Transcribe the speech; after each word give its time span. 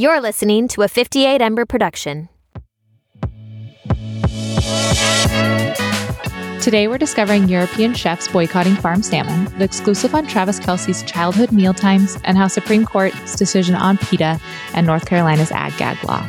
You're 0.00 0.22
listening 0.22 0.66
to 0.68 0.80
a 0.80 0.88
58 0.88 1.42
Ember 1.42 1.66
production. 1.66 2.30
Today, 6.62 6.88
we're 6.88 6.96
discovering 6.96 7.50
European 7.50 7.92
chefs 7.92 8.26
boycotting 8.26 8.76
farm 8.76 9.02
salmon, 9.02 9.44
the 9.58 9.64
exclusive 9.64 10.14
on 10.14 10.26
Travis 10.26 10.58
Kelce's 10.58 11.02
childhood 11.02 11.52
meal 11.52 11.74
times, 11.74 12.16
and 12.24 12.38
how 12.38 12.48
Supreme 12.48 12.86
Court's 12.86 13.36
decision 13.36 13.74
on 13.74 13.98
PETA 13.98 14.40
and 14.72 14.86
North 14.86 15.04
Carolina's 15.04 15.52
ag 15.52 15.76
gag 15.76 16.02
law. 16.04 16.26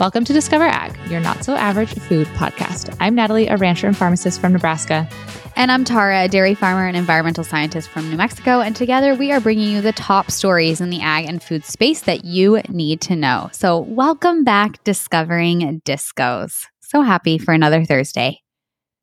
Welcome 0.00 0.24
to 0.26 0.32
Discover 0.32 0.62
Ag, 0.62 0.96
your 1.10 1.18
not 1.18 1.42
so 1.42 1.56
average 1.56 1.92
food 1.92 2.28
podcast. 2.28 2.96
I'm 3.00 3.16
Natalie, 3.16 3.48
a 3.48 3.56
rancher 3.56 3.88
and 3.88 3.96
pharmacist 3.96 4.40
from 4.40 4.52
Nebraska. 4.52 5.08
And 5.56 5.72
I'm 5.72 5.84
Tara, 5.84 6.26
a 6.26 6.28
dairy 6.28 6.54
farmer 6.54 6.86
and 6.86 6.96
environmental 6.96 7.42
scientist 7.42 7.88
from 7.88 8.08
New 8.08 8.16
Mexico. 8.16 8.60
And 8.60 8.76
together 8.76 9.16
we 9.16 9.32
are 9.32 9.40
bringing 9.40 9.72
you 9.72 9.80
the 9.80 9.90
top 9.90 10.30
stories 10.30 10.80
in 10.80 10.90
the 10.90 11.00
ag 11.00 11.24
and 11.24 11.42
food 11.42 11.64
space 11.64 12.02
that 12.02 12.24
you 12.24 12.62
need 12.68 13.00
to 13.02 13.16
know. 13.16 13.50
So, 13.52 13.80
welcome 13.80 14.44
back, 14.44 14.84
Discovering 14.84 15.82
Discos. 15.84 16.66
So 16.80 17.02
happy 17.02 17.36
for 17.36 17.52
another 17.52 17.84
Thursday. 17.84 18.40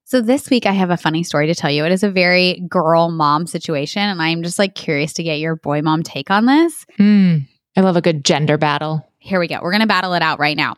So, 0.06 0.22
this 0.22 0.50
week 0.50 0.66
I 0.66 0.72
have 0.72 0.92
a 0.92 0.98
funny 0.98 1.24
story 1.24 1.48
to 1.48 1.56
tell 1.56 1.72
you. 1.72 1.84
It 1.84 1.92
is 1.92 2.04
a 2.04 2.10
very 2.10 2.66
girl 2.70 3.12
mom 3.12 3.48
situation. 3.48 4.02
And 4.02 4.22
I'm 4.22 4.44
just 4.44 4.58
like 4.58 4.76
curious 4.76 5.12
to 5.14 5.24
get 5.24 5.40
your 5.40 5.58
boy 5.58 5.82
mom 5.82 6.04
take 6.04 6.32
on 6.32 6.46
this. 6.46 6.86
Mm, 6.98 7.50
I 7.76 7.82
love 7.82 7.98
a 7.98 8.02
good 8.02 8.24
gender 8.24 8.58
battle. 8.58 9.05
Here 9.26 9.40
we 9.40 9.48
go. 9.48 9.58
We're 9.60 9.72
going 9.72 9.82
to 9.82 9.88
battle 9.88 10.14
it 10.14 10.22
out 10.22 10.38
right 10.38 10.56
now. 10.56 10.76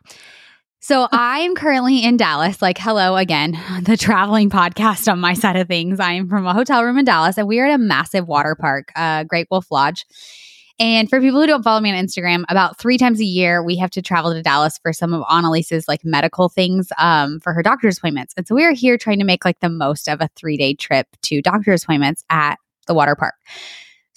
So 0.79 1.05
I'm 1.11 1.53
currently 1.53 2.01
in 2.01 2.15
Dallas. 2.15 2.61
Like, 2.61 2.77
hello 2.77 3.17
again, 3.17 3.59
the 3.81 3.97
traveling 3.97 4.49
podcast 4.49 5.11
on 5.11 5.19
my 5.19 5.33
side 5.33 5.57
of 5.57 5.67
things. 5.67 5.99
I'm 5.99 6.29
from 6.29 6.47
a 6.47 6.53
hotel 6.53 6.81
room 6.83 6.97
in 6.97 7.03
Dallas, 7.03 7.37
and 7.37 7.45
we 7.45 7.59
are 7.59 7.65
at 7.65 7.75
a 7.75 7.77
massive 7.77 8.25
water 8.25 8.55
park, 8.55 8.93
uh, 8.95 9.25
Great 9.25 9.47
Wolf 9.51 9.69
Lodge. 9.69 10.05
And 10.79 11.09
for 11.09 11.19
people 11.19 11.41
who 11.41 11.47
don't 11.47 11.63
follow 11.63 11.81
me 11.81 11.91
on 11.91 11.97
Instagram, 12.01 12.45
about 12.47 12.79
three 12.79 12.97
times 12.97 13.19
a 13.19 13.25
year, 13.25 13.61
we 13.61 13.75
have 13.77 13.89
to 13.91 14.01
travel 14.01 14.31
to 14.31 14.41
Dallas 14.41 14.77
for 14.77 14.93
some 14.93 15.13
of 15.13 15.25
Annalise's 15.29 15.87
like 15.89 16.05
medical 16.05 16.47
things 16.47 16.89
um, 16.97 17.41
for 17.41 17.51
her 17.51 17.63
doctor's 17.63 17.97
appointments. 17.97 18.33
And 18.37 18.47
so 18.47 18.55
we 18.55 18.63
are 18.63 18.71
here 18.71 18.97
trying 18.97 19.19
to 19.19 19.25
make 19.25 19.43
like 19.43 19.59
the 19.59 19.69
most 19.69 20.07
of 20.07 20.21
a 20.21 20.29
three 20.37 20.55
day 20.55 20.73
trip 20.73 21.07
to 21.23 21.41
doctor's 21.41 21.83
appointments 21.83 22.23
at 22.29 22.59
the 22.85 22.93
water 22.93 23.15
park. 23.15 23.33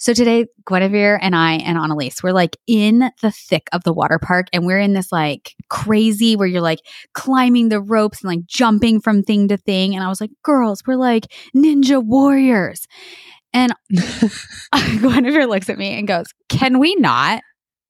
So 0.01 0.15
today, 0.15 0.47
Guinevere 0.67 1.19
and 1.21 1.35
I 1.35 1.57
and 1.57 1.77
Annalise, 1.77 2.23
we're 2.23 2.31
like 2.31 2.57
in 2.65 3.11
the 3.21 3.29
thick 3.29 3.67
of 3.71 3.83
the 3.83 3.93
water 3.93 4.17
park 4.17 4.47
and 4.51 4.65
we're 4.65 4.79
in 4.79 4.93
this 4.93 5.11
like 5.11 5.53
crazy 5.69 6.35
where 6.35 6.47
you're 6.47 6.59
like 6.59 6.79
climbing 7.13 7.69
the 7.69 7.79
ropes 7.79 8.23
and 8.23 8.27
like 8.27 8.43
jumping 8.47 8.99
from 8.99 9.21
thing 9.21 9.47
to 9.49 9.57
thing. 9.57 9.93
And 9.93 10.03
I 10.03 10.07
was 10.07 10.19
like, 10.19 10.31
girls, 10.41 10.81
we're 10.87 10.95
like 10.95 11.31
ninja 11.55 12.03
warriors. 12.03 12.87
And 13.53 13.73
Guinevere 14.73 15.45
looks 15.45 15.69
at 15.69 15.77
me 15.77 15.99
and 15.99 16.07
goes, 16.07 16.25
Can 16.49 16.79
we 16.79 16.95
not? 16.95 17.43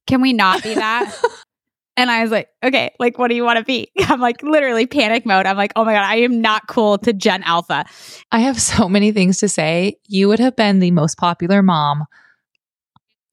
Can 0.06 0.20
we 0.20 0.34
not 0.34 0.64
be 0.64 0.74
that? 0.74 1.18
And 1.98 2.10
I 2.10 2.22
was 2.22 2.32
like, 2.32 2.48
okay, 2.64 2.94
like, 3.00 3.20
what 3.20 3.28
do 3.28 3.36
you 3.36 3.44
want 3.44 3.60
to 3.60 3.66
be? 3.66 3.92
I'm 4.00 4.20
like, 4.20 4.42
literally 4.44 4.88
panic 4.88 5.26
mode. 5.26 5.46
I'm 5.46 5.58
like, 5.58 5.74
oh 5.76 5.84
my 5.84 5.94
God, 5.94 6.06
I 6.06 6.18
am 6.18 6.42
not 6.42 6.68
cool 6.68 6.98
to 7.00 7.14
Gen 7.14 7.44
Alpha. 7.44 7.86
I 8.32 8.40
have 8.40 8.60
so 8.62 8.88
many 8.88 9.12
things 9.12 9.40
to 9.40 9.50
say. 9.50 9.98
You 10.08 10.28
would 10.30 10.40
have 10.40 10.56
been 10.56 10.80
the 10.80 10.92
most 10.92 11.18
popular 11.18 11.62
mom 11.62 12.06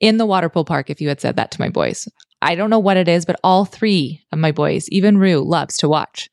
in 0.01 0.17
the 0.17 0.27
water 0.27 0.49
pool 0.49 0.65
park 0.65 0.91
if 0.91 1.01
you 1.01 1.09
had 1.09 1.21
said 1.21 1.37
that 1.37 1.51
to 1.53 1.61
my 1.61 1.69
boys. 1.69 2.09
I 2.41 2.55
don't 2.55 2.71
know 2.71 2.79
what 2.79 2.97
it 2.97 3.09
is, 3.09 3.25
but 3.25 3.41
all 3.43 3.65
three 3.65 4.23
of 4.31 4.39
my 4.39 4.53
boys, 4.53 4.89
even 4.91 5.19
Rue, 5.19 5.43
loves 5.43 5.77
to 5.79 5.89
watch 5.89 6.31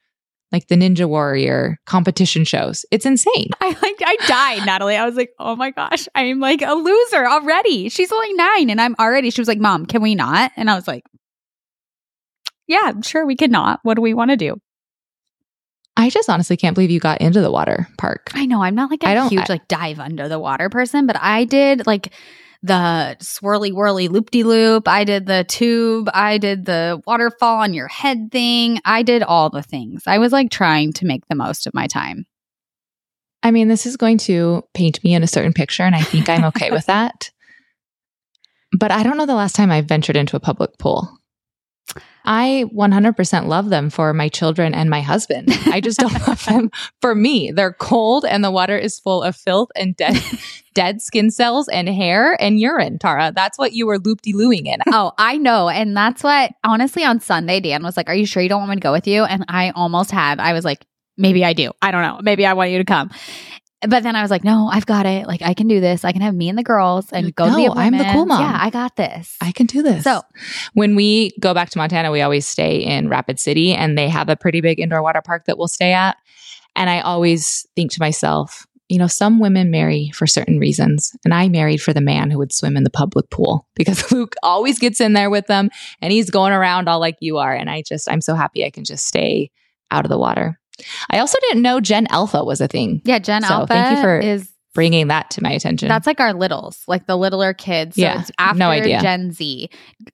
like 0.51 0.67
the 0.67 0.75
Ninja 0.75 1.07
Warrior 1.07 1.79
competition 1.85 2.45
shows. 2.45 2.85
It's 2.91 3.05
insane. 3.05 3.49
I 3.59 3.69
like 3.69 4.01
I 4.05 4.15
died, 4.27 4.65
Natalie. 4.65 4.95
I 4.95 5.05
was 5.05 5.15
like, 5.15 5.31
oh 5.39 5.55
my 5.55 5.71
gosh, 5.71 6.07
I'm 6.15 6.39
like 6.39 6.61
a 6.61 6.73
loser 6.73 7.25
already. 7.27 7.89
She's 7.89 8.11
only 8.11 8.33
nine 8.33 8.69
and 8.69 8.79
I'm 8.79 8.95
already. 8.99 9.31
She 9.31 9.41
was 9.41 9.47
like, 9.47 9.59
Mom, 9.59 9.85
can 9.85 10.01
we 10.01 10.15
not? 10.15 10.51
And 10.55 10.69
I 10.69 10.75
was 10.75 10.87
like, 10.87 11.03
yeah, 12.67 12.93
sure, 13.03 13.25
we 13.25 13.35
cannot. 13.35 13.79
What 13.83 13.95
do 13.95 14.01
we 14.01 14.13
want 14.13 14.31
to 14.31 14.37
do? 14.37 14.55
I 15.97 16.09
just 16.09 16.29
honestly 16.29 16.57
can't 16.57 16.73
believe 16.75 16.91
you 16.91 16.99
got 16.99 17.21
into 17.21 17.41
the 17.41 17.51
water 17.51 17.87
park. 17.97 18.31
I 18.33 18.45
know. 18.45 18.61
I'm 18.61 18.75
not 18.75 18.91
like 18.91 19.03
a 19.03 19.07
I 19.07 19.13
don't- 19.13 19.29
huge 19.29 19.49
I- 19.49 19.53
like 19.53 19.67
dive 19.67 19.99
under 19.99 20.27
the 20.27 20.39
water 20.39 20.69
person, 20.69 21.05
but 21.07 21.15
I 21.21 21.45
did 21.45 21.87
like 21.87 22.11
the 22.63 23.15
swirly 23.21 23.71
whirly 23.71 24.07
loop 24.07 24.31
de 24.31 24.43
loop. 24.43 24.87
I 24.87 25.03
did 25.03 25.25
the 25.27 25.45
tube. 25.47 26.09
I 26.13 26.37
did 26.37 26.65
the 26.65 27.01
waterfall 27.05 27.61
on 27.61 27.73
your 27.73 27.87
head 27.87 28.29
thing. 28.31 28.79
I 28.83 29.03
did 29.03 29.21
all 29.23 29.49
the 29.49 29.61
things. 29.63 30.03
I 30.07 30.17
was 30.17 30.31
like 30.33 30.49
trying 30.49 30.91
to 30.93 31.05
make 31.05 31.25
the 31.27 31.35
most 31.35 31.67
of 31.67 31.73
my 31.73 31.87
time. 31.87 32.25
I 33.43 33.51
mean, 33.51 33.67
this 33.67 33.85
is 33.85 33.95
going 33.97 34.17
to 34.19 34.63
paint 34.73 35.03
me 35.03 35.13
in 35.13 35.21
a 35.21 35.27
certain 35.27 35.53
picture, 35.53 35.83
and 35.83 35.95
I 35.95 36.01
think 36.01 36.27
I'm 36.27 36.43
okay 36.45 36.71
with 36.71 36.85
that. 36.87 37.29
But 38.77 38.91
I 38.91 39.03
don't 39.03 39.17
know 39.17 39.27
the 39.27 39.35
last 39.35 39.55
time 39.55 39.71
I 39.71 39.81
ventured 39.81 40.15
into 40.17 40.35
a 40.35 40.39
public 40.41 40.77
pool. 40.79 41.15
I 42.25 42.65
100% 42.75 43.47
love 43.47 43.69
them 43.69 43.89
for 43.89 44.13
my 44.13 44.29
children 44.29 44.73
and 44.73 44.89
my 44.89 45.01
husband. 45.01 45.49
I 45.67 45.81
just 45.81 45.99
don't 45.99 46.27
love 46.27 46.43
them 46.49 46.71
for 47.01 47.15
me. 47.15 47.51
They're 47.51 47.73
cold 47.73 48.25
and 48.25 48.43
the 48.43 48.51
water 48.51 48.77
is 48.77 48.99
full 48.99 49.23
of 49.23 49.35
filth 49.35 49.69
and 49.75 49.95
dead, 49.95 50.17
dead 50.73 51.01
skin 51.01 51.31
cells 51.31 51.67
and 51.67 51.87
hair 51.87 52.35
and 52.41 52.59
urine, 52.59 52.99
Tara. 52.99 53.31
That's 53.35 53.57
what 53.57 53.73
you 53.73 53.87
were 53.87 53.99
loop 53.99 54.21
de 54.21 54.33
looing 54.33 54.65
in. 54.65 54.79
oh, 54.91 55.11
I 55.17 55.37
know. 55.37 55.69
And 55.69 55.95
that's 55.95 56.23
what, 56.23 56.51
honestly, 56.63 57.03
on 57.03 57.19
Sunday, 57.19 57.59
Dan 57.59 57.83
was 57.83 57.95
like, 57.97 58.09
Are 58.09 58.15
you 58.15 58.25
sure 58.25 58.43
you 58.43 58.49
don't 58.49 58.59
want 58.59 58.71
me 58.71 58.75
to 58.77 58.81
go 58.81 58.91
with 58.91 59.07
you? 59.07 59.23
And 59.23 59.45
I 59.47 59.71
almost 59.71 60.11
had, 60.11 60.39
I 60.39 60.53
was 60.53 60.65
like, 60.65 60.85
Maybe 61.17 61.45
I 61.45 61.53
do. 61.53 61.71
I 61.81 61.91
don't 61.91 62.01
know. 62.01 62.19
Maybe 62.21 62.45
I 62.45 62.53
want 62.53 62.71
you 62.71 62.77
to 62.77 62.83
come. 62.83 63.09
But 63.81 64.03
then 64.03 64.15
I 64.15 64.21
was 64.21 64.31
like, 64.31 64.43
No, 64.43 64.67
I've 64.71 64.85
got 64.85 65.05
it. 65.05 65.27
Like, 65.27 65.41
I 65.41 65.53
can 65.53 65.67
do 65.67 65.79
this. 65.79 66.03
I 66.05 66.11
can 66.11 66.21
have 66.21 66.33
me 66.33 66.49
and 66.49 66.57
the 66.57 66.63
girls 66.63 67.11
and 67.11 67.25
Like, 67.25 67.35
go 67.35 67.45
to 67.45 67.51
the 67.51 67.57
no, 67.67 67.73
I'm 67.75 67.97
the 67.97 68.05
cool 68.11 68.25
mom. 68.25 68.41
Yeah, 68.41 68.57
I 68.59 68.69
got 68.69 68.95
this. 68.95 69.35
I 69.41 69.51
can 69.51 69.65
do 69.65 69.83
this. 69.83 70.03
So- 70.03 70.21
when 70.73 70.95
we 70.95 71.31
go 71.39 71.53
back 71.53 71.69
to 71.71 71.77
Montana, 71.77 72.11
we 72.11 72.21
always 72.21 72.47
stay 72.47 72.77
in 72.77 73.09
Rapid 73.09 73.39
City 73.39 73.73
and 73.73 73.97
they 73.97 74.09
have 74.09 74.29
a 74.29 74.35
pretty 74.35 74.61
big 74.61 74.79
indoor 74.79 75.01
water 75.01 75.21
park 75.21 75.45
that 75.45 75.57
we'll 75.57 75.67
stay 75.67 75.93
at. 75.93 76.17
And 76.75 76.89
I 76.89 77.01
always 77.01 77.65
think 77.75 77.91
to 77.91 77.99
myself, 78.01 78.65
you 78.89 78.97
know, 78.99 79.07
some 79.07 79.39
women 79.39 79.71
marry 79.71 80.11
for 80.13 80.27
certain 80.27 80.59
reasons. 80.59 81.11
And 81.23 81.33
I 81.33 81.47
married 81.49 81.81
for 81.81 81.93
the 81.93 82.01
man 82.01 82.29
who 82.29 82.37
would 82.37 82.53
swim 82.53 82.77
in 82.77 82.83
the 82.83 82.89
public 82.89 83.29
pool 83.29 83.67
because 83.75 84.11
Luke 84.11 84.35
always 84.43 84.79
gets 84.79 84.99
in 85.01 85.13
there 85.13 85.29
with 85.29 85.47
them 85.47 85.69
and 86.01 86.11
he's 86.11 86.29
going 86.29 86.53
around 86.53 86.87
all 86.87 86.99
like 86.99 87.17
you 87.19 87.37
are. 87.37 87.53
And 87.53 87.69
I 87.69 87.81
just, 87.81 88.09
I'm 88.09 88.21
so 88.21 88.35
happy 88.35 88.65
I 88.65 88.69
can 88.69 88.83
just 88.83 89.05
stay 89.05 89.51
out 89.91 90.05
of 90.05 90.09
the 90.09 90.17
water. 90.19 90.59
I 91.09 91.19
also 91.19 91.37
didn't 91.41 91.61
know 91.61 91.79
Gen 91.79 92.07
Alpha 92.09 92.43
was 92.43 92.61
a 92.61 92.67
thing, 92.67 93.01
yeah, 93.05 93.19
Gen 93.19 93.43
So, 93.43 93.53
Alpha 93.53 93.73
thank 93.73 93.97
you 93.97 94.01
for 94.01 94.19
is 94.19 94.51
bringing 94.75 95.07
that 95.07 95.31
to 95.31 95.41
my 95.41 95.49
attention. 95.49 95.87
That's 95.87 96.05
like 96.05 96.19
our 96.19 96.33
littles, 96.33 96.83
like 96.87 97.07
the 97.07 97.15
littler 97.17 97.53
kids. 97.55 97.95
So 97.95 98.01
Yeah, 98.03 98.19
it's 98.21 98.31
after 98.37 98.59
no 98.59 98.69
idea. 98.69 99.01
Gen 99.01 99.31
Z. 99.31 99.69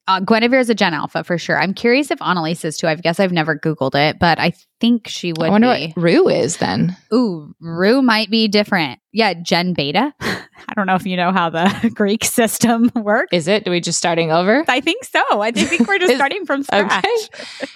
Uh, 0.08 0.22
Guinevere 0.22 0.60
is 0.62 0.70
a 0.70 0.76
Gen 0.76 0.94
Alpha 0.94 1.26
for 1.26 1.38
sure. 1.38 1.60
I'm 1.60 1.74
curious 1.74 2.12
if 2.12 2.22
Annalise 2.22 2.64
is 2.64 2.78
too. 2.78 2.88
I 2.88 2.96
guess 2.96 3.20
I've 3.20 3.34
never 3.34 3.58
Googled 3.58 3.96
it, 3.96 4.20
but 4.20 4.40
I 4.40 4.54
think 4.80 5.08
she 5.10 5.34
would 5.34 5.48
I 5.48 5.50
wonder 5.50 5.74
be. 5.76 5.88
what 5.96 5.98
Rue 6.04 6.30
is 6.30 6.58
then. 6.58 6.96
Ooh, 7.14 7.54
Rue 7.60 8.02
might 8.02 8.30
be 8.32 8.48
different. 8.48 9.00
Yeah, 9.12 9.34
Gen 9.34 9.74
Beta. 9.74 10.14
I 10.22 10.74
don't 10.76 10.86
know 10.88 10.96
if 10.96 11.06
you 11.06 11.18
know 11.18 11.32
how 11.32 11.50
the 11.50 11.92
Greek 11.96 12.24
system 12.24 12.90
works. 12.96 13.30
Is 13.34 13.48
it? 13.48 13.66
Do 13.66 13.72
we 13.72 13.82
just 13.82 13.98
starting 13.98 14.32
over? 14.32 14.64
I 14.68 14.80
think 14.80 15.04
so. 15.04 15.22
I 15.42 15.52
think 15.52 15.88
we're 15.88 15.98
just 16.00 16.12
Is- 16.14 16.18
starting 16.18 16.46
from 16.46 16.64
scratch. 16.64 17.04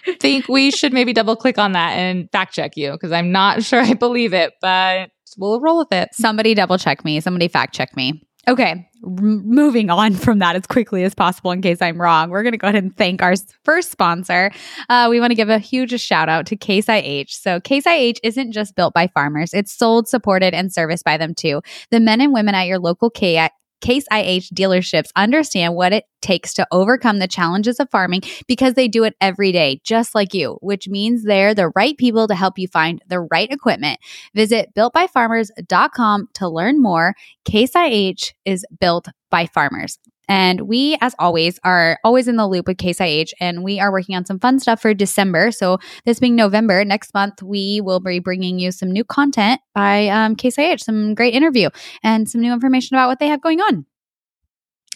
Okay. 0.08 0.16
think 0.20 0.48
we 0.48 0.72
should 0.72 0.94
maybe 0.94 1.12
double 1.14 1.36
click 1.36 1.58
on 1.58 1.72
that 1.74 1.94
and 1.94 2.30
fact 2.32 2.54
check 2.54 2.78
you 2.78 2.92
because 2.92 3.12
I'm 3.12 3.32
not 3.32 3.64
sure 3.64 3.82
I 3.82 3.94
believe 3.96 4.34
it, 4.34 4.54
but 4.62 5.10
we'll 5.38 5.60
roll 5.60 5.78
with 5.78 5.92
it. 5.92 6.10
Somebody 6.14 6.54
double 6.54 6.78
check 6.78 7.04
me. 7.06 7.20
Somebody 7.20 7.48
fact 7.48 7.74
check 7.74 7.96
me. 7.96 8.22
Okay, 8.48 8.88
r- 9.04 9.10
moving 9.22 9.90
on 9.90 10.14
from 10.16 10.40
that 10.40 10.56
as 10.56 10.68
quickly 10.68 11.04
as 11.04 11.16
possible 11.16 11.52
in 11.52 11.62
case 11.62 11.82
I'm 11.82 12.00
wrong. 12.00 12.30
We're 12.30 12.44
going 12.44 12.54
to 12.54 12.58
go 12.58 12.68
ahead 12.68 12.82
and 12.82 12.96
thank 12.96 13.22
our 13.22 13.34
first 13.64 13.92
sponsor. 13.92 14.52
Uh, 14.88 15.08
we 15.10 15.20
want 15.20 15.32
to 15.32 15.36
give 15.36 15.50
a 15.50 15.58
huge 15.58 16.00
shout 16.00 16.30
out 16.30 16.46
to 16.48 16.56
Case 16.56 16.88
IH. 16.88 17.28
So, 17.30 17.60
Case 17.60 17.86
IH 17.88 18.20
isn't 18.24 18.52
just 18.52 18.76
built 18.76 18.94
by 18.94 19.08
farmers, 19.08 19.54
it's 19.54 19.72
sold, 19.74 20.08
supported, 20.08 20.54
and 20.54 20.72
serviced 20.72 21.04
by 21.04 21.18
them 21.18 21.34
too. 21.34 21.62
The 21.90 22.00
men 22.00 22.22
and 22.22 22.34
women 22.34 22.54
at 22.54 22.68
your 22.68 22.80
local 22.80 23.10
K- 23.10 23.50
Case 23.82 24.06
IH 24.12 24.50
dealerships 24.54 25.10
understand 25.16 25.76
what 25.76 25.94
it 25.94 26.06
takes 26.22 26.54
to 26.56 26.68
overcome 26.72 27.20
the 27.20 27.28
challenges 27.28 27.80
of 27.80 27.90
farming 27.92 28.22
because 28.48 28.74
they 28.74 28.88
do 28.88 29.04
it 29.04 29.16
every 29.22 29.52
day, 29.52 29.82
just 29.84 30.16
like 30.16 30.34
you, 30.34 30.58
which 30.62 30.88
means 30.88 31.24
they're 31.24 31.54
the 31.54 31.70
right 31.76 31.98
people 31.98 32.28
to 32.28 32.36
help 32.36 32.58
you 32.58 32.68
find 32.68 33.02
the 33.08 33.20
right 33.20 33.52
equipment. 33.52 34.00
Visit 34.34 34.74
builtbyfarmers.com 34.76 36.30
to 36.34 36.50
learn 36.50 36.82
more. 36.82 37.14
Case 37.44 37.76
IH 37.76 38.34
is 38.46 38.66
built 38.80 39.08
by 39.30 39.46
farmers. 39.46 40.00
And 40.28 40.62
we, 40.62 40.98
as 41.02 41.16
always, 41.20 41.60
are 41.64 42.00
always 42.04 42.28
in 42.28 42.36
the 42.36 42.48
loop 42.48 42.68
with 42.68 42.78
Case 42.78 43.00
IH, 43.00 43.34
and 43.40 43.64
we 43.64 43.80
are 43.80 43.92
working 43.92 44.16
on 44.16 44.26
some 44.26 44.40
fun 44.40 44.60
stuff 44.60 44.82
for 44.82 44.94
December. 44.94 45.52
So, 45.52 45.80
this 46.06 46.20
being 46.20 46.36
November, 46.36 46.84
next 46.86 47.14
month, 47.14 47.42
we 47.42 47.82
will 47.82 48.00
be 48.00 48.20
bringing 48.20 48.60
you 48.60 48.72
some 48.72 48.92
new 48.92 49.04
content 49.04 49.62
by 49.74 50.08
um, 50.08 50.36
Case 50.36 50.58
IH, 50.58 50.78
some 50.78 51.16
great 51.16 51.34
interview, 51.34 51.70
and 52.04 52.30
some 52.30 52.42
new 52.42 52.54
information 52.54 52.96
about 52.96 53.08
what 53.08 53.20
they 53.20 53.28
have 53.28 53.42
going 53.42 53.62
on. 53.62 53.86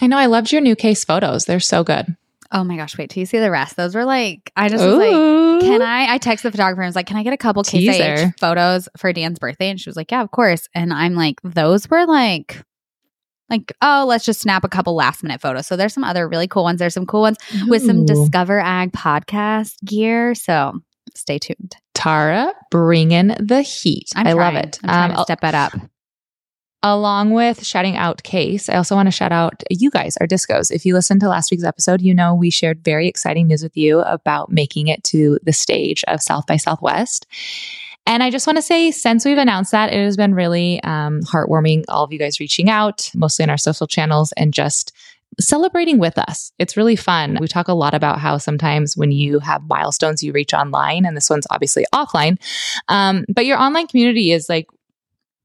I 0.02 0.08
know 0.08 0.18
I 0.18 0.28
loved 0.28 0.52
your 0.52 0.62
new 0.62 0.76
case 0.76 1.04
photos. 1.04 1.46
They're 1.46 1.60
so 1.60 1.84
good. 1.84 2.16
Oh 2.52 2.64
my 2.64 2.78
gosh, 2.78 2.98
wait 2.98 3.12
till 3.12 3.22
you 3.22 3.28
see 3.28 3.38
the 3.38 3.52
rest. 3.52 3.76
Those 3.76 3.94
were 3.94 4.06
like, 4.06 4.52
I 4.56 4.70
just 4.70 4.84
was 4.84 4.96
like, 4.96 5.62
can 5.62 5.84
I? 5.84 6.14
I 6.14 6.18
text 6.18 6.42
the 6.42 6.50
photographer 6.50 6.82
and 6.82 6.88
was 6.88 6.96
like, 6.96 7.06
can 7.06 7.18
I 7.18 7.24
get 7.24 7.34
a 7.34 7.38
couple 7.38 7.64
Case 7.64 8.00
IH 8.00 8.32
photos 8.40 8.90
for 8.98 9.14
Dan's 9.14 9.38
birthday? 9.38 9.70
And 9.70 9.80
she 9.80 9.88
was 9.88 9.96
like, 9.96 10.12
yeah, 10.12 10.24
of 10.24 10.32
course. 10.32 10.68
And 10.74 10.92
I'm 10.92 11.14
like, 11.14 11.40
those 11.44 11.88
were 11.90 12.08
like 12.08 12.64
Like, 13.50 13.74
oh, 13.82 14.06
let's 14.08 14.26
just 14.26 14.42
snap 14.42 14.64
a 14.64 14.70
couple 14.70 14.96
last 14.96 15.24
minute 15.24 15.42
photos. 15.42 15.68
So 15.68 15.76
there's 15.76 15.94
some 15.94 16.04
other 16.04 16.28
really 16.28 16.48
cool 16.48 16.64
ones. 16.64 16.80
There's 16.80 16.94
some 16.94 17.06
cool 17.06 17.22
ones 17.22 17.38
with 17.68 17.84
some 17.86 18.06
Discover 18.06 18.60
Ag 18.60 18.92
podcast 18.92 19.74
gear. 19.84 20.36
So 20.36 20.74
stay 21.16 21.40
tuned. 21.40 21.76
Tara 21.96 22.54
bringing 22.72 23.28
the 23.40 23.62
heat. 23.62 24.10
I'm 24.16 24.28
I 24.28 24.34
love 24.34 24.56
it. 24.56 24.80
I'm 24.84 24.90
trying 24.90 25.12
Um, 25.12 25.18
to 25.18 25.24
step 25.24 25.42
that 25.42 25.56
up. 25.56 25.74
along 26.82 27.32
with 27.32 27.66
shouting 27.66 27.98
out 27.98 28.24
Case, 28.24 28.70
I 28.70 28.76
also 28.76 28.96
want 28.96 29.08
to 29.08 29.12
shout 29.12 29.34
out 29.34 29.64
you 29.70 29.90
guys, 29.92 30.16
our 30.22 30.28
discos. 30.28 30.72
If 30.72 30.86
you 30.86 30.94
listened 30.94 31.20
to 31.22 31.28
last 31.28 31.52
week's 31.52 31.66
episode, 31.66 32.02
you 32.02 32.14
know 32.14 32.34
we 32.36 32.50
shared 32.50 32.84
very 32.86 33.08
exciting 33.08 33.48
news 33.48 33.64
with 33.64 33.76
you 33.76 34.00
about 34.02 34.50
making 34.52 34.88
it 34.88 35.04
to 35.06 35.40
the 35.44 35.52
stage 35.52 36.06
of 36.08 36.22
South 36.22 36.46
by 36.48 36.56
Southwest. 36.56 37.26
And 38.06 38.24
I 38.24 38.32
just 38.32 38.48
want 38.48 38.58
to 38.58 38.64
say, 38.64 38.90
since 38.92 39.24
we've 39.24 39.38
announced 39.38 39.72
that, 39.72 39.94
it 39.94 40.04
has 40.04 40.18
been 40.18 40.34
really 40.34 40.82
um, 40.84 41.22
heartwarming, 41.22 41.84
all 41.90 42.04
of 42.04 42.12
you 42.12 42.18
guys 42.18 42.40
reaching 42.40 42.70
out, 42.70 43.12
mostly 43.14 43.44
in 43.44 43.50
our 43.50 43.58
social 43.58 43.86
channels, 43.86 44.32
and 44.34 44.54
just 44.54 44.92
celebrating 45.40 46.00
with 46.00 46.18
us. 46.18 46.52
It's 46.58 46.76
really 46.76 46.96
fun. 46.96 47.38
We 47.40 47.48
talk 47.48 47.68
a 47.68 47.74
lot 47.74 47.94
about 47.94 48.20
how 48.20 48.38
sometimes 48.38 48.98
when 48.98 49.12
you 49.12 49.40
have 49.40 49.68
milestones 49.70 50.24
you 50.24 50.32
reach 50.32 50.54
online, 50.54 51.06
and 51.06 51.16
this 51.16 51.30
one's 51.30 51.46
obviously 51.52 51.86
offline, 51.94 52.38
um, 52.88 53.26
but 53.34 53.46
your 53.46 53.60
online 53.60 53.88
community 53.88 54.32
is 54.32 54.50
like 54.50 54.68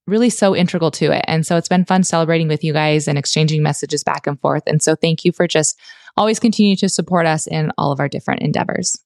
really 0.06 0.31
so 0.31 0.55
integral 0.56 0.91
to 0.91 1.12
it. 1.12 1.25
And 1.29 1.47
so 1.47 1.56
it's 1.56 1.69
been 1.69 1.85
fun 1.85 2.03
celebrating 2.03 2.49
with 2.49 2.65
you 2.65 2.73
guys 2.73 3.09
and 3.09 3.19
exchanging 3.19 3.62
messages 3.62 4.05
back 4.05 4.27
and 4.27 4.41
forth. 4.41 4.62
And 4.67 4.83
so 4.83 4.95
thank 4.95 5.25
you 5.25 5.33
for 5.33 5.47
just 5.47 5.79
always 6.17 6.39
continuing 6.39 6.77
to 6.79 6.89
support 6.89 7.27
us 7.27 7.47
in 7.47 7.73
all 7.79 7.93
of 7.93 8.01
our 8.01 8.09
different 8.09 8.43
endeavors. 8.43 8.97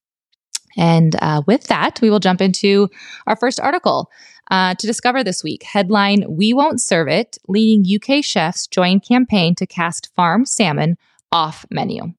And 0.79 1.17
uh, 1.21 1.43
with 1.47 1.65
that, 1.65 2.01
we 2.01 2.09
will 2.09 2.21
jump 2.21 2.41
into 2.41 2.89
our 3.27 3.37
first 3.37 3.61
article 3.61 4.11
uh, 4.51 4.75
to 4.77 4.87
discover 4.87 5.23
this 5.23 5.43
week. 5.43 5.65
Headline 5.65 6.25
We 6.29 6.55
Won't 6.55 6.81
Serve 6.81 7.09
It 7.09 7.37
Leading 7.49 7.85
UK 8.01 8.25
Chefs 8.25 8.67
Join 8.67 9.01
Campaign 9.01 9.55
to 9.57 9.67
Cast 9.67 10.15
Farm 10.15 10.47
Salmon 10.47 10.97
Off 11.33 11.67
Menu. 11.71 12.15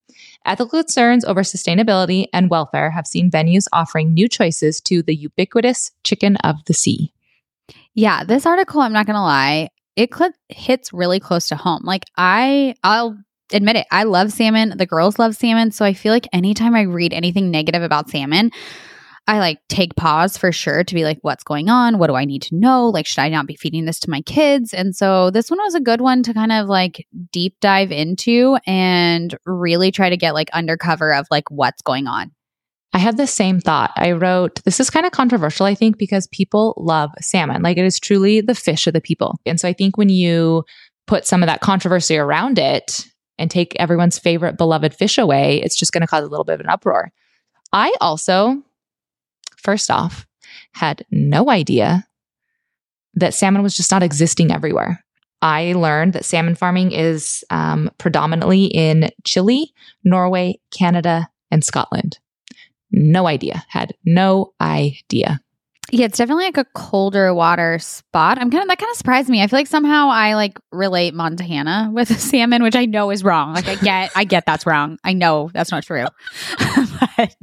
Ethical 0.45 0.83
concerns 0.83 1.23
over 1.25 1.41
sustainability 1.41 2.27
and 2.33 2.49
welfare 2.49 2.91
have 2.91 3.07
seen 3.07 3.31
venues 3.31 3.65
offering 3.71 4.13
new 4.13 4.27
choices 4.27 4.81
to 4.81 5.01
the 5.01 5.15
ubiquitous 5.15 5.91
chicken 6.03 6.35
of 6.37 6.63
the 6.65 6.73
sea. 6.73 7.13
Yeah, 7.93 8.23
this 8.23 8.45
article, 8.45 8.81
I'm 8.81 8.93
not 8.93 9.05
going 9.05 9.15
to 9.15 9.21
lie, 9.21 9.69
it 9.95 10.13
cl- 10.13 10.33
hits 10.49 10.93
really 10.93 11.19
close 11.19 11.47
to 11.49 11.55
home. 11.55 11.81
Like, 11.83 12.05
I, 12.17 12.75
I'll 12.83 13.17
admit 13.51 13.75
it, 13.75 13.87
I 13.91 14.03
love 14.03 14.31
salmon. 14.31 14.75
The 14.77 14.85
girls 14.85 15.19
love 15.19 15.35
salmon. 15.35 15.71
So 15.71 15.85
I 15.85 15.93
feel 15.93 16.13
like 16.13 16.27
anytime 16.33 16.75
I 16.75 16.81
read 16.81 17.13
anything 17.13 17.51
negative 17.51 17.83
about 17.83 18.09
salmon, 18.09 18.51
I 19.27 19.37
like 19.37 19.59
take 19.67 19.95
pause 19.95 20.37
for 20.37 20.51
sure 20.51 20.83
to 20.83 20.95
be 20.95 21.03
like, 21.03 21.19
what's 21.21 21.43
going 21.43 21.69
on? 21.69 21.99
What 21.99 22.07
do 22.07 22.15
I 22.15 22.25
need 22.25 22.41
to 22.43 22.55
know? 22.55 22.89
Like, 22.89 23.05
should 23.05 23.21
I 23.21 23.29
not 23.29 23.45
be 23.45 23.55
feeding 23.55 23.85
this 23.85 23.99
to 23.99 24.09
my 24.09 24.21
kids? 24.21 24.73
And 24.73 24.95
so 24.95 25.29
this 25.29 25.51
one 25.51 25.59
was 25.59 25.75
a 25.75 25.79
good 25.79 26.01
one 26.01 26.23
to 26.23 26.33
kind 26.33 26.51
of 26.51 26.67
like 26.67 27.05
deep 27.31 27.55
dive 27.61 27.91
into 27.91 28.57
and 28.65 29.37
really 29.45 29.91
try 29.91 30.09
to 30.09 30.17
get 30.17 30.33
like 30.33 30.49
undercover 30.51 31.13
of 31.13 31.27
like 31.29 31.51
what's 31.51 31.83
going 31.83 32.07
on. 32.07 32.31
I 32.91 32.97
had 32.97 33.17
the 33.17 33.27
same 33.27 33.59
thought. 33.59 33.91
I 33.95 34.13
wrote, 34.13 34.63
this 34.63 34.79
is 34.79 34.89
kind 34.89 35.05
of 35.05 35.11
controversial, 35.11 35.67
I 35.67 35.75
think, 35.75 35.99
because 35.99 36.25
people 36.31 36.73
love 36.75 37.11
salmon. 37.21 37.61
Like 37.61 37.77
it 37.77 37.85
is 37.85 37.99
truly 37.99 38.41
the 38.41 38.55
fish 38.55 38.87
of 38.87 38.93
the 38.93 39.01
people. 39.01 39.39
And 39.45 39.59
so 39.59 39.67
I 39.67 39.73
think 39.73 39.95
when 39.95 40.09
you 40.09 40.63
put 41.05 41.27
some 41.27 41.43
of 41.43 41.47
that 41.47 41.61
controversy 41.61 42.17
around 42.17 42.57
it 42.57 43.05
and 43.39 43.49
take 43.49 43.75
everyone's 43.77 44.19
favorite 44.19 44.57
beloved 44.57 44.93
fish 44.93 45.17
away, 45.17 45.61
it's 45.61 45.75
just 45.77 45.91
going 45.91 46.01
to 46.01 46.07
cause 46.07 46.23
a 46.23 46.27
little 46.27 46.43
bit 46.43 46.55
of 46.55 46.59
an 46.59 46.69
uproar. 46.69 47.11
I 47.73 47.93
also, 48.01 48.61
first 49.57 49.89
off, 49.89 50.27
had 50.73 51.05
no 51.09 51.49
idea 51.49 52.05
that 53.15 53.33
salmon 53.33 53.63
was 53.63 53.75
just 53.75 53.91
not 53.91 54.03
existing 54.03 54.51
everywhere. 54.51 55.03
I 55.41 55.73
learned 55.73 56.13
that 56.13 56.25
salmon 56.25 56.55
farming 56.55 56.91
is 56.91 57.43
um, 57.49 57.89
predominantly 57.97 58.65
in 58.65 59.09
Chile, 59.23 59.73
Norway, 60.03 60.59
Canada, 60.71 61.29
and 61.49 61.63
Scotland. 61.63 62.19
No 62.91 63.25
idea. 63.25 63.65
Had 63.69 63.93
no 64.03 64.53
idea. 64.59 65.39
Yeah, 65.91 66.05
it's 66.05 66.17
definitely 66.17 66.45
like 66.45 66.57
a 66.57 66.65
colder 66.75 67.33
water 67.33 67.79
spot. 67.79 68.37
I'm 68.37 68.51
kind 68.51 68.61
of 68.61 68.67
that 68.67 68.77
kind 68.77 68.89
of 68.91 68.97
surprised 68.97 69.29
me. 69.29 69.41
I 69.41 69.47
feel 69.47 69.59
like 69.59 69.67
somehow 69.67 70.09
I 70.09 70.35
like 70.35 70.59
relate 70.71 71.13
Montana 71.13 71.89
with 71.91 72.07
salmon, 72.19 72.63
which 72.63 72.75
I 72.75 72.85
know 72.85 73.09
is 73.11 73.23
wrong. 73.23 73.53
Like 73.53 73.67
I 73.67 73.75
get, 73.75 74.11
I 74.15 74.23
get 74.23 74.45
that's 74.45 74.65
wrong. 74.65 74.97
I 75.03 75.13
know 75.13 75.49
that's 75.53 75.71
not 75.71 75.83
true. 75.83 76.05
but 77.17 77.35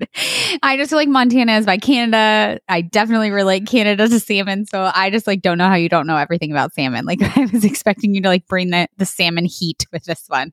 I 0.62 0.76
just 0.76 0.90
feel 0.90 0.98
like 0.98 1.08
Montana 1.08 1.56
is 1.58 1.66
by 1.66 1.78
Canada. 1.78 2.60
I 2.68 2.82
definitely 2.82 3.30
relate 3.30 3.66
Canada 3.66 4.08
to 4.08 4.20
salmon, 4.20 4.66
so 4.66 4.90
I 4.94 5.10
just 5.10 5.26
like 5.26 5.42
don't 5.42 5.58
know 5.58 5.68
how 5.68 5.74
you 5.74 5.88
don't 5.88 6.06
know 6.06 6.16
everything 6.16 6.52
about 6.52 6.72
salmon. 6.72 7.04
Like 7.04 7.22
I 7.36 7.48
was 7.52 7.64
expecting 7.64 8.14
you 8.14 8.22
to 8.22 8.28
like 8.28 8.46
bring 8.46 8.70
the 8.70 8.88
the 8.96 9.06
salmon 9.06 9.44
heat 9.44 9.86
with 9.92 10.04
this 10.04 10.24
one. 10.28 10.52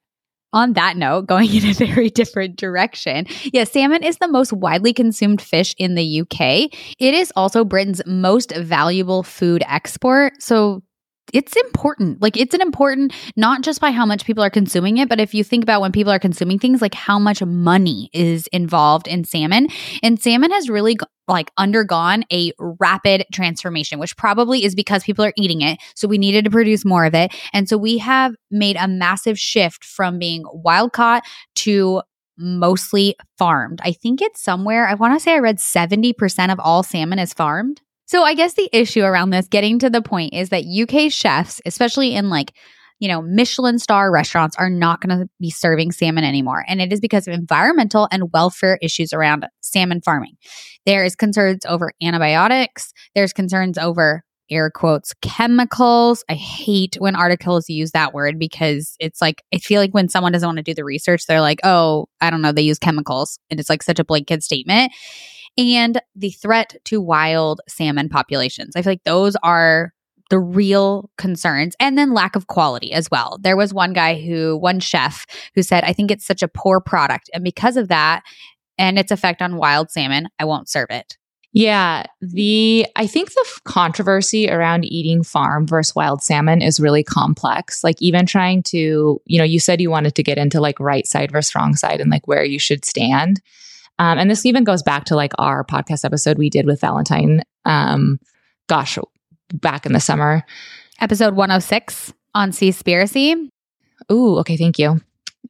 On 0.54 0.74
that 0.74 0.98
note, 0.98 1.26
going 1.26 1.54
in 1.54 1.66
a 1.66 1.74
very 1.74 2.10
different 2.10 2.56
direction. 2.56 3.26
Yeah, 3.52 3.64
salmon 3.64 4.04
is 4.04 4.18
the 4.18 4.28
most 4.28 4.54
widely 4.54 4.94
consumed 4.94 5.42
fish 5.42 5.74
in 5.78 5.96
the 5.96 6.22
UK. 6.22 6.70
It 7.00 7.14
is 7.14 7.34
also 7.36 7.66
Britain's 7.66 8.02
most 8.06 8.56
valuable 8.56 9.24
food 9.24 9.64
export. 9.68 10.42
So 10.42 10.84
it's 11.32 11.56
important. 11.56 12.22
Like 12.22 12.36
it's 12.36 12.54
an 12.54 12.62
important 12.62 13.14
not 13.36 13.62
just 13.62 13.80
by 13.80 13.92
how 13.92 14.06
much 14.06 14.26
people 14.26 14.44
are 14.44 14.50
consuming 14.50 14.98
it, 14.98 15.08
but 15.08 15.20
if 15.20 15.34
you 15.34 15.44
think 15.44 15.64
about 15.64 15.82
when 15.82 15.92
people 15.92 16.12
are 16.12 16.20
consuming 16.20 16.60
things, 16.60 16.82
like 16.82 16.94
how 16.94 17.18
much 17.18 17.42
money 17.42 18.10
is 18.14 18.48
involved 18.48 19.08
in 19.08 19.24
salmon. 19.24 19.68
And 20.02 20.22
salmon 20.22 20.52
has 20.52 20.70
really 20.70 20.98
like 21.28 21.52
undergone 21.58 22.24
a 22.32 22.52
rapid 22.60 23.26
transformation, 23.32 24.00
which 24.00 24.18
probably 24.18 24.66
is 24.66 24.76
because 24.76 25.04
people 25.04 25.24
are 25.24 25.34
eating 25.38 25.62
it. 25.62 25.80
So 25.96 26.08
we 26.08 26.18
needed 26.18 26.46
to 26.46 26.52
produce 26.52 26.84
more 26.84 27.06
of 27.06 27.16
it. 27.16 27.34
And 27.54 27.70
so 27.70 27.78
we 27.78 28.00
have 28.00 28.36
made 28.52 28.76
a 28.76 28.88
massive 28.88 29.40
shift 29.40 29.86
from 29.86 30.20
being 30.20 30.44
wild 30.52 30.92
caught 30.92 31.24
to 31.56 32.02
mostly 32.38 33.16
farmed. 33.38 33.80
I 33.84 33.94
think 33.94 34.22
it's 34.22 34.42
somewhere, 34.42 34.88
I 34.88 34.96
want 34.96 35.14
to 35.14 35.20
say 35.20 35.34
I 35.34 35.40
read 35.40 35.58
70% 35.58 36.52
of 36.52 36.60
all 36.60 36.84
salmon 36.84 37.20
is 37.20 37.34
farmed. 37.34 37.82
So 38.14 38.24
I 38.24 38.36
guess 38.36 38.54
the 38.54 38.70
issue 38.72 39.02
around 39.02 39.32
this 39.32 39.48
getting 39.48 39.80
to 39.80 39.90
the 39.90 40.04
point 40.04 40.36
is 40.36 40.50
that 40.50 40.66
UK 40.68 41.12
chefs, 41.12 41.60
especially 41.66 42.14
in 42.14 42.30
like, 42.30 42.54
you 43.00 43.08
know, 43.08 43.24
Michelin 43.24 43.80
star 43.80 44.12
restaurants 44.12 44.56
are 44.56 44.70
not 44.70 45.02
going 45.02 45.20
to 45.20 45.28
be 45.40 45.50
serving 45.50 45.92
salmon 45.92 46.24
anymore. 46.24 46.64
And 46.68 46.80
it 46.80 46.94
is 46.94 47.00
because 47.00 47.28
of 47.28 47.34
environmental 47.34 48.08
and 48.12 48.32
welfare 48.32 48.78
issues 48.84 49.14
around 49.14 49.48
salmon 49.62 50.00
farming. 50.00 50.36
There 50.86 51.04
is 51.04 51.16
concerns 51.16 51.66
over 51.66 51.92
antibiotics. 52.04 52.94
There's 53.16 53.34
concerns 53.34 53.80
over 53.80 54.22
air 54.52 54.70
quotes 54.70 55.16
chemicals. 55.24 56.24
I 56.30 56.36
hate 56.36 56.98
when 57.00 57.16
articles 57.16 57.68
use 57.68 57.94
that 57.94 58.14
word 58.14 58.38
because 58.38 58.96
it's 59.00 59.22
like 59.22 59.42
I 59.52 59.58
feel 59.58 59.82
like 59.82 59.96
when 59.96 60.08
someone 60.08 60.34
doesn't 60.34 60.48
want 60.48 60.58
to 60.58 60.64
do 60.64 60.76
the 60.76 60.86
research, 60.86 61.26
they're 61.26 61.42
like, 61.42 61.62
"Oh, 61.64 62.06
I 62.22 62.30
don't 62.30 62.44
know, 62.44 62.52
they 62.52 62.62
use 62.62 62.78
chemicals." 62.78 63.40
And 63.50 63.60
it's 63.60 63.70
like 63.72 63.82
such 63.82 63.98
a 63.98 64.06
blanket 64.06 64.44
statement. 64.44 64.92
And 65.58 66.02
the 66.16 66.32
threat 66.32 66.76
to 66.86 67.00
wild 67.02 67.62
salmon 67.68 68.10
populations. 68.10 68.76
I 68.76 68.82
feel 68.82 68.92
like 68.92 69.04
those 69.04 69.36
are 69.44 69.94
the 70.30 70.40
real 70.40 71.12
concerns 71.18 71.76
and 71.80 71.98
then 71.98 72.14
lack 72.14 72.36
of 72.36 72.48
quality 72.48 72.92
as 72.92 73.12
well. 73.12 73.38
There 73.42 73.58
was 73.58 73.74
one 73.74 73.94
guy 73.94 74.20
who, 74.20 74.58
one 74.58 74.80
chef 74.80 75.26
who 75.54 75.62
said, 75.62 75.84
I 75.84 75.94
think 75.94 76.10
it's 76.10 76.26
such 76.26 76.42
a 76.42 76.48
poor 76.48 76.80
product. 76.80 77.30
And 77.34 77.44
because 77.44 77.78
of 77.78 77.90
that 77.90 78.24
and 78.78 78.98
its 78.98 79.12
effect 79.12 79.42
on 79.42 79.58
wild 79.58 79.92
salmon, 79.92 80.28
I 80.40 80.46
won't 80.46 80.70
serve 80.70 80.88
it. 80.90 81.18
Yeah, 81.56 82.06
the 82.20 82.88
I 82.96 83.06
think 83.06 83.32
the 83.32 83.60
controversy 83.64 84.50
around 84.50 84.86
eating 84.86 85.22
farm 85.22 85.68
versus 85.68 85.94
wild 85.94 86.24
salmon 86.24 86.64
is 86.64 86.80
really 86.80 87.04
complex. 87.04 87.84
Like 87.84 88.02
even 88.02 88.26
trying 88.26 88.64
to, 88.64 89.22
you 89.26 89.38
know, 89.38 89.44
you 89.44 89.60
said 89.60 89.80
you 89.80 89.92
wanted 89.92 90.16
to 90.16 90.24
get 90.24 90.40
into 90.40 90.60
like 90.60 90.80
right 90.80 91.06
side 91.06 91.32
versus 91.32 91.54
wrong 91.54 91.76
side 91.76 92.02
and 92.02 92.10
like 92.10 92.28
where 92.28 92.44
you 92.44 92.58
should 92.58 92.84
stand. 92.84 93.40
Um, 94.04 94.20
and 94.20 94.30
this 94.30 94.46
even 94.46 94.66
goes 94.66 94.84
back 94.84 95.06
to 95.06 95.16
like 95.16 95.32
our 95.40 95.64
podcast 95.64 96.04
episode 96.04 96.38
we 96.38 96.50
did 96.50 96.66
with 96.66 96.82
Valentine. 96.82 97.42
Um, 97.64 98.20
gosh, 98.68 98.98
back 99.54 99.86
in 99.86 99.94
the 99.94 100.02
summer. 100.02 100.44
Episode 101.00 101.36
106 101.36 102.14
on 102.36 102.52
Seaspiracy. 102.52 103.48
Ooh, 104.12 104.38
okay, 104.40 104.58
thank 104.58 104.78
you. 104.78 105.00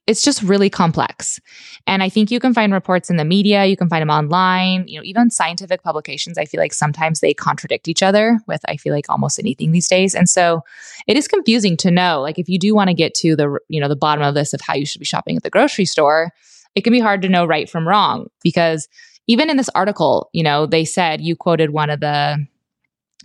It's 0.05 0.22
just 0.22 0.43
really 0.43 0.69
complex. 0.69 1.39
And 1.88 2.03
I 2.03 2.10
think 2.10 2.29
you 2.29 2.39
can 2.39 2.53
find 2.53 2.72
reports 2.72 3.10
in 3.10 3.17
the 3.17 3.25
media, 3.25 3.65
you 3.65 3.75
can 3.75 3.89
find 3.89 4.03
them 4.03 4.12
online, 4.12 4.88
you 4.88 5.00
know, 5.00 5.03
even 5.03 5.31
scientific 5.31 5.81
publications. 5.81 6.38
I 6.38 6.45
feel 6.45 6.60
like 6.60 6.74
sometimes 6.74 7.22
they 7.22 7.33
contradict 7.33 7.88
each 7.88 8.03
other 8.03 8.39
with, 8.45 8.62
I 8.67 8.77
feel 8.77 8.93
like 8.93 9.10
almost 9.10 9.39
anything 9.39 9.72
these 9.72 9.88
days. 9.88 10.13
And 10.13 10.29
so 10.29 10.62
it 11.07 11.17
is 11.17 11.27
confusing 11.27 11.75
to 11.77 11.89
know, 11.89 12.22
like, 12.22 12.38
if 12.38 12.50
you 12.50 12.60
do 12.60 12.75
want 12.75 12.89
to 12.89 12.93
get 12.93 13.15
to 13.15 13.36
the, 13.36 13.57
you 13.67 13.81
know, 13.81 13.88
the 13.88 13.95
bottom 13.95 14.24
of 14.24 14.36
this 14.36 14.53
of 14.53 14.62
how 14.62 14.75
you 14.75 14.86
should 14.86 15.00
be 15.00 15.05
shopping 15.05 15.38
at 15.38 15.41
the 15.41 15.50
grocery 15.50 15.86
store, 15.86 16.31
it 16.75 16.84
can 16.84 16.94
be 16.94 17.00
hard 17.00 17.22
to 17.22 17.30
know 17.30 17.46
right 17.46 17.70
from 17.70 17.88
wrong 17.88 18.27
because 18.44 18.88
even 19.27 19.50
in 19.50 19.58
this 19.58 19.70
article, 19.74 20.30
you 20.34 20.44
know, 20.44 20.65
they 20.65 20.86
said 20.86 21.22
you 21.22 21.36
quoted 21.36 21.70
one 21.70 21.89
of 21.89 22.00
the 22.00 22.46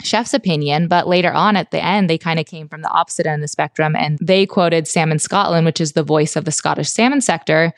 chef's 0.03 0.35
opinion, 0.35 0.89
but 0.89 1.09
later 1.09 1.33
on 1.33 1.57
at 1.57 1.71
the 1.71 1.85
end, 1.85 2.09
they 2.09 2.19
kind 2.19 2.39
of 2.39 2.47
came 2.47 2.69
from 2.69 2.83
the 2.83 2.91
opposite 2.91 3.27
end 3.27 3.37
of 3.37 3.41
the 3.41 3.49
spectrum 3.49 3.97
and 3.97 4.19
they 4.21 4.47
quoted 4.47 4.87
Salmon 4.87 5.19
Scotland, 5.19 5.67
which 5.67 5.81
is 5.81 5.93
the 5.93 6.03
voice 6.03 6.37
of 6.37 6.45
the 6.45 6.53
Scottish 6.53 6.89
salmon 6.89 7.21
sector. 7.21 7.73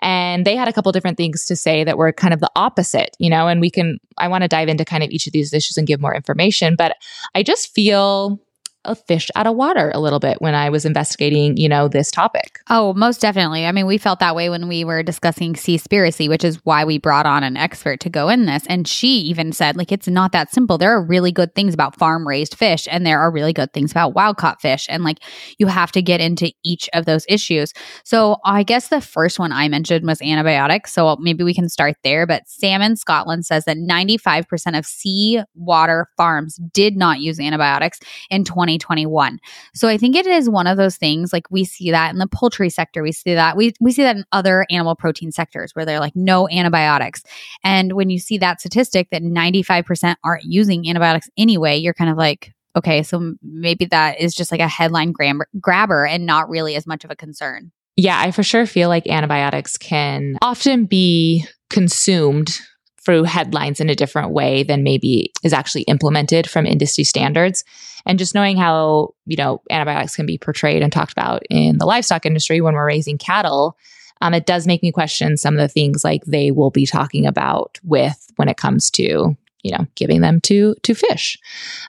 And 0.00 0.46
they 0.46 0.56
had 0.56 0.68
a 0.68 0.72
couple 0.72 0.92
different 0.92 1.16
things 1.16 1.44
to 1.46 1.56
say 1.56 1.84
that 1.84 1.98
were 1.98 2.12
kind 2.12 2.32
of 2.32 2.40
the 2.40 2.50
opposite, 2.54 3.16
you 3.18 3.28
know, 3.28 3.48
and 3.48 3.60
we 3.60 3.70
can, 3.70 3.98
I 4.18 4.28
want 4.28 4.42
to 4.42 4.48
dive 4.48 4.68
into 4.68 4.84
kind 4.84 5.02
of 5.02 5.10
each 5.10 5.26
of 5.26 5.32
these 5.32 5.52
issues 5.52 5.76
and 5.76 5.86
give 5.86 6.00
more 6.00 6.14
information, 6.14 6.76
but 6.76 6.96
I 7.34 7.42
just 7.42 7.74
feel 7.74 8.40
a 8.84 8.94
fish 8.94 9.30
out 9.34 9.46
of 9.46 9.56
water 9.56 9.90
a 9.94 10.00
little 10.00 10.20
bit 10.20 10.40
when 10.40 10.54
I 10.54 10.70
was 10.70 10.84
investigating, 10.84 11.56
you 11.56 11.68
know, 11.68 11.88
this 11.88 12.10
topic. 12.10 12.60
Oh, 12.68 12.94
most 12.94 13.20
definitely. 13.20 13.66
I 13.66 13.72
mean, 13.72 13.86
we 13.86 13.98
felt 13.98 14.20
that 14.20 14.36
way 14.36 14.50
when 14.50 14.68
we 14.68 14.84
were 14.84 15.02
discussing 15.02 15.54
Seaspiracy, 15.54 16.28
which 16.28 16.44
is 16.44 16.64
why 16.64 16.84
we 16.84 16.98
brought 16.98 17.26
on 17.26 17.44
an 17.44 17.56
expert 17.56 18.00
to 18.00 18.10
go 18.10 18.28
in 18.28 18.46
this. 18.46 18.64
And 18.68 18.86
she 18.86 19.18
even 19.20 19.52
said, 19.52 19.76
like, 19.76 19.92
it's 19.92 20.08
not 20.08 20.32
that 20.32 20.52
simple. 20.52 20.78
There 20.78 20.92
are 20.92 21.02
really 21.02 21.32
good 21.32 21.54
things 21.54 21.74
about 21.74 21.96
farm 21.96 22.26
raised 22.26 22.54
fish, 22.54 22.86
and 22.90 23.06
there 23.06 23.20
are 23.20 23.30
really 23.30 23.52
good 23.52 23.72
things 23.72 23.90
about 23.90 24.14
wild 24.14 24.36
caught 24.36 24.60
fish. 24.60 24.86
And 24.88 25.04
like, 25.04 25.18
you 25.58 25.66
have 25.66 25.92
to 25.92 26.02
get 26.02 26.20
into 26.20 26.52
each 26.64 26.88
of 26.92 27.04
those 27.04 27.24
issues. 27.28 27.72
So 28.04 28.38
I 28.44 28.62
guess 28.62 28.88
the 28.88 29.00
first 29.00 29.38
one 29.38 29.52
I 29.52 29.68
mentioned 29.68 30.06
was 30.06 30.20
antibiotics. 30.22 30.92
So 30.92 31.16
maybe 31.20 31.44
we 31.44 31.54
can 31.54 31.68
start 31.68 31.96
there. 32.02 32.26
But 32.26 32.48
Salmon 32.48 32.96
Scotland 32.96 33.46
says 33.46 33.64
that 33.64 33.76
95% 33.76 34.78
of 34.78 34.86
sea 34.86 35.42
water 35.54 36.08
farms 36.16 36.58
did 36.72 36.96
not 36.96 37.20
use 37.20 37.40
antibiotics 37.40 38.00
in 38.30 38.44
2021. 38.78 39.38
So 39.74 39.88
I 39.88 39.96
think 39.96 40.16
it 40.16 40.26
is 40.26 40.48
one 40.48 40.66
of 40.66 40.76
those 40.76 40.96
things 40.96 41.32
like 41.32 41.50
we 41.50 41.64
see 41.64 41.90
that 41.90 42.12
in 42.12 42.18
the 42.18 42.26
poultry 42.26 42.70
sector, 42.70 43.02
we 43.02 43.12
see 43.12 43.34
that 43.34 43.56
we 43.56 43.72
we 43.80 43.92
see 43.92 44.02
that 44.02 44.16
in 44.16 44.24
other 44.32 44.66
animal 44.70 44.94
protein 44.94 45.32
sectors 45.32 45.72
where 45.74 45.84
they're 45.84 46.00
like 46.00 46.16
no 46.16 46.48
antibiotics. 46.48 47.22
And 47.62 47.92
when 47.92 48.10
you 48.10 48.18
see 48.18 48.38
that 48.38 48.60
statistic 48.60 49.08
that 49.10 49.22
95% 49.22 50.16
aren't 50.24 50.44
using 50.44 50.88
antibiotics 50.88 51.28
anyway, 51.36 51.76
you're 51.76 51.94
kind 51.94 52.10
of 52.10 52.16
like 52.16 52.52
okay, 52.76 53.02
so 53.02 53.34
maybe 53.42 53.84
that 53.86 54.20
is 54.20 54.34
just 54.34 54.50
like 54.50 54.60
a 54.60 54.68
headline 54.68 55.12
grabber 55.60 56.06
and 56.06 56.26
not 56.26 56.48
really 56.48 56.74
as 56.74 56.86
much 56.86 57.04
of 57.04 57.10
a 57.10 57.16
concern. 57.16 57.70
Yeah, 57.96 58.20
I 58.20 58.32
for 58.32 58.42
sure 58.42 58.66
feel 58.66 58.88
like 58.88 59.06
antibiotics 59.06 59.76
can 59.76 60.36
often 60.42 60.86
be 60.86 61.46
consumed 61.70 62.58
through 63.04 63.24
headlines 63.24 63.80
in 63.80 63.90
a 63.90 63.94
different 63.94 64.30
way 64.30 64.62
than 64.62 64.82
maybe 64.82 65.32
is 65.42 65.52
actually 65.52 65.82
implemented 65.82 66.48
from 66.48 66.66
industry 66.66 67.04
standards. 67.04 67.64
And 68.06 68.18
just 68.18 68.34
knowing 68.34 68.56
how, 68.56 69.14
you 69.26 69.36
know, 69.36 69.62
antibiotics 69.70 70.16
can 70.16 70.26
be 70.26 70.38
portrayed 70.38 70.82
and 70.82 70.92
talked 70.92 71.12
about 71.12 71.42
in 71.50 71.78
the 71.78 71.86
livestock 71.86 72.26
industry 72.26 72.60
when 72.60 72.74
we're 72.74 72.86
raising 72.86 73.18
cattle, 73.18 73.76
um, 74.20 74.34
it 74.34 74.46
does 74.46 74.66
make 74.66 74.82
me 74.82 74.92
question 74.92 75.36
some 75.36 75.54
of 75.54 75.60
the 75.60 75.68
things 75.68 76.04
like 76.04 76.24
they 76.24 76.50
will 76.50 76.70
be 76.70 76.86
talking 76.86 77.26
about 77.26 77.78
with 77.82 78.30
when 78.36 78.48
it 78.48 78.56
comes 78.56 78.90
to 78.92 79.36
you 79.62 79.70
know 79.70 79.86
giving 79.96 80.20
them 80.20 80.40
to 80.40 80.74
to 80.82 80.94
fish 80.94 81.38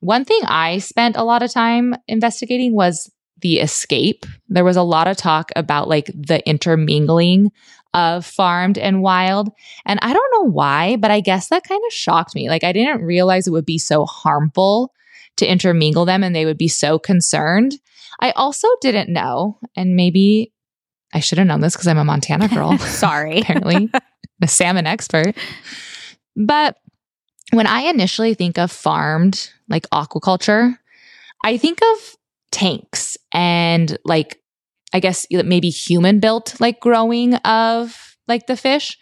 one 0.02 0.24
thing 0.24 0.40
i 0.46 0.78
spent 0.78 1.18
a 1.18 1.24
lot 1.24 1.44
of 1.44 1.52
time 1.52 1.94
investigating 2.08 2.74
was 2.74 3.12
the 3.42 3.60
escape 3.60 4.26
there 4.48 4.64
was 4.64 4.78
a 4.78 4.82
lot 4.82 5.08
of 5.08 5.18
talk 5.18 5.52
about 5.56 5.88
like 5.88 6.08
the 6.08 6.42
intermingling 6.48 7.52
of 7.96 8.26
farmed 8.26 8.78
and 8.78 9.02
wild. 9.02 9.50
And 9.86 10.00
I 10.02 10.12
don't 10.14 10.32
know 10.34 10.52
why, 10.52 10.98
but 10.98 11.12
I 11.12 11.22
guess 11.22 11.48
that 11.48 11.64
kind 11.64 11.82
of 11.88 11.94
shocked 11.94 12.36
me. 12.36 12.50
Like, 12.50 12.66
I 12.66 12.74
didn't 12.74 13.02
realize 13.04 13.48
it 13.48 13.52
would 13.52 13.66
be 13.66 13.80
so 13.80 14.06
harmful 14.06 14.92
to 15.38 15.50
intermingle 15.50 16.06
them 16.06 16.22
and 16.22 16.36
they 16.36 16.46
would 16.46 16.58
be 16.58 16.68
so 16.68 17.00
concerned. 17.00 17.76
I 18.20 18.32
also 18.32 18.68
didn't 18.82 19.10
know, 19.10 19.58
and 19.76 19.96
maybe 19.96 20.52
I 21.14 21.22
should 21.22 21.38
have 21.38 21.48
known 21.48 21.62
this 21.62 21.74
because 21.74 21.88
I'm 21.88 21.98
a 21.98 22.04
Montana 22.06 22.50
girl. 22.50 22.78
Sorry. 22.80 23.40
apparently, 23.42 23.90
a 24.42 24.48
salmon 24.48 24.88
expert. 24.88 25.36
But 26.36 26.78
when 27.52 27.68
I 27.68 27.84
initially 27.84 28.34
think 28.34 28.58
of 28.58 28.72
farmed, 28.72 29.52
like 29.70 29.90
aquaculture, 29.90 30.78
I 31.44 31.58
think 31.58 31.80
of 31.82 32.16
tanks 32.52 33.18
and 33.34 33.98
like 34.04 34.42
I 34.96 35.00
guess 35.02 35.28
maybe 35.30 35.70
human 35.70 36.22
built 36.22 36.58
like 36.62 36.80
growing 36.80 37.36
of 37.36 38.16
like 38.30 38.48
the 38.48 38.56
fish. 38.56 38.98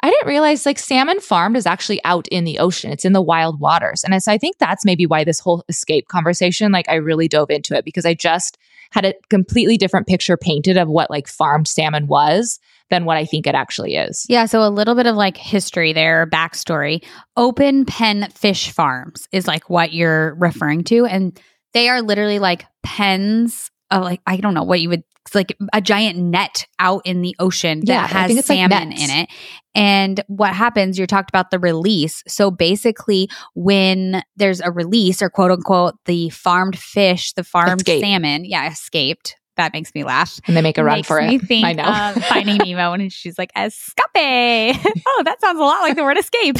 I 0.00 0.08
didn't 0.08 0.28
realize 0.28 0.64
like 0.64 0.78
salmon 0.78 1.18
farmed 1.18 1.56
is 1.56 1.66
actually 1.66 2.00
out 2.04 2.28
in 2.28 2.44
the 2.44 2.60
ocean. 2.60 2.92
It's 2.92 3.04
in 3.04 3.14
the 3.14 3.20
wild 3.20 3.58
waters. 3.58 4.04
And 4.04 4.22
so 4.22 4.30
I 4.30 4.38
think 4.38 4.58
that's 4.58 4.84
maybe 4.84 5.06
why 5.06 5.24
this 5.24 5.40
whole 5.40 5.64
escape 5.68 6.06
conversation, 6.06 6.70
like 6.70 6.88
I 6.88 6.94
really 6.94 7.26
dove 7.26 7.50
into 7.50 7.76
it 7.76 7.84
because 7.84 8.06
I 8.06 8.14
just 8.14 8.58
had 8.92 9.04
a 9.04 9.14
completely 9.28 9.76
different 9.76 10.06
picture 10.06 10.36
painted 10.36 10.76
of 10.76 10.86
what 10.88 11.10
like 11.10 11.26
farmed 11.26 11.66
salmon 11.66 12.06
was 12.06 12.60
than 12.90 13.04
what 13.04 13.16
I 13.16 13.24
think 13.24 13.48
it 13.48 13.56
actually 13.56 13.96
is. 13.96 14.26
Yeah. 14.28 14.46
So 14.46 14.62
a 14.62 14.70
little 14.70 14.94
bit 14.94 15.06
of 15.06 15.16
like 15.16 15.36
history 15.36 15.92
there, 15.92 16.28
backstory. 16.28 17.04
Open 17.36 17.86
pen 17.86 18.28
fish 18.30 18.70
farms 18.70 19.26
is 19.32 19.48
like 19.48 19.68
what 19.68 19.92
you're 19.92 20.36
referring 20.36 20.84
to. 20.84 21.06
And 21.06 21.40
they 21.72 21.88
are 21.88 22.02
literally 22.02 22.38
like 22.38 22.66
pens 22.84 23.72
of 23.90 24.04
like, 24.04 24.20
I 24.28 24.36
don't 24.36 24.54
know 24.54 24.62
what 24.62 24.80
you 24.80 24.90
would 24.90 25.02
like 25.32 25.56
a 25.72 25.80
giant 25.80 26.18
net 26.18 26.66
out 26.78 27.02
in 27.04 27.22
the 27.22 27.36
ocean 27.38 27.80
that 27.80 27.86
yeah, 27.86 28.06
has 28.06 28.44
salmon 28.44 28.90
like 28.90 29.00
in 29.00 29.10
it. 29.10 29.30
And 29.76 30.20
what 30.26 30.54
happens, 30.54 30.98
you 30.98 31.06
talked 31.06 31.30
about 31.30 31.50
the 31.50 31.58
release. 31.58 32.22
So 32.26 32.50
basically, 32.50 33.28
when 33.54 34.22
there's 34.36 34.60
a 34.60 34.70
release 34.70 35.22
or 35.22 35.30
quote 35.30 35.52
unquote, 35.52 35.94
the 36.04 36.30
farmed 36.30 36.78
fish, 36.78 37.32
the 37.32 37.44
farmed 37.44 37.82
Escape. 37.82 38.02
salmon, 38.02 38.44
yeah, 38.44 38.70
escaped 38.70 39.36
that 39.56 39.72
makes 39.72 39.94
me 39.94 40.04
laugh. 40.04 40.40
And 40.46 40.56
they 40.56 40.62
make 40.62 40.78
a 40.78 40.84
run 40.84 40.98
Makes 40.98 41.08
for 41.08 41.20
me 41.20 41.36
it. 41.36 41.42
Think 41.42 41.64
I 41.64 41.72
know. 41.72 42.12
of 42.16 42.24
Finding 42.24 42.58
Nemo, 42.58 42.92
and 42.92 43.12
she's 43.12 43.38
like, 43.38 43.50
escape. 43.56 43.96
oh, 44.16 45.22
that 45.24 45.40
sounds 45.40 45.58
a 45.58 45.62
lot 45.62 45.80
like 45.80 45.96
the 45.96 46.02
word 46.02 46.18
escape. 46.18 46.56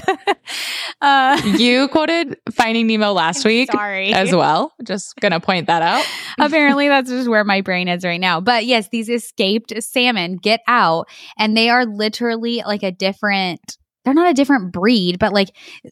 uh, 1.01 1.41
you 1.59 1.89
quoted 1.89 2.37
Finding 2.53 2.87
Nemo 2.87 3.13
last 3.13 3.45
week. 3.45 3.71
Sorry. 3.71 4.13
As 4.13 4.35
well. 4.35 4.73
Just 4.83 5.17
going 5.17 5.33
to 5.33 5.41
point 5.41 5.67
that 5.67 5.83
out. 5.83 6.05
Apparently, 6.39 6.89
that's 6.89 7.11
just 7.11 7.29
where 7.29 7.45
my 7.45 7.61
brain 7.61 7.89
is 7.89 8.05
right 8.05 8.21
now. 8.21 8.41
But 8.41 8.67
yes, 8.67 8.89
these 8.91 9.09
escaped 9.09 9.73
salmon 9.83 10.37
get 10.37 10.61
out, 10.67 11.09
and 11.39 11.57
they 11.57 11.69
are 11.69 11.87
literally 11.87 12.63
like 12.67 12.83
a 12.83 12.93
different 12.93 13.77
they're 14.05 14.15
not 14.15 14.31
a 14.31 14.35
different 14.35 14.73
breed, 14.73 15.19
but 15.19 15.33
like 15.33 15.49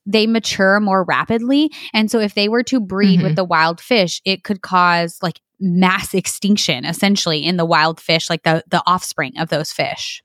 they 0.07 0.27
mature 0.27 0.81
more 0.81 1.05
rapidly. 1.05 1.71
And 1.95 2.11
so 2.11 2.19
if 2.21 2.35
they 2.35 2.49
were 2.49 2.63
to 2.65 2.81
breed 2.81 3.17
mm-hmm. 3.17 3.29
with 3.29 3.37
the 3.37 3.45
wild 3.45 3.81
fish, 3.81 4.21
it 4.25 4.45
could 4.45 4.61
cause 4.61 5.19
like 5.23 5.41
mass 5.63 6.13
extinction 6.13 6.85
essentially 6.85 7.39
in 7.39 7.57
the 7.57 7.65
wild 7.65 8.01
fish, 8.01 8.29
like 8.29 8.43
the 8.43 8.63
the 8.69 8.83
offspring 8.87 9.39
of 9.39 9.49
those 9.49 9.73
fish. 9.73 10.23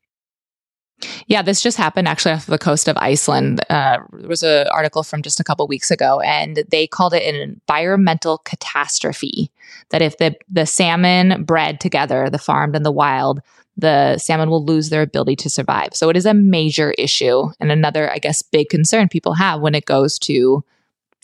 Yeah, 1.27 1.43
this 1.43 1.61
just 1.61 1.77
happened 1.77 2.07
actually 2.07 2.33
off 2.33 2.47
the 2.47 2.57
coast 2.57 2.87
of 2.87 2.97
Iceland. 2.97 3.61
Uh, 3.69 3.99
there 4.13 4.27
was 4.27 4.41
an 4.41 4.67
article 4.69 5.03
from 5.03 5.21
just 5.21 5.39
a 5.39 5.43
couple 5.43 5.67
weeks 5.67 5.91
ago, 5.91 6.19
and 6.21 6.63
they 6.69 6.87
called 6.87 7.13
it 7.13 7.23
an 7.23 7.39
environmental 7.39 8.39
catastrophe. 8.39 9.51
That 9.91 10.01
if 10.01 10.17
the 10.17 10.35
the 10.49 10.65
salmon 10.65 11.43
bred 11.43 11.79
together, 11.79 12.29
the 12.29 12.39
farmed 12.39 12.75
and 12.75 12.85
the 12.85 12.91
wild, 12.91 13.41
the 13.77 14.17
salmon 14.17 14.49
will 14.49 14.65
lose 14.65 14.89
their 14.89 15.03
ability 15.03 15.35
to 15.37 15.49
survive. 15.49 15.89
So 15.93 16.09
it 16.09 16.17
is 16.17 16.25
a 16.25 16.33
major 16.33 16.91
issue 16.97 17.49
and 17.59 17.71
another, 17.71 18.11
I 18.11 18.17
guess, 18.17 18.41
big 18.41 18.69
concern 18.69 19.07
people 19.07 19.33
have 19.33 19.61
when 19.61 19.75
it 19.75 19.85
goes 19.85 20.17
to 20.19 20.63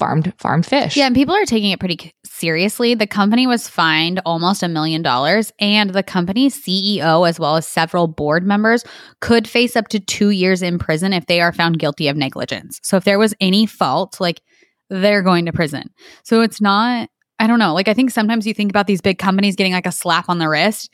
farmed 0.04 0.34
farmed 0.38 0.66
fish. 0.66 0.98
Yeah, 0.98 1.06
and 1.06 1.16
people 1.16 1.34
are 1.34 1.46
taking 1.46 1.72
it 1.72 1.80
pretty 1.80 2.12
seriously. 2.26 2.94
The 2.94 3.08
company 3.08 3.48
was 3.48 3.70
fined 3.70 4.20
almost 4.26 4.62
a 4.62 4.68
million 4.68 5.02
dollars, 5.02 5.54
and 5.60 5.92
the 5.92 6.04
company's 6.04 6.62
CEO, 6.62 7.28
as 7.28 7.40
well 7.40 7.56
as 7.56 7.66
several 7.66 8.08
board 8.08 8.46
members, 8.46 8.84
could 9.22 9.48
face 9.48 9.78
up 9.78 9.88
to 9.90 10.02
two 10.02 10.32
years 10.32 10.62
in 10.62 10.78
prison 10.78 11.14
if 11.14 11.28
they 11.28 11.40
are 11.40 11.54
found 11.54 11.80
guilty 11.80 12.10
of 12.10 12.18
negligence. 12.18 12.82
So 12.84 12.98
if 12.98 13.06
there 13.06 13.18
was 13.18 13.34
any 13.40 13.66
fault, 13.66 14.20
like 14.20 14.42
they're 14.90 15.22
going 15.22 15.46
to 15.46 15.54
prison. 15.54 15.90
So 16.24 16.42
it's 16.42 16.60
not. 16.60 17.10
I 17.40 17.48
don't 17.48 17.60
know. 17.60 17.74
Like 17.74 17.88
I 17.88 17.94
think 17.94 18.12
sometimes 18.12 18.46
you 18.46 18.54
think 18.54 18.72
about 18.72 18.88
these 18.88 19.02
big 19.02 19.20
companies 19.20 19.56
getting 19.56 19.72
like 19.72 19.88
a 19.88 19.92
slap 19.94 20.28
on 20.28 20.38
the 20.38 20.50
wrist. 20.50 20.94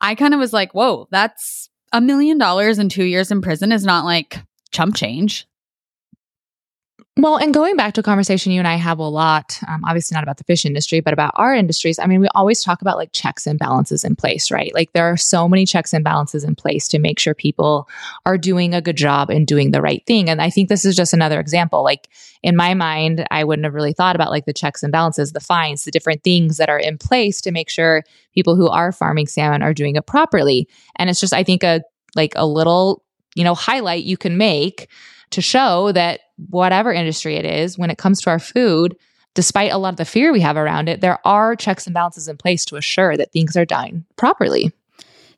I 0.00 0.14
kind 0.14 0.32
of 0.32 0.38
was 0.38 0.52
like, 0.52 0.74
whoa, 0.74 1.08
that's 1.10 1.70
a 1.92 2.00
million 2.00 2.38
dollars 2.38 2.78
and 2.78 2.88
two 2.88 3.04
years 3.04 3.32
in 3.32 3.42
prison 3.42 3.72
is 3.72 3.84
not 3.84 4.04
like 4.04 4.40
chump 4.70 4.94
change. 4.94 5.48
Well, 7.16 7.36
and 7.36 7.54
going 7.54 7.76
back 7.76 7.94
to 7.94 8.00
a 8.00 8.04
conversation 8.04 8.50
you 8.50 8.58
and 8.58 8.66
I 8.66 8.74
have 8.74 8.98
a 8.98 9.04
lot, 9.04 9.60
um, 9.68 9.84
obviously 9.84 10.16
not 10.16 10.24
about 10.24 10.38
the 10.38 10.44
fish 10.44 10.64
industry, 10.64 10.98
but 10.98 11.12
about 11.12 11.30
our 11.36 11.54
industries. 11.54 12.00
I 12.00 12.06
mean, 12.06 12.20
we 12.20 12.26
always 12.34 12.60
talk 12.60 12.82
about 12.82 12.96
like 12.96 13.12
checks 13.12 13.46
and 13.46 13.56
balances 13.56 14.02
in 14.02 14.16
place, 14.16 14.50
right? 14.50 14.74
Like 14.74 14.92
there 14.94 15.04
are 15.04 15.16
so 15.16 15.48
many 15.48 15.64
checks 15.64 15.92
and 15.92 16.02
balances 16.02 16.42
in 16.42 16.56
place 16.56 16.88
to 16.88 16.98
make 16.98 17.20
sure 17.20 17.32
people 17.32 17.88
are 18.26 18.36
doing 18.36 18.74
a 18.74 18.82
good 18.82 18.96
job 18.96 19.30
and 19.30 19.46
doing 19.46 19.70
the 19.70 19.80
right 19.80 20.04
thing. 20.06 20.28
And 20.28 20.42
I 20.42 20.50
think 20.50 20.68
this 20.68 20.84
is 20.84 20.96
just 20.96 21.12
another 21.12 21.38
example. 21.38 21.84
Like 21.84 22.08
in 22.42 22.56
my 22.56 22.74
mind, 22.74 23.24
I 23.30 23.44
wouldn't 23.44 23.64
have 23.64 23.74
really 23.74 23.92
thought 23.92 24.16
about 24.16 24.30
like 24.30 24.46
the 24.46 24.52
checks 24.52 24.82
and 24.82 24.90
balances, 24.90 25.30
the 25.30 25.38
fines, 25.38 25.84
the 25.84 25.92
different 25.92 26.24
things 26.24 26.56
that 26.56 26.68
are 26.68 26.80
in 26.80 26.98
place 26.98 27.40
to 27.42 27.52
make 27.52 27.70
sure 27.70 28.02
people 28.34 28.56
who 28.56 28.68
are 28.68 28.90
farming 28.90 29.28
salmon 29.28 29.62
are 29.62 29.72
doing 29.72 29.94
it 29.94 30.06
properly. 30.06 30.68
And 30.96 31.08
it's 31.08 31.20
just, 31.20 31.32
I 31.32 31.44
think, 31.44 31.62
a 31.62 31.82
like 32.16 32.32
a 32.34 32.44
little, 32.44 33.04
you 33.36 33.44
know, 33.44 33.54
highlight 33.54 34.02
you 34.02 34.16
can 34.16 34.36
make 34.36 34.88
to 35.30 35.40
show 35.40 35.92
that 35.92 36.20
whatever 36.36 36.92
industry 36.92 37.36
it 37.36 37.44
is, 37.44 37.78
when 37.78 37.90
it 37.90 37.98
comes 37.98 38.20
to 38.22 38.30
our 38.30 38.38
food, 38.38 38.96
despite 39.34 39.72
a 39.72 39.78
lot 39.78 39.94
of 39.94 39.96
the 39.96 40.04
fear 40.04 40.32
we 40.32 40.40
have 40.40 40.56
around 40.56 40.88
it, 40.88 41.00
there 41.00 41.18
are 41.26 41.56
checks 41.56 41.86
and 41.86 41.94
balances 41.94 42.28
in 42.28 42.36
place 42.36 42.64
to 42.66 42.76
assure 42.76 43.16
that 43.16 43.32
things 43.32 43.56
are 43.56 43.64
done 43.64 44.04
properly. 44.16 44.72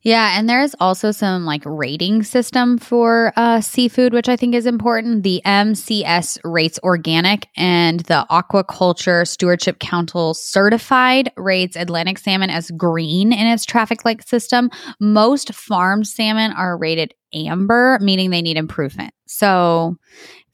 Yeah, 0.06 0.38
and 0.38 0.48
there's 0.48 0.72
also 0.78 1.10
some 1.10 1.44
like 1.44 1.62
rating 1.64 2.22
system 2.22 2.78
for 2.78 3.32
uh, 3.34 3.60
seafood, 3.60 4.12
which 4.12 4.28
I 4.28 4.36
think 4.36 4.54
is 4.54 4.64
important. 4.64 5.24
The 5.24 5.42
MCS 5.44 6.38
rates 6.44 6.78
organic, 6.84 7.48
and 7.56 7.98
the 8.00 8.24
Aquaculture 8.30 9.26
Stewardship 9.26 9.80
Council 9.80 10.32
certified 10.32 11.32
rates 11.36 11.74
Atlantic 11.74 12.18
salmon 12.18 12.50
as 12.50 12.70
green 12.70 13.32
in 13.32 13.48
its 13.48 13.64
traffic 13.64 14.04
light 14.04 14.24
system. 14.28 14.70
Most 15.00 15.52
farmed 15.52 16.06
salmon 16.06 16.52
are 16.52 16.78
rated 16.78 17.12
amber, 17.34 17.98
meaning 18.00 18.30
they 18.30 18.42
need 18.42 18.56
improvement. 18.56 19.12
So, 19.26 19.96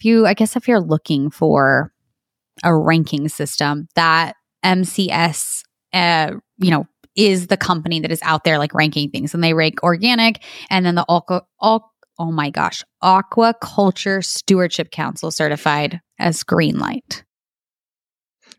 you, 0.04 0.26
I 0.26 0.34
guess, 0.34 0.56
if 0.56 0.68
you're 0.68 0.80
looking 0.80 1.30
for 1.30 1.92
a 2.64 2.76
ranking 2.76 3.28
system, 3.28 3.88
that 3.94 4.34
MCS 4.64 5.62
uh, 5.92 6.32
you 6.58 6.70
know, 6.70 6.86
is 7.14 7.48
the 7.48 7.56
company 7.56 8.00
that 8.00 8.10
is 8.10 8.20
out 8.22 8.44
there 8.44 8.58
like 8.58 8.72
ranking 8.74 9.10
things 9.10 9.34
and 9.34 9.44
they 9.44 9.52
rank 9.52 9.82
organic 9.82 10.42
and 10.70 10.86
then 10.86 10.94
the 10.94 11.04
all 11.04 11.92
oh 12.18 12.30
my 12.30 12.50
gosh, 12.50 12.82
Aquaculture 13.02 14.24
Stewardship 14.24 14.90
Council 14.90 15.30
certified 15.30 16.00
as 16.18 16.42
green 16.42 16.78
light. 16.78 17.24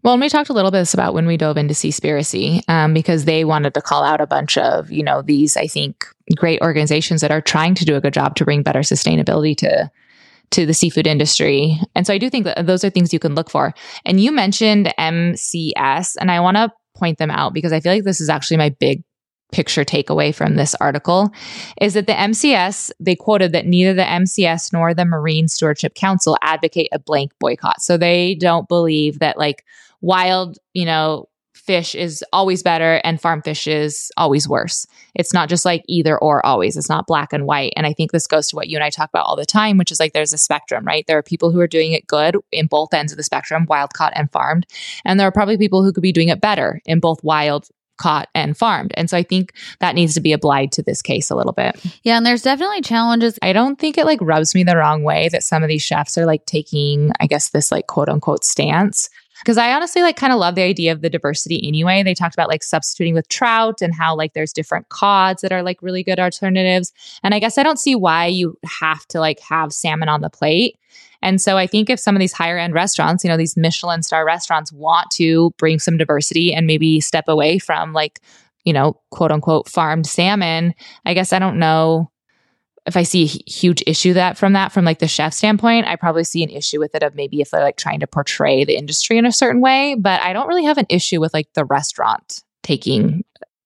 Well, 0.04 0.14
and 0.14 0.22
we 0.22 0.28
talked 0.28 0.50
a 0.50 0.54
little 0.54 0.72
bit 0.72 0.94
about 0.94 1.14
when 1.14 1.26
we 1.26 1.38
dove 1.38 1.56
into 1.56 1.74
Seaspiracy, 1.74 2.62
um, 2.68 2.94
because 2.94 3.24
they 3.24 3.46
wanted 3.46 3.74
to 3.76 3.82
call 3.82 4.04
out 4.04 4.20
a 4.20 4.28
bunch 4.28 4.58
of, 4.58 4.92
you 4.92 5.02
know, 5.02 5.22
these, 5.22 5.56
I 5.56 5.68
think, 5.68 6.06
great 6.36 6.62
organizations 6.62 7.22
that 7.22 7.32
are 7.32 7.40
trying 7.40 7.74
to 7.76 7.86
do 7.86 7.96
a 7.96 8.02
good 8.02 8.14
job 8.14 8.36
to 8.36 8.44
bring 8.44 8.64
better 8.64 8.82
sustainability 8.82 9.56
to 9.58 9.90
to 10.53 10.65
the 10.65 10.74
seafood 10.74 11.07
industry. 11.07 11.79
And 11.95 12.05
so 12.05 12.13
I 12.13 12.17
do 12.17 12.29
think 12.29 12.45
that 12.45 12.65
those 12.65 12.83
are 12.83 12.89
things 12.89 13.12
you 13.12 13.19
can 13.19 13.36
look 13.36 13.50
for. 13.50 13.74
And 14.05 14.19
you 14.19 14.31
mentioned 14.31 14.93
MCS, 15.00 16.15
and 16.19 16.31
I 16.31 16.39
want 16.39 16.57
to 16.57 16.72
point 16.95 17.17
them 17.17 17.31
out 17.31 17.53
because 17.53 17.74
I 17.74 17.79
feel 17.79 17.91
like 17.91 18.03
this 18.03 18.22
is 18.22 18.29
actually 18.29 18.57
my 18.57 18.69
big 18.69 19.03
picture 19.51 19.86
takeaway 19.86 20.33
from 20.33 20.55
this 20.55 20.75
article 20.75 21.29
is 21.79 21.93
that 21.93 22.07
the 22.07 22.13
MCS, 22.13 22.91
they 23.00 23.15
quoted 23.15 23.51
that 23.51 23.67
neither 23.67 23.93
the 23.93 24.03
MCS 24.03 24.74
nor 24.74 24.93
the 24.93 25.05
Marine 25.05 25.48
Stewardship 25.48 25.93
Council 25.93 26.38
advocate 26.41 26.89
a 26.91 27.00
blank 27.00 27.31
boycott. 27.39 27.81
So 27.81 27.95
they 27.95 28.36
don't 28.36 28.67
believe 28.67 29.19
that 29.19 29.38
like 29.38 29.63
wild, 30.01 30.57
you 30.74 30.86
know, 30.86 31.27
fish 31.53 31.95
is 31.95 32.24
always 32.33 32.63
better 32.63 33.00
and 33.03 33.22
farm 33.22 33.41
fish 33.41 33.67
is 33.67 34.12
always 34.17 34.48
worse. 34.48 34.86
It's 35.15 35.33
not 35.33 35.50
just 35.50 35.65
like 35.65 35.83
either 35.88 36.17
or 36.17 36.45
always. 36.45 36.75
It's 36.75 36.89
not 36.89 37.07
black 37.07 37.31
and 37.31 37.45
white. 37.45 37.74
And 37.75 37.86
I 37.86 37.93
think 37.93 38.12
this 38.12 38.27
goes 38.27 38.48
to 38.50 38.55
what 38.55 38.67
you 38.67 38.77
and 38.77 38.83
I 38.83 38.89
talk 38.89 39.10
about 39.10 39.25
all 39.25 39.36
the 39.36 39.45
time, 39.45 39.77
which 39.77 39.91
is 39.91 40.00
like 40.00 40.13
there's 40.13 40.33
a 40.33 40.38
spectrum, 40.38 40.86
right? 40.86 41.05
There 41.07 41.17
are 41.17 41.24
people 41.24 41.51
who 41.51 41.60
are 41.60 41.67
doing 41.67 41.93
it 41.93 42.07
good 42.07 42.36
in 42.51 42.67
both 42.67 42.93
ends 42.93 43.13
of 43.13 43.17
the 43.17 43.24
spectrum, 43.24 43.65
wild 43.69 43.93
caught 43.93 44.13
and 44.15 44.31
farmed. 44.31 44.65
And 45.05 45.19
there 45.19 45.27
are 45.27 45.31
probably 45.31 45.57
people 45.57 45.83
who 45.83 45.93
could 45.93 46.03
be 46.03 46.12
doing 46.12 46.29
it 46.29 46.41
better 46.41 46.81
in 46.86 47.00
both 47.00 47.24
wild 47.24 47.69
caught 47.98 48.27
and 48.33 48.57
farmed. 48.57 48.91
And 48.95 49.10
so 49.10 49.17
I 49.17 49.24
think 49.24 49.53
that 49.79 49.95
needs 49.95 50.13
to 50.15 50.22
be 50.22 50.33
applied 50.33 50.72
to 50.74 50.83
this 50.83 51.01
case 51.01 51.29
a 51.29 51.36
little 51.36 51.53
bit. 51.53 51.79
Yeah, 52.03 52.17
and 52.17 52.25
there's 52.25 52.41
definitely 52.41 52.81
challenges. 52.81 53.38
I 53.41 53.53
don't 53.53 53.79
think 53.79 53.98
it 53.98 54.05
like 54.05 54.19
rubs 54.22 54.55
me 54.55 54.63
the 54.63 54.77
wrong 54.77 55.03
way 55.03 55.29
that 55.29 55.43
some 55.43 55.63
of 55.63 55.69
these 55.69 55.83
chefs 55.83 56.17
are 56.17 56.25
like 56.25 56.45
taking, 56.45 57.12
I 57.19 57.27
guess, 57.27 57.50
this 57.50 57.72
like 57.72 57.88
quote 57.88 58.10
unquote 58.10 58.43
stance. 58.43 59.10
Because 59.44 59.58
I 59.58 59.74
honestly 59.74 60.02
like 60.02 60.16
kind 60.16 60.32
of 60.32 60.40
love 60.40 60.56
the 60.56 60.62
idea 60.62 60.94
of 60.94 61.02
the 61.02 61.10
diversity 61.10 61.62
anyway. 61.68 62.02
They 62.02 62.14
talked 62.14 62.34
about 62.34 62.48
like 62.48 62.64
substituting 62.64 63.14
with 63.14 63.28
trout 63.28 63.82
and 63.82 63.94
how 63.94 64.16
like 64.16 64.34
there's 64.34 64.54
different 64.54 64.88
cods 64.88 65.42
that 65.42 65.52
are 65.52 65.62
like 65.62 65.82
really 65.82 66.02
good 66.02 66.20
alternatives. 66.20 66.94
And 67.24 67.34
I 67.34 67.40
guess 67.40 67.58
I 67.58 67.64
don't 67.64 67.80
see 67.80 67.94
why 67.94 68.28
you 68.28 68.58
have 68.64 69.06
to 69.08 69.20
like 69.20 69.40
have 69.42 69.74
salmon 69.74 70.08
on 70.08 70.22
the 70.22 70.30
plate. 70.30 70.78
And 71.22 71.42
so 71.42 71.58
I 71.58 71.68
think 71.68 71.90
if 71.90 72.00
some 72.00 72.16
of 72.16 72.20
these 72.22 72.34
higher 72.34 72.58
end 72.58 72.74
restaurants, 72.74 73.24
you 73.24 73.30
know, 73.30 73.38
these 73.38 73.58
Michelin 73.58 74.04
star 74.04 74.26
restaurants 74.26 74.72
want 74.72 75.10
to 75.12 75.52
bring 75.58 75.80
some 75.80 75.98
diversity 75.98 76.54
and 76.54 76.66
maybe 76.66 77.02
step 77.02 77.26
away 77.28 77.60
from 77.60 77.92
like, 77.92 78.22
you 78.64 78.72
know, 78.72 79.00
quote 79.12 79.32
unquote 79.32 79.68
farmed 79.68 80.08
salmon, 80.08 80.74
I 81.06 81.14
guess 81.14 81.34
I 81.34 81.40
don't 81.40 81.60
know 81.60 82.10
if 82.86 82.98
I 82.98 83.04
see 83.04 83.24
a 83.24 83.50
huge 83.50 83.82
issue 83.88 84.13
that 84.13 84.38
from 84.38 84.54
that 84.54 84.72
from 84.72 84.84
like 84.86 85.00
the 85.00 85.08
chef 85.08 85.34
standpoint, 85.34 85.88
I 85.88 85.96
probably 85.96 86.24
see 86.24 86.44
an 86.44 86.50
issue 86.50 86.80
with 86.80 86.96
it 86.96 87.04
of 87.04 87.16
maybe 87.16 87.40
if 87.40 87.52
they're 87.52 87.62
like 87.63 87.78
trying 87.78 88.02
to 88.02 88.08
portray 88.08 88.66
the 88.66 88.75
industry 88.75 89.18
in 89.18 89.25
a 89.25 89.32
certain 89.32 89.62
way, 89.62 89.96
but 89.98 90.22
I 90.22 90.34
don't 90.34 90.48
really 90.48 90.66
have 90.66 90.78
an 90.78 90.88
issue 90.90 91.22
with 91.22 91.34
like 91.34 91.48
the 91.54 91.66
restaurant 91.66 92.44
taking 92.62 93.24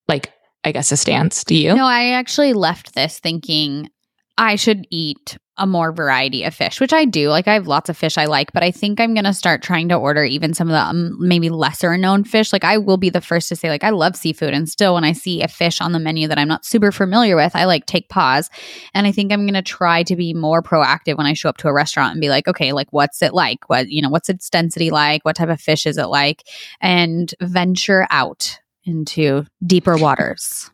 like 0.07 0.31
I 0.63 0.71
guess 0.71 0.91
a 0.91 0.97
stance. 0.97 1.43
Do 1.43 1.55
you? 1.55 1.73
No, 1.73 1.85
I 1.85 2.11
actually 2.11 2.53
left 2.53 2.93
this 2.93 3.19
thinking 3.19 3.89
I 4.37 4.55
should 4.55 4.85
eat 4.91 5.37
a 5.57 5.67
more 5.67 5.91
variety 5.91 6.43
of 6.43 6.53
fish, 6.53 6.79
which 6.79 6.93
I 6.93 7.05
do. 7.05 7.29
Like 7.29 7.47
I 7.47 7.53
have 7.53 7.67
lots 7.67 7.89
of 7.89 7.97
fish 7.97 8.17
I 8.17 8.25
like, 8.25 8.53
but 8.53 8.63
I 8.63 8.71
think 8.71 8.99
I'm 8.99 9.13
going 9.13 9.25
to 9.25 9.33
start 9.33 9.61
trying 9.61 9.89
to 9.89 9.95
order 9.95 10.23
even 10.23 10.53
some 10.53 10.67
of 10.67 10.73
the 10.73 10.79
um, 10.79 11.17
maybe 11.19 11.49
lesser 11.49 11.97
known 11.97 12.23
fish. 12.23 12.53
Like 12.53 12.63
I 12.63 12.77
will 12.77 12.97
be 12.97 13.09
the 13.09 13.21
first 13.21 13.49
to 13.49 13.55
say 13.55 13.69
like 13.69 13.83
I 13.83 13.89
love 13.89 14.15
seafood 14.15 14.53
and 14.53 14.69
still 14.69 14.93
when 14.93 15.03
I 15.03 15.13
see 15.13 15.41
a 15.41 15.47
fish 15.47 15.81
on 15.81 15.91
the 15.91 15.99
menu 15.99 16.27
that 16.27 16.37
I'm 16.37 16.47
not 16.47 16.65
super 16.65 16.91
familiar 16.91 17.35
with, 17.35 17.55
I 17.55 17.65
like 17.65 17.85
take 17.85 18.09
pause. 18.09 18.49
And 18.93 19.07
I 19.07 19.11
think 19.11 19.31
I'm 19.31 19.45
going 19.45 19.53
to 19.53 19.61
try 19.61 20.03
to 20.03 20.15
be 20.15 20.33
more 20.33 20.61
proactive 20.61 21.17
when 21.17 21.25
I 21.25 21.33
show 21.33 21.49
up 21.49 21.57
to 21.57 21.67
a 21.67 21.73
restaurant 21.73 22.11
and 22.11 22.21
be 22.21 22.29
like, 22.29 22.47
okay, 22.47 22.73
like 22.73 22.87
what's 22.91 23.21
it 23.21 23.33
like? 23.33 23.67
What, 23.69 23.89
you 23.89 24.01
know, 24.01 24.09
what's 24.09 24.29
its 24.29 24.49
density 24.49 24.89
like? 24.89 25.25
What 25.25 25.35
type 25.35 25.49
of 25.49 25.59
fish 25.59 25.85
is 25.85 25.97
it 25.97 26.07
like? 26.07 26.43
And 26.81 27.33
venture 27.41 28.07
out 28.09 28.59
into 28.85 29.45
deeper 29.65 29.97
waters. 29.97 30.71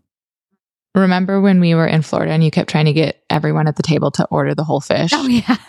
Remember 0.96 1.42
when 1.42 1.60
we 1.60 1.74
were 1.74 1.88
in 1.88 2.02
Florida 2.02 2.32
and 2.32 2.44
you 2.44 2.52
kept 2.52 2.70
trying 2.70 2.86
to 2.86 2.94
get 2.94 3.24
everyone 3.30 3.68
at 3.68 3.76
the 3.76 3.84
table 3.84 4.12
to 4.12 4.28
order 4.30 4.54
the 4.54 4.64
whole 4.64 4.82
fish? 4.82 5.12
Oh, 5.14 5.28
yeah. 5.28 5.58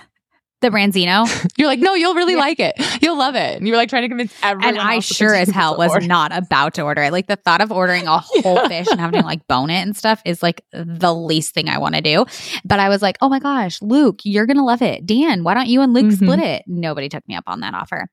The 0.61 0.71
Branzino. 0.71 1.27
You're 1.59 1.69
like, 1.69 1.81
no, 1.81 1.93
you'll 1.93 2.15
really 2.15 2.33
yeah. 2.33 2.39
like 2.39 2.59
it. 2.59 3.03
You'll 3.03 3.19
love 3.19 3.35
it. 3.35 3.59
And 3.59 3.67
you 3.67 3.75
were 3.75 3.77
like 3.77 3.91
trying 3.91 4.05
to 4.05 4.09
convince 4.09 4.33
everyone. 4.43 4.79
And 4.79 4.79
I 4.79 5.01
sure 5.01 5.35
as 5.35 5.51
hell 5.51 5.77
was 5.77 5.91
order. 5.91 6.07
not 6.07 6.35
about 6.35 6.75
to 6.75 6.83
order 6.83 7.03
it. 7.03 7.13
Like 7.13 7.27
the 7.27 7.37
thought 7.37 7.61
of 7.61 7.71
ordering 7.71 8.07
a 8.07 8.19
whole 8.25 8.55
yeah. 8.55 8.69
fish 8.69 8.87
and 8.91 8.99
having 8.99 9.21
to 9.21 9.27
like 9.27 9.47
bone 9.47 9.69
it 9.69 9.83
and 9.83 9.95
stuff 9.95 10.23
is 10.25 10.43
like 10.43 10.65
the 10.73 11.15
least 11.15 11.53
thing 11.53 11.69
I 11.69 11.77
want 11.77 11.97
to 11.97 12.01
do. 12.01 12.25
But 12.65 12.81
I 12.81 12.89
was 12.89 13.03
like, 13.03 13.19
oh 13.21 13.29
my 13.29 13.41
gosh, 13.41 13.83
Luke, 13.83 14.21
you're 14.25 14.47
going 14.47 14.57
to 14.57 14.65
love 14.65 14.81
it. 14.81 15.05
Dan, 15.05 15.45
why 15.45 15.53
don't 15.53 15.69
you 15.69 15.83
and 15.83 15.93
Luke 15.93 16.07
mm-hmm. 16.07 16.25
split 16.25 16.39
it? 16.39 16.63
Nobody 16.67 17.11
took 17.11 17.29
me 17.29 17.35
up 17.35 17.45
on 17.47 17.61
that 17.61 17.75
offer. 17.75 18.09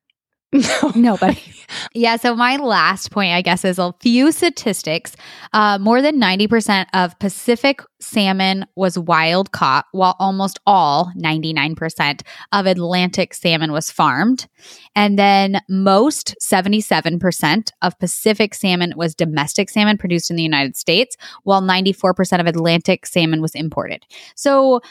No. 0.62 0.92
Nobody. 0.96 1.42
yeah. 1.94 2.18
So, 2.18 2.36
my 2.36 2.58
last 2.58 3.10
point, 3.10 3.32
I 3.32 3.42
guess, 3.42 3.64
is 3.64 3.80
a 3.80 3.94
few 4.02 4.34
statistics. 4.34 5.16
Uh, 5.54 5.78
more 5.80 6.02
than 6.02 6.20
90% 6.20 6.88
of 6.94 7.18
Pacific 7.20 7.82
salmon 8.02 8.66
was 8.76 9.00
wild 9.00 9.54
caught, 9.54 9.86
while 9.94 10.18
almost 10.20 10.60
all, 10.66 11.10
99%, 11.18 12.22
of 12.52 12.66
Atlantic 12.66 13.34
salmon 13.34 13.72
was 13.72 13.90
farmed. 13.90 14.48
And 14.94 15.18
then 15.18 15.62
most, 15.70 16.36
77%, 16.42 17.72
of 17.82 17.98
Pacific 18.00 18.54
salmon 18.54 18.94
was 18.98 19.16
domestic 19.16 19.70
salmon 19.70 19.98
produced 19.98 20.30
in 20.30 20.36
the 20.36 20.44
United 20.44 20.76
States, 20.76 21.16
while 21.44 21.62
94% 21.62 22.42
of 22.42 22.46
Atlantic 22.46 23.06
salmon 23.06 23.42
was 23.42 23.56
imported. 23.56 24.06
So, 24.36 24.82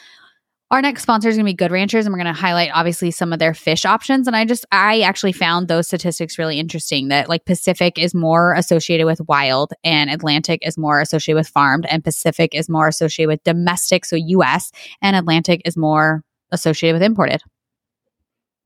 our 0.70 0.80
next 0.80 1.02
sponsor 1.02 1.28
is 1.28 1.36
going 1.36 1.44
to 1.44 1.50
be 1.50 1.54
Good 1.54 1.72
Ranchers, 1.72 2.06
and 2.06 2.12
we're 2.12 2.22
going 2.22 2.32
to 2.32 2.40
highlight 2.40 2.70
obviously 2.72 3.10
some 3.10 3.32
of 3.32 3.40
their 3.40 3.54
fish 3.54 3.84
options. 3.84 4.28
And 4.28 4.36
I 4.36 4.44
just, 4.44 4.64
I 4.70 5.00
actually 5.00 5.32
found 5.32 5.66
those 5.66 5.88
statistics 5.88 6.38
really 6.38 6.60
interesting 6.60 7.08
that 7.08 7.28
like 7.28 7.44
Pacific 7.44 7.98
is 7.98 8.14
more 8.14 8.54
associated 8.54 9.04
with 9.04 9.20
wild, 9.22 9.72
and 9.82 10.10
Atlantic 10.10 10.60
is 10.64 10.78
more 10.78 11.00
associated 11.00 11.38
with 11.38 11.48
farmed, 11.48 11.86
and 11.86 12.04
Pacific 12.04 12.54
is 12.54 12.68
more 12.68 12.86
associated 12.86 13.28
with 13.28 13.42
domestic, 13.42 14.04
so 14.04 14.14
US, 14.14 14.70
and 15.02 15.16
Atlantic 15.16 15.60
is 15.64 15.76
more 15.76 16.22
associated 16.52 16.94
with 16.94 17.02
imported. 17.02 17.42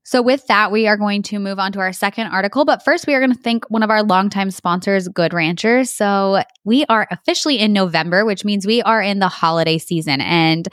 So, 0.03 0.21
with 0.21 0.45
that, 0.45 0.71
we 0.71 0.87
are 0.87 0.97
going 0.97 1.23
to 1.23 1.39
move 1.39 1.57
on 1.57 1.71
to 1.71 1.79
our 1.79 1.91
second 1.91 2.27
article. 2.27 2.63
But 2.63 2.85
first, 2.85 3.07
we 3.07 3.15
are 3.15 3.19
going 3.19 3.33
to 3.33 3.41
thank 3.41 3.65
one 3.71 3.81
of 3.81 3.89
our 3.89 4.03
longtime 4.03 4.51
sponsors, 4.51 5.07
Good 5.07 5.33
Ranchers. 5.33 5.91
So, 5.91 6.43
we 6.63 6.85
are 6.85 7.07
officially 7.09 7.57
in 7.57 7.73
November, 7.73 8.23
which 8.23 8.45
means 8.45 8.67
we 8.67 8.83
are 8.83 9.01
in 9.01 9.17
the 9.17 9.27
holiday 9.27 9.79
season. 9.79 10.21
And 10.21 10.67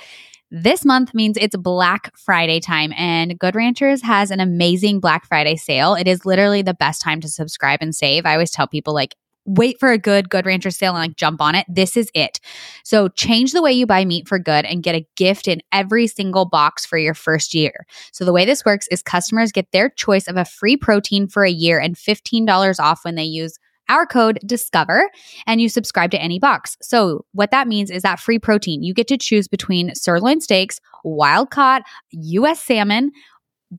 this 0.55 0.85
month 0.85 1.15
means 1.15 1.39
it's 1.41 1.57
Black 1.57 2.15
Friday 2.15 2.61
time, 2.61 2.93
and 2.99 3.39
Good 3.39 3.55
Ranchers 3.55 4.03
has 4.03 4.31
an 4.31 4.39
amazing 4.39 5.01
Black 5.01 5.27
Friday 5.27 5.57
sale. 5.57 5.95
It 5.95 6.07
is 6.07 6.27
literally 6.27 6.61
the 6.61 6.75
best 6.75 7.01
time 7.01 7.23
to 7.23 7.29
subscribe 7.29 7.79
and 7.81 7.95
save. 7.95 8.27
I 8.27 8.35
always 8.35 8.51
tell 8.51 8.69
people, 8.69 8.93
like, 8.93 9.17
wait 9.47 9.81
for 9.81 9.91
a 9.91 9.99
good 9.99 10.29
Good 10.29 10.45
Rancher 10.45 10.71
sale 10.71 10.95
and 10.95 11.01
like 11.01 11.17
jump 11.17 11.41
on 11.41 11.55
it. 11.55 11.65
This 11.69 11.97
is 11.97 12.11
it. 12.15 12.39
So 12.85 13.09
change 13.09 13.53
the 13.53 13.63
way 13.63 13.73
you 13.73 13.87
buy 13.87 14.05
meat 14.05 14.29
for 14.29 14.39
good 14.39 14.67
and 14.67 14.83
get 14.83 14.95
a 14.95 15.07
gift 15.17 15.49
in 15.49 15.63
every 15.73 16.07
single 16.07 16.45
box 16.45 16.85
for 16.85 16.99
your 16.99 17.15
first 17.15 17.55
year. 17.55 17.87
So 18.13 18.27
the 18.27 18.33
way 18.33 18.45
this 18.45 18.65
works 18.65 18.87
is 18.89 19.03
customers 19.03 19.53
get 19.53 19.73
their 19.73 19.89
choice 19.89 20.29
of 20.29 20.37
a 20.37 20.45
free 20.45 20.77
protein 20.77 21.29
for 21.29 21.45
a 21.45 21.51
year 21.51 21.81
and 21.81 21.97
$15 21.97 22.79
off 22.79 23.05
when 23.05 23.15
they 23.15 23.25
use 23.25 23.59
our 23.89 24.07
code 24.07 24.39
discover 24.47 25.11
and 25.47 25.61
you 25.61 25.69
subscribe 25.69 26.11
to 26.13 26.23
any 26.23 26.39
box. 26.39 26.77
So 26.81 27.25
what 27.33 27.51
that 27.51 27.69
means 27.69 27.91
is 27.91 28.03
that 28.03 28.21
free 28.21 28.39
protein, 28.39 28.83
you 28.83 28.95
get 28.95 29.09
to 29.09 29.19
choose 29.19 29.49
between 29.49 29.95
sirloin 29.95 30.41
steaks, 30.41 30.81
wild 31.05 31.51
caught 31.51 31.83
US 32.11 32.63
salmon, 32.63 33.13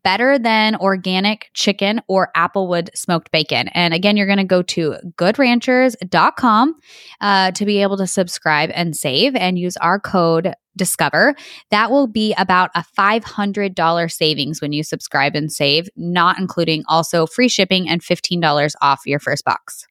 better 0.03 0.39
than 0.39 0.75
organic 0.77 1.49
chicken 1.53 2.01
or 2.07 2.31
applewood 2.35 2.89
smoked 2.95 3.31
bacon. 3.31 3.67
And 3.69 3.93
again, 3.93 4.17
you're 4.17 4.25
going 4.25 4.39
to 4.39 4.43
go 4.43 4.63
to 4.63 4.95
goodranchers.com 5.17 6.75
uh, 7.21 7.51
to 7.51 7.65
be 7.65 7.81
able 7.81 7.97
to 7.97 8.07
subscribe 8.07 8.71
and 8.73 8.95
save 8.95 9.35
and 9.35 9.59
use 9.59 9.77
our 9.77 9.99
code 9.99 10.55
discover 10.75 11.35
that 11.69 11.91
will 11.91 12.07
be 12.07 12.33
about 12.39 12.71
a 12.73 12.83
$500 12.97 14.11
savings 14.11 14.59
when 14.59 14.73
you 14.73 14.83
subscribe 14.83 15.35
and 15.35 15.51
save 15.51 15.87
not 15.95 16.39
including 16.39 16.83
also 16.87 17.27
free 17.27 17.47
shipping 17.47 17.87
and 17.87 18.01
$15 18.01 18.73
off 18.81 19.01
your 19.05 19.19
first 19.19 19.45
box 19.45 19.85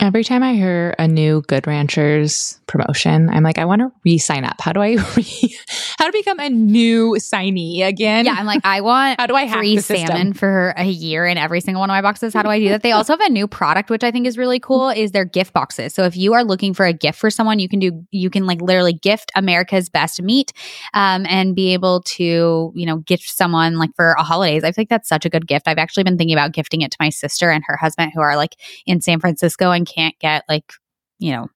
Every 0.00 0.24
time 0.24 0.42
I 0.42 0.54
hear 0.54 0.92
a 0.98 1.06
new 1.06 1.42
Good 1.42 1.68
Ranchers 1.68 2.58
promotion, 2.66 3.30
I'm 3.30 3.44
like, 3.44 3.58
I 3.58 3.64
want 3.64 3.80
to 3.80 3.92
re-sign 4.04 4.44
up. 4.44 4.60
How 4.60 4.72
do 4.72 4.80
I 4.80 4.96
re- 5.16 5.56
how 5.98 6.06
to 6.06 6.12
become 6.12 6.40
a 6.40 6.50
new 6.50 7.12
signee 7.12 7.86
again? 7.86 8.26
Yeah, 8.26 8.34
I'm 8.36 8.44
like, 8.44 8.60
I 8.64 8.80
want 8.80 9.20
how 9.20 9.26
do 9.26 9.36
I 9.36 9.48
free 9.48 9.78
salmon 9.78 10.32
for 10.32 10.74
a 10.76 10.84
year 10.84 11.26
in 11.26 11.38
every 11.38 11.60
single 11.60 11.80
one 11.80 11.90
of 11.90 11.94
my 11.94 12.02
boxes. 12.02 12.34
How 12.34 12.42
do 12.42 12.48
I 12.48 12.58
do 12.58 12.70
that? 12.70 12.82
They 12.82 12.90
also 12.90 13.12
have 13.12 13.20
a 13.20 13.30
new 13.30 13.46
product 13.46 13.88
which 13.88 14.02
I 14.02 14.10
think 14.10 14.26
is 14.26 14.36
really 14.36 14.58
cool 14.58 14.88
is 14.88 15.12
their 15.12 15.24
gift 15.24 15.52
boxes. 15.52 15.94
So 15.94 16.02
if 16.02 16.16
you 16.16 16.34
are 16.34 16.42
looking 16.42 16.74
for 16.74 16.84
a 16.84 16.92
gift 16.92 17.20
for 17.20 17.30
someone, 17.30 17.60
you 17.60 17.68
can 17.68 17.78
do 17.78 18.04
you 18.10 18.30
can 18.30 18.46
like 18.46 18.60
literally 18.60 18.94
gift 18.94 19.30
America's 19.36 19.88
best 19.88 20.20
meat 20.20 20.52
um, 20.94 21.24
and 21.28 21.54
be 21.54 21.72
able 21.72 22.02
to, 22.02 22.72
you 22.74 22.84
know, 22.84 22.96
gift 22.96 23.30
someone 23.30 23.78
like 23.78 23.90
for 23.94 24.16
a 24.18 24.24
holidays. 24.24 24.64
I 24.64 24.72
think 24.72 24.88
that's 24.88 25.08
such 25.08 25.24
a 25.24 25.30
good 25.30 25.46
gift. 25.46 25.68
I've 25.68 25.78
actually 25.78 26.02
been 26.02 26.18
thinking 26.18 26.36
about 26.36 26.52
gifting 26.52 26.80
it 26.80 26.90
to 26.90 26.96
my 26.98 27.10
sister 27.10 27.50
and 27.50 27.62
her 27.68 27.76
husband 27.76 28.10
who 28.12 28.20
are 28.20 28.36
like 28.36 28.56
in 28.86 29.00
San 29.00 29.20
Francisco 29.20 29.70
and 29.70 29.83
can't 29.84 30.18
get 30.18 30.44
like, 30.48 30.72
you 31.18 31.32
know, 31.32 31.48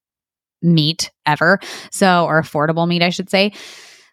meat 0.63 1.11
ever. 1.27 1.59
So, 1.91 2.27
or 2.27 2.41
affordable 2.41 2.89
meat, 2.89 3.03
I 3.03 3.11
should 3.11 3.31
say. 3.31 3.53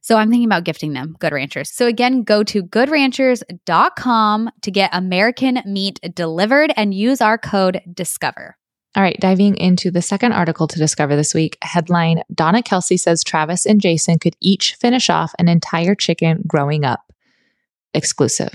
So 0.02 0.18
I'm 0.18 0.30
thinking 0.30 0.48
about 0.48 0.66
gifting 0.66 0.94
them 0.94 1.16
Good 1.20 1.34
Ranchers. 1.34 1.72
So 1.72 1.88
again, 1.88 2.22
go 2.22 2.44
to 2.44 2.62
goodranchers.com 2.62 4.50
to 4.62 4.72
get 4.72 4.90
American 4.94 5.62
meat 5.66 6.00
delivered 6.14 6.72
and 6.78 6.94
use 6.94 7.22
our 7.22 7.40
code 7.40 7.82
DISCOVER. 7.92 8.56
All 8.96 9.04
right, 9.04 9.20
diving 9.20 9.58
into 9.58 9.90
the 9.90 10.04
second 10.04 10.34
article 10.34 10.68
to 10.68 10.78
discover 10.78 11.16
this 11.16 11.34
week. 11.34 11.58
Headline 11.64 12.22
Donna 12.34 12.62
Kelce 12.62 13.00
says 13.00 13.24
Travis 13.24 13.66
and 13.66 13.82
Jason 13.82 14.20
could 14.20 14.36
each 14.40 14.76
finish 14.76 15.10
off 15.10 15.34
an 15.40 15.50
entire 15.50 15.96
chicken 15.96 16.44
growing 16.48 16.86
up. 16.86 17.02
Exclusive. 17.96 18.54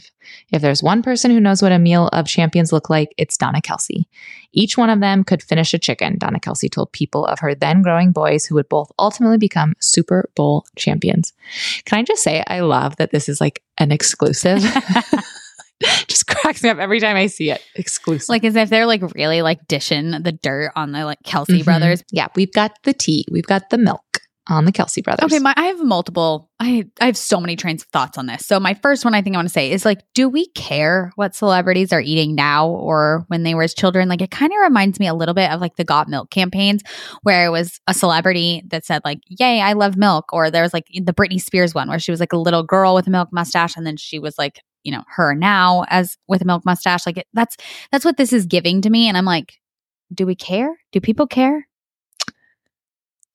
If 0.53 0.63
there's 0.63 0.83
one 0.83 1.03
person 1.03 1.31
who 1.31 1.41
knows 1.41 1.63
what 1.63 1.73
a 1.73 1.79
meal 1.79 2.09
of 2.13 2.27
champions 2.27 2.73
look 2.73 2.89
like, 2.91 3.13
it's 3.17 3.37
Donna 3.37 3.61
Kelce. 3.61 4.05
Each 4.53 4.77
one 4.77 4.91
of 4.91 5.01
them 5.01 5.25
could 5.25 5.43
finish 5.43 5.73
a 5.75 5.79
chicken, 5.79 6.19
Donna 6.19 6.39
Kelce 6.39 6.71
told 6.71 6.93
people 6.93 7.25
of 7.27 7.39
her 7.41 7.55
then 7.55 7.83
growing 7.83 8.13
boys 8.13 8.45
who 8.45 8.55
would 8.57 8.69
both 8.69 8.93
ultimately 8.99 9.39
become 9.39 9.75
Super 9.81 10.29
Bowl 10.37 10.67
champions. 10.77 11.33
Can 11.85 11.99
I 11.99 12.03
just 12.03 12.23
say, 12.23 12.45
I 12.47 12.61
love 12.61 12.97
that 12.97 13.11
this 13.11 13.29
is 13.29 13.41
like 13.41 13.63
an 13.79 13.91
exclusive. 13.93 14.61
just 16.09 16.27
cracks 16.27 16.63
me 16.63 16.69
up 16.69 16.79
every 16.79 17.01
time 17.01 17.17
I 17.17 17.27
see 17.27 17.51
it. 17.51 17.63
Exclusive. 17.75 18.29
Like 18.29 18.45
as 18.45 18.55
if 18.57 18.69
they're 18.71 18.87
like 18.87 19.03
really 19.15 19.43
like 19.43 19.67
dishing 19.69 20.11
the 20.11 20.33
dirt 20.33 20.73
on 20.77 20.93
the 20.93 21.05
like 21.05 21.23
Kelce 21.25 21.47
Mhm. 21.61 21.65
brothers. 21.65 22.05
Yeah, 22.13 22.29
we've 22.37 22.53
got 22.53 22.73
the 22.83 22.93
tea, 22.93 23.25
we've 23.31 23.47
got 23.47 23.71
the 23.71 23.79
milk 23.79 24.05
on 24.49 24.65
the 24.65 24.73
Kelce 24.73 25.03
brothers. 25.03 25.25
Okay, 25.25 25.39
my, 25.39 25.55
I 25.57 25.67
have 25.67 25.81
multiple. 25.81 26.51
I 26.59 26.85
I 27.01 27.07
have 27.07 27.17
so 27.17 27.41
many 27.41 27.57
trains 27.57 27.83
of 27.83 27.89
thoughts 27.89 28.19
on 28.19 28.27
this. 28.27 28.47
So 28.47 28.59
my 28.59 28.75
first 28.75 29.05
one, 29.05 29.15
I 29.15 29.23
think 29.23 29.37
I 29.37 29.39
want 29.39 29.49
to 29.49 29.53
say 29.53 29.71
is 29.71 29.85
like, 29.85 30.03
do 30.15 30.29
we 30.29 30.49
care 30.49 31.13
what 31.17 31.35
celebrities 31.35 31.93
are 31.93 32.01
eating 32.01 32.35
now 32.35 32.69
or 32.69 33.25
when 33.29 33.43
they 33.43 33.55
were 33.55 33.63
as 33.63 33.75
children? 33.75 34.09
Like, 34.09 34.23
it 34.23 34.31
kind 34.31 34.53
of 34.53 34.59
reminds 34.63 34.99
me 34.99 35.07
a 35.07 35.15
little 35.15 35.35
bit 35.35 35.51
of 35.51 35.61
like 35.61 35.77
the 35.77 35.85
Got 35.85 36.09
Milk 36.09 36.31
campaigns, 36.31 36.83
where 37.23 37.47
it 37.47 37.51
was 37.51 37.81
a 37.87 37.95
celebrity 37.95 38.63
that 38.69 38.85
said 38.85 39.03
like, 39.05 39.21
"Yay, 39.29 39.61
I 39.61 39.75
love 39.75 39.97
milk," 39.97 40.33
or 40.33 40.51
there 40.51 40.63
was 40.63 40.75
like 40.75 40.87
the 40.93 41.15
Britney 41.15 41.41
Spears 41.41 41.75
one 41.75 41.89
where 41.89 41.99
she 41.99 42.11
was 42.11 42.21
like 42.21 42.33
a 42.33 42.39
little 42.39 42.63
girl 42.63 42.95
with 42.95 43.07
a 43.07 43.11
milk 43.11 43.29
mustache, 43.33 43.77
and 43.77 43.87
then 43.87 43.97
she 43.97 44.19
was 44.19 44.37
like, 44.39 44.61
you 44.85 44.93
know, 44.93 45.05
her 45.09 45.35
now 45.35 45.85
as 45.89 46.17
with 46.29 46.43
a 46.43 46.47
milk 46.47 46.65
mustache. 46.65 47.07
Like, 47.07 47.19
it, 47.19 47.27
that's 47.35 47.57
that's 47.93 48.05
what 48.05 48.17
this 48.17 48.33
is 48.33 48.47
giving 48.47 48.83
to 48.83 48.91
me, 48.91 49.09
and 49.09 49.17
I'm 49.17 49.27
like, 49.27 49.55
do 50.13 50.27
we 50.27 50.35
care? 50.35 50.77
Do 50.93 51.01
people 51.01 51.27
care? 51.27 51.67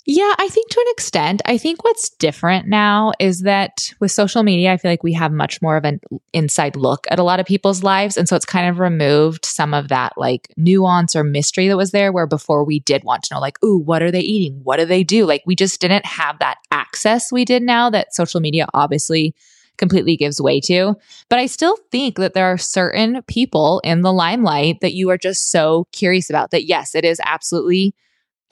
Yeah, 0.08 0.36
I 0.38 0.48
think 0.50 0.70
to 0.70 0.80
an 0.80 0.92
extent. 0.92 1.42
I 1.46 1.58
think 1.58 1.84
what's 1.84 2.12
different 2.12 2.68
now 2.68 3.12
is 3.20 3.42
that 3.42 3.92
with 4.00 4.12
social 4.12 4.44
media, 4.44 4.72
I 4.72 4.78
feel 4.78 4.92
like 4.92 5.02
we 5.02 5.14
have 5.14 5.32
much 5.32 5.64
more 5.64 5.78
of 5.78 5.84
an 5.84 6.00
inside 6.32 6.76
look 6.76 7.08
at 7.10 7.18
a 7.18 7.24
lot 7.24 7.40
of 7.40 7.48
people's 7.48 7.82
lives. 7.82 8.16
And 8.16 8.30
so 8.30 8.36
it's 8.36 8.46
kind 8.46 8.70
of 8.70 8.78
removed 8.78 9.46
some 9.46 9.74
of 9.74 9.88
that 9.88 10.14
like 10.16 10.54
nuance 10.58 11.16
or 11.16 11.24
mystery 11.24 11.68
that 11.70 11.78
was 11.78 11.90
there, 11.90 12.12
where 12.12 12.28
before 12.28 12.64
we 12.64 12.82
did 12.82 13.04
want 13.04 13.24
to 13.24 13.34
know, 13.34 13.40
like, 13.42 13.58
ooh, 13.64 13.80
what 13.80 14.04
are 14.04 14.12
they 14.12 14.20
eating? 14.20 14.60
What 14.64 14.78
do 14.78 14.86
they 14.86 15.04
do? 15.04 15.26
Like, 15.26 15.42
we 15.48 15.56
just 15.56 15.82
didn't 15.82 16.06
have 16.06 16.38
that 16.38 16.58
access 16.70 17.32
we 17.32 17.44
did 17.44 17.64
now 17.64 17.90
that 17.90 18.14
social 18.14 18.40
media 18.42 18.68
obviously 18.76 19.34
completely 19.80 20.16
gives 20.16 20.40
way 20.40 20.62
to. 20.62 20.94
But 21.30 21.40
I 21.40 21.48
still 21.48 21.78
think 21.92 22.18
that 22.18 22.36
there 22.36 22.46
are 22.46 22.60
certain 22.60 23.24
people 23.24 23.82
in 23.84 24.02
the 24.02 24.14
limelight 24.14 24.82
that 24.82 24.94
you 24.94 25.10
are 25.10 25.18
just 25.18 25.50
so 25.50 25.88
curious 25.92 26.30
about 26.30 26.52
that, 26.52 26.66
yes, 26.66 26.94
it 26.94 27.06
is 27.06 27.20
absolutely 27.26 27.96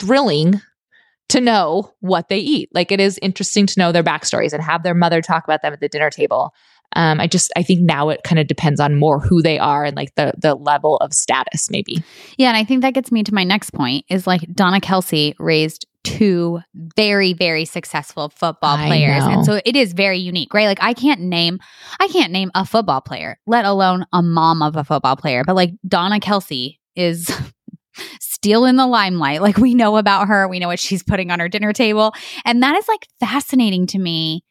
thrilling 0.00 0.60
to 1.28 1.40
know 1.40 1.92
what 2.00 2.28
they 2.28 2.38
eat. 2.38 2.68
Like 2.72 2.92
it 2.92 3.00
is 3.00 3.18
interesting 3.22 3.66
to 3.66 3.78
know 3.78 3.92
their 3.92 4.02
backstories 4.02 4.52
and 4.52 4.62
have 4.62 4.82
their 4.82 4.94
mother 4.94 5.22
talk 5.22 5.44
about 5.44 5.62
them 5.62 5.72
at 5.72 5.80
the 5.80 5.88
dinner 5.88 6.10
table. 6.10 6.54
Um, 6.96 7.20
I 7.20 7.26
just 7.26 7.52
I 7.56 7.62
think 7.62 7.80
now 7.80 8.08
it 8.08 8.22
kind 8.22 8.38
of 8.38 8.46
depends 8.46 8.78
on 8.78 8.94
more 8.94 9.18
who 9.18 9.42
they 9.42 9.58
are 9.58 9.84
and 9.84 9.96
like 9.96 10.14
the 10.14 10.32
the 10.38 10.54
level 10.54 10.96
of 10.98 11.12
status, 11.12 11.70
maybe. 11.70 12.04
Yeah, 12.36 12.48
and 12.48 12.56
I 12.56 12.64
think 12.64 12.82
that 12.82 12.94
gets 12.94 13.10
me 13.10 13.24
to 13.24 13.34
my 13.34 13.44
next 13.44 13.70
point 13.70 14.04
is 14.08 14.26
like 14.26 14.42
Donna 14.54 14.80
Kelce 14.80 15.34
raised 15.38 15.86
two 16.04 16.60
very 16.74 17.32
very 17.32 17.64
successful 17.64 18.28
football 18.28 18.76
players 18.76 19.24
and 19.24 19.44
so 19.44 19.58
it 19.64 19.74
is 19.74 19.94
very 19.94 20.18
unique 20.18 20.52
right 20.52 20.66
like 20.66 20.82
i 20.82 20.92
can't 20.92 21.18
name 21.18 21.58
i 21.98 22.06
can't 22.08 22.30
name 22.30 22.50
a 22.54 22.64
football 22.66 23.00
player 23.00 23.38
let 23.46 23.64
alone 23.64 24.04
a 24.12 24.22
mom 24.22 24.60
of 24.60 24.76
a 24.76 24.84
football 24.84 25.16
player 25.16 25.42
but 25.46 25.56
like 25.56 25.70
donna 25.88 26.20
kelce 26.20 26.78
is 26.94 27.30
still 28.44 28.66
in 28.66 28.76
the 28.76 28.86
limelight. 28.86 29.40
Like 29.40 29.56
we 29.56 29.74
know 29.74 29.96
about 29.96 30.28
her. 30.28 30.46
We 30.46 30.58
know 30.58 30.68
what 30.68 30.78
she's 30.78 31.02
putting 31.02 31.30
on 31.30 31.40
her 31.40 31.48
dinner 31.48 31.72
table. 31.72 32.12
And 32.44 32.62
that 32.62 32.76
is 32.76 32.86
like 32.86 33.08
fascinating 33.18 33.86
to 33.88 33.98
me 33.98 34.44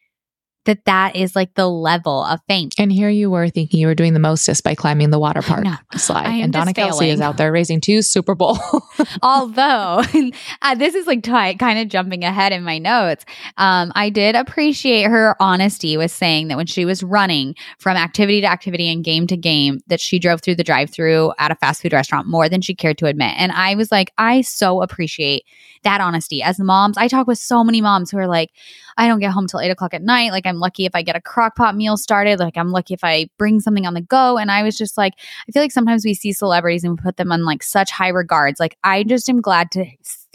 that 0.64 0.84
that 0.84 1.16
is 1.16 1.36
like 1.36 1.54
the 1.54 1.68
level 1.68 2.24
of 2.24 2.40
fame 2.48 2.70
And 2.78 2.92
here 2.92 3.08
you 3.08 3.30
were 3.30 3.48
thinking 3.48 3.80
you 3.80 3.86
were 3.86 3.94
doing 3.94 4.14
the 4.14 4.20
mostest 4.20 4.64
by 4.64 4.74
climbing 4.74 5.10
the 5.10 5.18
water 5.18 5.42
park 5.42 5.66
slide. 5.96 6.26
And 6.26 6.52
Donna 6.52 6.72
Kelce 6.72 7.08
is 7.08 7.20
out 7.20 7.36
there 7.36 7.52
raising 7.52 7.80
two 7.80 8.02
Super 8.02 8.34
Bowl. 8.34 8.58
Although 9.22 10.02
uh, 10.62 10.74
this 10.74 10.94
is 10.94 11.06
like 11.06 11.22
t- 11.22 11.54
kind 11.54 11.78
of 11.78 11.88
jumping 11.88 12.24
ahead 12.24 12.52
in 12.52 12.62
my 12.62 12.78
notes, 12.78 13.24
um, 13.56 13.92
I 13.94 14.10
did 14.10 14.34
appreciate 14.34 15.04
her 15.04 15.36
honesty 15.40 15.96
with 15.96 16.10
saying 16.10 16.48
that 16.48 16.56
when 16.56 16.66
she 16.66 16.84
was 16.84 17.02
running 17.02 17.54
from 17.78 17.96
activity 17.96 18.40
to 18.40 18.46
activity 18.46 18.90
and 18.90 19.04
game 19.04 19.26
to 19.26 19.36
game, 19.36 19.80
that 19.86 20.00
she 20.00 20.18
drove 20.18 20.40
through 20.40 20.56
the 20.56 20.64
drive-through 20.64 21.32
at 21.38 21.50
a 21.50 21.56
fast 21.56 21.82
food 21.82 21.92
restaurant 21.92 22.26
more 22.26 22.48
than 22.48 22.60
she 22.60 22.74
cared 22.74 22.98
to 22.98 23.06
admit. 23.06 23.34
And 23.36 23.52
I 23.52 23.74
was 23.74 23.92
like, 23.92 24.12
I 24.18 24.40
so 24.40 24.82
appreciate 24.82 25.44
that 25.84 26.00
honesty. 26.00 26.42
As 26.42 26.58
moms, 26.58 26.98
I 26.98 27.08
talk 27.08 27.26
with 27.26 27.38
so 27.38 27.62
many 27.64 27.80
moms 27.80 28.10
who 28.10 28.18
are 28.18 28.26
like, 28.26 28.50
I 28.96 29.08
don't 29.08 29.20
get 29.20 29.32
home 29.32 29.46
till 29.46 29.60
eight 29.60 29.70
o'clock 29.70 29.94
at 29.94 30.02
night. 30.02 30.32
Like 30.32 30.46
I'm 30.46 30.58
lucky 30.58 30.84
if 30.84 30.94
I 30.94 31.02
get 31.02 31.16
a 31.16 31.20
crock 31.20 31.56
pot 31.56 31.76
meal 31.76 31.96
started. 31.96 32.38
Like 32.38 32.56
I'm 32.56 32.70
lucky 32.70 32.94
if 32.94 33.04
I 33.04 33.28
bring 33.38 33.60
something 33.60 33.86
on 33.86 33.94
the 33.94 34.00
go. 34.00 34.36
And 34.38 34.50
I 34.50 34.62
was 34.62 34.76
just 34.76 34.98
like, 34.98 35.14
I 35.48 35.52
feel 35.52 35.62
like 35.62 35.72
sometimes 35.72 36.04
we 36.04 36.14
see 36.14 36.32
celebrities 36.32 36.84
and 36.84 36.98
we 36.98 37.02
put 37.02 37.16
them 37.16 37.32
on 37.32 37.44
like 37.44 37.62
such 37.62 37.90
high 37.90 38.08
regards. 38.08 38.60
Like 38.60 38.76
I 38.84 39.04
just 39.04 39.28
am 39.28 39.40
glad 39.40 39.70
to 39.72 39.86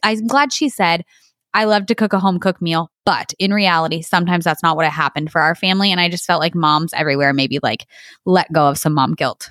I'm 0.04 0.28
glad 0.28 0.54
she 0.54 0.70
said 0.70 1.04
I 1.54 1.64
love 1.66 1.88
to 1.88 1.96
cook 1.96 2.14
a 2.14 2.20
home 2.20 2.40
cooked 2.40 2.62
meal, 2.62 2.92
but 3.06 3.34
in 3.40 3.54
reality, 3.54 4.02
sometimes 4.04 4.46
that's 4.46 4.62
not 4.62 4.76
what 4.76 4.86
happened 4.86 5.32
for 5.32 5.42
our 5.42 5.56
family. 5.56 5.92
And 5.92 6.00
I 6.00 6.08
just 6.10 6.26
felt 6.26 6.40
like 6.40 6.54
moms 6.54 6.94
everywhere 6.94 7.34
maybe 7.34 7.60
like 7.64 7.88
let 8.26 8.52
go 8.52 8.68
of 8.68 8.78
some 8.78 8.94
mom 8.94 9.16
guilt. 9.16 9.50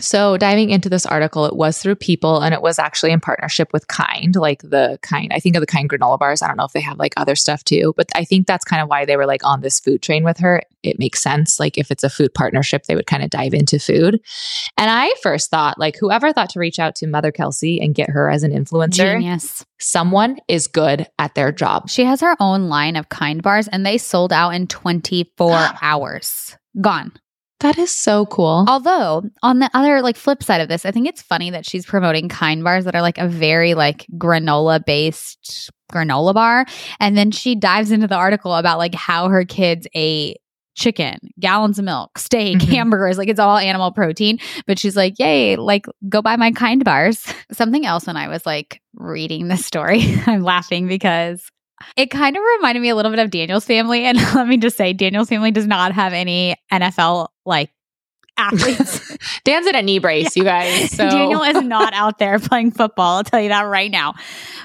So, 0.00 0.36
diving 0.36 0.70
into 0.70 0.88
this 0.88 1.06
article, 1.06 1.46
it 1.46 1.56
was 1.56 1.78
through 1.78 1.96
People 1.96 2.40
and 2.40 2.54
it 2.54 2.62
was 2.62 2.78
actually 2.78 3.12
in 3.12 3.20
partnership 3.20 3.72
with 3.72 3.88
Kind, 3.88 4.36
like 4.36 4.62
the 4.62 4.98
Kind. 5.02 5.32
I 5.32 5.38
think 5.40 5.56
of 5.56 5.60
the 5.60 5.66
Kind 5.66 5.88
granola 5.90 6.18
bars. 6.18 6.42
I 6.42 6.48
don't 6.48 6.56
know 6.56 6.64
if 6.64 6.72
they 6.72 6.80
have 6.80 6.98
like 6.98 7.14
other 7.16 7.34
stuff 7.34 7.62
too, 7.64 7.94
but 7.96 8.08
I 8.14 8.24
think 8.24 8.46
that's 8.46 8.64
kind 8.64 8.82
of 8.82 8.88
why 8.88 9.04
they 9.04 9.16
were 9.16 9.26
like 9.26 9.44
on 9.44 9.60
this 9.60 9.80
food 9.80 10.02
train 10.02 10.24
with 10.24 10.38
her. 10.38 10.62
It 10.82 10.98
makes 10.98 11.20
sense. 11.20 11.60
Like, 11.60 11.76
if 11.76 11.90
it's 11.90 12.02
a 12.04 12.10
food 12.10 12.32
partnership, 12.32 12.84
they 12.84 12.96
would 12.96 13.06
kind 13.06 13.22
of 13.22 13.28
dive 13.30 13.52
into 13.52 13.78
food. 13.78 14.20
And 14.78 14.90
I 14.90 15.12
first 15.22 15.50
thought, 15.50 15.78
like, 15.78 15.96
whoever 15.98 16.32
thought 16.32 16.48
to 16.50 16.58
reach 16.58 16.78
out 16.78 16.94
to 16.96 17.06
Mother 17.06 17.32
Kelce 17.32 17.82
and 17.84 17.94
get 17.94 18.08
her 18.08 18.30
as 18.30 18.42
an 18.42 18.52
influencer, 18.52 19.14
Genius. 19.14 19.64
someone 19.78 20.38
is 20.48 20.66
good 20.66 21.06
at 21.18 21.34
their 21.34 21.52
job. 21.52 21.90
She 21.90 22.04
has 22.04 22.22
her 22.22 22.34
own 22.40 22.68
line 22.68 22.96
of 22.96 23.10
kind 23.10 23.42
bars 23.42 23.68
and 23.68 23.84
they 23.84 23.98
sold 23.98 24.32
out 24.32 24.50
in 24.54 24.66
24 24.68 25.68
hours. 25.82 26.56
Gone. 26.80 27.12
That 27.60 27.78
is 27.78 27.90
so 27.90 28.24
cool. 28.26 28.64
Although 28.68 29.22
on 29.42 29.58
the 29.58 29.70
other 29.74 30.00
like 30.00 30.16
flip 30.16 30.42
side 30.42 30.60
of 30.62 30.68
this, 30.68 30.86
I 30.86 30.90
think 30.90 31.06
it's 31.06 31.20
funny 31.22 31.50
that 31.50 31.66
she's 31.66 31.84
promoting 31.84 32.28
kind 32.28 32.64
bars 32.64 32.86
that 32.86 32.94
are 32.94 33.02
like 33.02 33.18
a 33.18 33.28
very 33.28 33.74
like 33.74 34.06
granola 34.16 34.84
based 34.84 35.70
granola 35.92 36.32
bar. 36.34 36.64
And 37.00 37.18
then 37.18 37.30
she 37.30 37.54
dives 37.54 37.90
into 37.90 38.06
the 38.06 38.14
article 38.16 38.54
about 38.54 38.78
like 38.78 38.94
how 38.94 39.28
her 39.28 39.44
kids 39.44 39.86
ate 39.94 40.38
chicken, 40.74 41.18
gallons 41.38 41.78
of 41.78 41.84
milk, 41.84 42.16
steak, 42.18 42.58
Mhm. 42.58 42.68
hamburgers, 42.68 43.18
like 43.18 43.28
it's 43.28 43.40
all 43.40 43.58
animal 43.58 43.92
protein. 43.92 44.38
But 44.66 44.78
she's 44.78 44.96
like, 44.96 45.18
yay, 45.18 45.56
like 45.56 45.84
go 46.08 46.22
buy 46.22 46.36
my 46.36 46.52
kind 46.52 46.82
bars. 46.82 47.26
Something 47.52 47.84
else 47.84 48.06
when 48.06 48.16
I 48.16 48.28
was 48.28 48.46
like 48.46 48.80
reading 48.94 49.48
this 49.48 49.66
story, 49.66 50.00
I'm 50.26 50.42
laughing 50.42 50.86
because 50.88 51.50
it 51.96 52.10
kind 52.10 52.36
of 52.36 52.42
reminded 52.56 52.80
me 52.80 52.88
a 52.88 52.96
little 52.96 53.10
bit 53.10 53.20
of 53.20 53.30
Daniel's 53.30 53.64
family. 53.64 54.04
And 54.04 54.18
let 54.34 54.46
me 54.46 54.56
just 54.56 54.76
say, 54.76 54.92
Daniel's 54.92 55.28
family 55.28 55.50
does 55.50 55.66
not 55.66 55.92
have 55.92 56.12
any 56.12 56.56
NFL 56.72 57.28
like 57.44 57.70
athletes. 58.40 59.16
Dan's 59.44 59.66
in 59.66 59.74
a 59.74 59.82
knee 59.82 59.98
brace, 59.98 60.36
you 60.36 60.44
guys. 60.44 60.90
So. 61.00 61.08
Daniel 61.08 61.42
is 61.42 61.62
not 61.62 61.94
out 61.94 62.18
there 62.18 62.38
playing 62.38 62.72
football. 62.72 63.18
I'll 63.18 63.24
tell 63.24 63.40
you 63.40 63.48
that 63.48 63.62
right 63.62 63.90
now. 63.90 64.14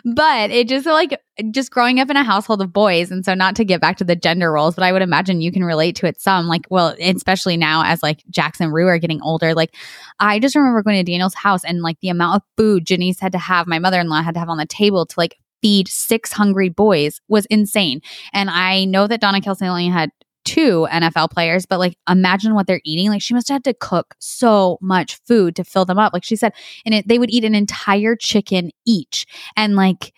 But 0.03 0.49
it 0.49 0.67
just 0.67 0.85
like 0.85 1.17
just 1.51 1.71
growing 1.71 1.99
up 1.99 2.09
in 2.09 2.17
a 2.17 2.23
household 2.23 2.61
of 2.61 2.73
boys, 2.73 3.09
and 3.09 3.23
so 3.23 3.33
not 3.33 3.55
to 3.57 3.63
get 3.63 3.79
back 3.79 3.97
to 3.97 4.03
the 4.03 4.15
gender 4.15 4.51
roles, 4.51 4.75
but 4.75 4.83
I 4.83 4.91
would 4.91 5.01
imagine 5.01 5.39
you 5.39 5.51
can 5.51 5.63
relate 5.63 5.95
to 5.97 6.07
it 6.07 6.19
some. 6.19 6.47
Like, 6.47 6.65
well, 6.69 6.95
especially 6.99 7.55
now 7.55 7.83
as 7.85 8.03
like 8.03 8.23
Jackson 8.29 8.71
Rue 8.71 8.87
are 8.87 8.97
getting 8.97 9.21
older. 9.21 9.53
Like, 9.53 9.75
I 10.19 10.39
just 10.39 10.55
remember 10.55 10.81
going 10.83 10.97
to 10.97 11.09
Daniel's 11.09 11.35
house 11.35 11.63
and 11.63 11.81
like 11.81 11.99
the 12.01 12.09
amount 12.09 12.37
of 12.37 12.41
food 12.57 12.85
Janice 12.85 13.19
had 13.19 13.31
to 13.33 13.37
have, 13.37 13.67
my 13.67 13.79
mother 13.79 13.99
in 13.99 14.09
law 14.09 14.21
had 14.21 14.33
to 14.33 14.39
have 14.39 14.49
on 14.49 14.57
the 14.57 14.65
table 14.65 15.05
to 15.05 15.15
like 15.17 15.37
feed 15.65 15.87
six 15.87 16.31
hungry 16.31 16.69
boys 16.69 17.19
was 17.27 17.47
insane. 17.47 17.99
And 18.33 18.51
I 18.51 18.85
know 18.85 19.07
that 19.07 19.19
Donna 19.19 19.41
Kelce 19.41 19.67
only 19.67 19.87
had 19.87 20.11
two 20.43 20.87
NFL 20.91 21.31
players, 21.31 21.65
but 21.65 21.79
like 21.79 21.97
imagine 22.07 22.53
what 22.53 22.67
they're 22.67 22.81
eating. 22.85 23.09
Like 23.09 23.23
she 23.23 23.33
must 23.33 23.47
have 23.47 23.55
had 23.55 23.63
to 23.63 23.73
cook 23.73 24.13
so 24.19 24.77
much 24.79 25.19
food 25.25 25.55
to 25.55 25.63
fill 25.63 25.83
them 25.83 25.97
up. 25.97 26.13
Like 26.13 26.23
she 26.23 26.35
said, 26.35 26.53
and 26.85 26.93
it, 26.93 27.07
they 27.07 27.17
would 27.17 27.31
eat 27.31 27.43
an 27.43 27.55
entire 27.55 28.15
chicken 28.15 28.69
each 28.85 29.25
and 29.57 29.75
like 29.75 30.13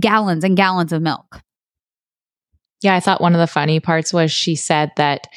gallons 0.00 0.42
and 0.42 0.56
gallons 0.56 0.92
of 0.92 1.00
milk. 1.00 1.42
Yeah, 2.82 2.96
I 2.96 3.00
thought 3.00 3.20
one 3.20 3.34
of 3.34 3.40
the 3.40 3.46
funny 3.46 3.78
parts 3.78 4.12
was 4.12 4.32
she 4.32 4.56
said 4.56 4.90
that 4.96 5.28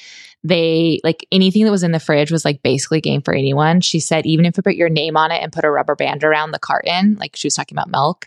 they 0.44 1.02
like 1.04 1.24
anything 1.32 1.66
that 1.66 1.72
was 1.72 1.84
in 1.84 1.92
the 1.92 2.00
fridge 2.00 2.32
was 2.32 2.46
like 2.46 2.64
basically 2.64 3.00
game 3.00 3.22
for 3.22 3.36
anyone. 3.36 3.82
She 3.82 4.00
said 4.00 4.26
even 4.26 4.48
if 4.48 4.58
you 4.58 4.64
put 4.64 4.74
your 4.74 4.90
name 4.90 5.16
on 5.16 5.30
it 5.30 5.44
and 5.44 5.54
put 5.54 5.66
a 5.66 5.70
rubber 5.70 5.96
band 5.96 6.24
around 6.24 6.50
the 6.50 6.58
carton, 6.58 7.16
like 7.20 7.36
she 7.36 7.46
was 7.46 7.54
talking 7.54 7.78
about 7.78 7.92
milk, 7.92 8.26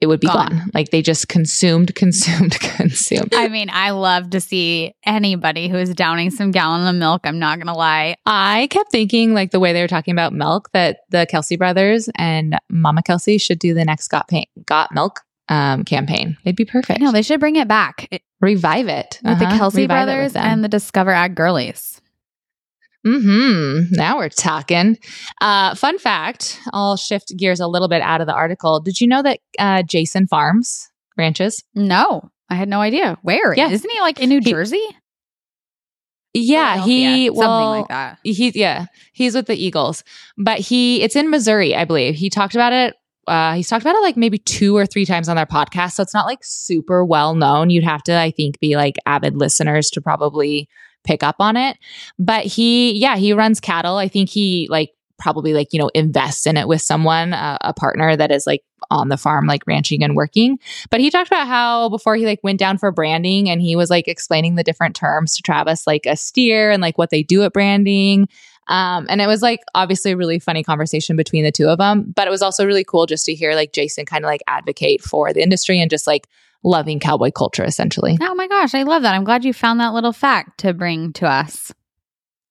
it 0.00 0.06
would 0.06 0.20
be 0.20 0.26
gone. 0.26 0.48
gone. 0.48 0.70
Like 0.74 0.90
they 0.90 1.02
just 1.02 1.28
consumed, 1.28 1.94
consumed, 1.94 2.58
consumed. 2.60 3.34
I 3.34 3.48
mean, 3.48 3.68
I 3.70 3.90
love 3.90 4.30
to 4.30 4.40
see 4.40 4.94
anybody 5.04 5.68
who 5.68 5.76
is 5.76 5.94
downing 5.94 6.30
some 6.30 6.50
gallon 6.50 6.86
of 6.86 6.94
milk. 6.94 7.22
I'm 7.24 7.38
not 7.38 7.58
gonna 7.58 7.76
lie. 7.76 8.16
I 8.26 8.68
kept 8.70 8.90
thinking, 8.90 9.34
like 9.34 9.50
the 9.50 9.60
way 9.60 9.72
they 9.72 9.82
were 9.82 9.88
talking 9.88 10.12
about 10.12 10.32
milk, 10.32 10.70
that 10.72 11.00
the 11.10 11.26
Kelce 11.30 11.58
brothers 11.58 12.08
and 12.16 12.58
Mama 12.70 13.02
Kelce 13.02 13.40
should 13.40 13.58
do 13.58 13.74
the 13.74 13.84
next 13.84 14.08
Got 14.08 14.28
Pain, 14.28 14.46
Got 14.66 14.92
Milk 14.94 15.20
um, 15.48 15.84
campaign. 15.84 16.36
It'd 16.44 16.56
be 16.56 16.64
perfect. 16.64 17.00
No, 17.00 17.12
they 17.12 17.22
should 17.22 17.40
bring 17.40 17.56
it 17.56 17.68
back. 17.68 18.08
It, 18.10 18.22
Revive 18.40 18.86
it 18.86 19.18
with 19.24 19.32
uh-huh. 19.32 19.38
the 19.40 19.58
Kelce 19.58 19.76
Revive 19.78 20.06
brothers 20.06 20.36
and 20.36 20.62
the 20.62 20.68
Discover 20.68 21.10
Ag 21.10 21.34
girlies. 21.34 22.00
Hmm. 23.06 23.82
Now 23.92 24.18
we're 24.18 24.28
talking. 24.28 24.98
Uh, 25.40 25.74
fun 25.74 25.98
fact: 25.98 26.60
I'll 26.72 26.96
shift 26.96 27.36
gears 27.36 27.60
a 27.60 27.66
little 27.66 27.88
bit 27.88 28.02
out 28.02 28.20
of 28.20 28.26
the 28.26 28.34
article. 28.34 28.80
Did 28.80 29.00
you 29.00 29.06
know 29.06 29.22
that 29.22 29.40
uh, 29.58 29.82
Jason 29.82 30.26
farms 30.26 30.90
ranches? 31.16 31.62
No, 31.74 32.30
I 32.50 32.56
had 32.56 32.68
no 32.68 32.80
idea. 32.80 33.16
Where? 33.22 33.54
Yeah. 33.54 33.70
isn't 33.70 33.90
he 33.90 34.00
like 34.00 34.20
in 34.20 34.28
New 34.28 34.40
he, 34.42 34.50
Jersey? 34.50 34.84
Yeah, 36.34 36.84
he 36.84 37.30
well, 37.30 37.40
something 37.42 37.80
like 37.80 37.88
that. 37.88 38.18
He 38.22 38.52
yeah, 38.54 38.86
he's 39.12 39.34
with 39.34 39.46
the 39.46 39.56
Eagles, 39.56 40.04
but 40.36 40.58
he 40.58 41.02
it's 41.02 41.16
in 41.16 41.30
Missouri, 41.30 41.74
I 41.74 41.84
believe. 41.84 42.14
He 42.14 42.30
talked 42.30 42.54
about 42.54 42.72
it. 42.72 42.94
Uh, 43.26 43.54
he's 43.54 43.68
talked 43.68 43.82
about 43.82 43.94
it 43.94 44.02
like 44.02 44.16
maybe 44.16 44.38
two 44.38 44.76
or 44.76 44.86
three 44.86 45.04
times 45.04 45.28
on 45.28 45.36
their 45.36 45.46
podcast, 45.46 45.92
so 45.92 46.02
it's 46.02 46.14
not 46.14 46.26
like 46.26 46.40
super 46.42 47.04
well 47.04 47.34
known. 47.34 47.70
You'd 47.70 47.84
have 47.84 48.02
to, 48.04 48.18
I 48.18 48.30
think, 48.30 48.58
be 48.60 48.76
like 48.76 48.96
avid 49.06 49.36
listeners 49.36 49.90
to 49.90 50.00
probably 50.00 50.68
pick 51.04 51.22
up 51.22 51.36
on 51.38 51.56
it. 51.56 51.78
But 52.18 52.44
he, 52.44 52.92
yeah, 52.98 53.16
he 53.16 53.32
runs 53.32 53.60
cattle. 53.60 53.96
I 53.96 54.08
think 54.08 54.28
he 54.28 54.66
like 54.70 54.92
probably 55.18 55.52
like, 55.52 55.72
you 55.72 55.78
know, 55.78 55.90
invests 55.94 56.46
in 56.46 56.56
it 56.56 56.68
with 56.68 56.80
someone, 56.80 57.32
uh, 57.32 57.58
a 57.60 57.74
partner 57.74 58.16
that 58.16 58.30
is 58.30 58.46
like 58.46 58.62
on 58.90 59.08
the 59.08 59.16
farm, 59.16 59.46
like 59.46 59.66
ranching 59.66 60.02
and 60.02 60.14
working. 60.14 60.58
But 60.90 61.00
he 61.00 61.10
talked 61.10 61.28
about 61.28 61.48
how 61.48 61.88
before 61.88 62.16
he 62.16 62.24
like 62.24 62.40
went 62.42 62.58
down 62.58 62.78
for 62.78 62.92
branding 62.92 63.50
and 63.50 63.60
he 63.60 63.76
was 63.76 63.90
like 63.90 64.08
explaining 64.08 64.54
the 64.54 64.62
different 64.62 64.94
terms 64.94 65.34
to 65.34 65.42
Travis, 65.42 65.86
like 65.86 66.06
a 66.06 66.16
steer 66.16 66.70
and 66.70 66.80
like 66.80 66.96
what 66.96 67.10
they 67.10 67.22
do 67.22 67.42
at 67.42 67.52
branding. 67.52 68.28
Um, 68.68 69.06
and 69.08 69.20
it 69.20 69.26
was 69.26 69.42
like 69.42 69.60
obviously 69.74 70.12
a 70.12 70.16
really 70.16 70.38
funny 70.38 70.62
conversation 70.62 71.16
between 71.16 71.42
the 71.42 71.52
two 71.52 71.68
of 71.68 71.78
them, 71.78 72.12
but 72.14 72.28
it 72.28 72.30
was 72.30 72.42
also 72.42 72.66
really 72.66 72.84
cool 72.84 73.06
just 73.06 73.24
to 73.26 73.34
hear 73.34 73.54
like 73.54 73.72
Jason 73.72 74.04
kind 74.04 74.24
of 74.24 74.28
like 74.28 74.42
advocate 74.46 75.02
for 75.02 75.32
the 75.32 75.42
industry 75.42 75.80
and 75.80 75.90
just 75.90 76.06
like 76.06 76.28
loving 76.64 77.00
cowboy 77.00 77.30
culture, 77.30 77.64
essentially. 77.64 78.18
Oh 78.20 78.34
my 78.34 78.48
gosh, 78.48 78.74
I 78.74 78.82
love 78.82 79.02
that. 79.02 79.14
I'm 79.14 79.24
glad 79.24 79.44
you 79.44 79.52
found 79.52 79.80
that 79.80 79.94
little 79.94 80.12
fact 80.12 80.60
to 80.60 80.74
bring 80.74 81.12
to 81.14 81.26
us. 81.26 81.72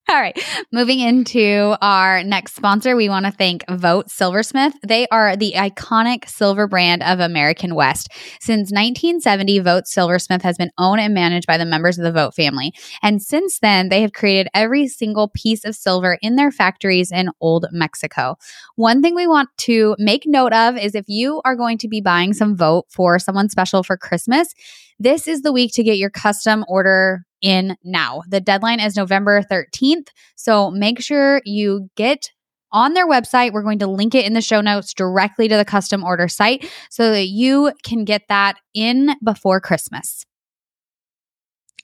All 0.09 0.21
right. 0.21 0.39
Moving 0.71 1.01
into 1.01 1.75
our 1.81 2.23
next 2.23 2.55
sponsor, 2.55 2.95
we 2.95 3.09
want 3.09 3.25
to 3.25 3.31
thank 3.31 3.65
Vogt 3.69 4.09
Silversmith. 4.09 4.73
They 4.81 5.05
are 5.09 5.35
the 5.35 5.53
iconic 5.57 6.29
silver 6.29 6.65
brand 6.65 7.03
of 7.03 7.19
American 7.19 7.75
West. 7.75 8.07
Since 8.39 8.71
1970, 8.71 9.59
Vogt 9.59 9.85
Silversmith 9.85 10.43
has 10.43 10.57
been 10.57 10.71
owned 10.77 11.01
and 11.01 11.13
managed 11.13 11.45
by 11.45 11.57
the 11.57 11.65
members 11.65 11.97
of 11.97 12.05
the 12.05 12.13
Vogt 12.13 12.35
family. 12.35 12.71
And 13.03 13.21
since 13.21 13.59
then, 13.59 13.89
they 13.89 14.01
have 14.01 14.13
created 14.13 14.47
every 14.53 14.87
single 14.87 15.27
piece 15.27 15.65
of 15.65 15.75
silver 15.75 16.17
in 16.21 16.37
their 16.37 16.51
factories 16.51 17.11
in 17.11 17.29
Old 17.41 17.65
Mexico. 17.73 18.37
One 18.75 19.01
thing 19.01 19.13
we 19.13 19.27
want 19.27 19.49
to 19.57 19.93
make 19.99 20.23
note 20.25 20.53
of 20.53 20.77
is 20.77 20.95
if 20.95 21.09
you 21.09 21.41
are 21.43 21.57
going 21.57 21.77
to 21.79 21.89
be 21.89 21.99
buying 21.99 22.33
some 22.33 22.55
Vogt 22.55 22.89
for 22.93 23.19
someone 23.19 23.49
special 23.49 23.83
for 23.83 23.97
Christmas, 23.97 24.53
this 24.99 25.27
is 25.27 25.41
the 25.41 25.51
week 25.51 25.73
to 25.73 25.83
get 25.83 25.97
your 25.97 26.09
custom 26.09 26.63
order 26.69 27.26
in 27.41 27.77
now. 27.83 28.23
The 28.27 28.41
deadline 28.41 28.79
is 28.79 28.95
November 28.95 29.41
13th. 29.41 30.07
So 30.35 30.71
make 30.71 31.01
sure 31.01 31.41
you 31.45 31.89
get 31.95 32.31
on 32.71 32.93
their 32.93 33.07
website. 33.07 33.53
We're 33.53 33.63
going 33.63 33.79
to 33.79 33.87
link 33.87 34.15
it 34.15 34.25
in 34.25 34.33
the 34.33 34.41
show 34.41 34.61
notes 34.61 34.93
directly 34.93 35.47
to 35.47 35.55
the 35.55 35.65
custom 35.65 36.03
order 36.03 36.27
site 36.27 36.69
so 36.89 37.11
that 37.11 37.27
you 37.27 37.71
can 37.83 38.05
get 38.05 38.23
that 38.29 38.57
in 38.73 39.15
before 39.23 39.59
Christmas. 39.61 40.25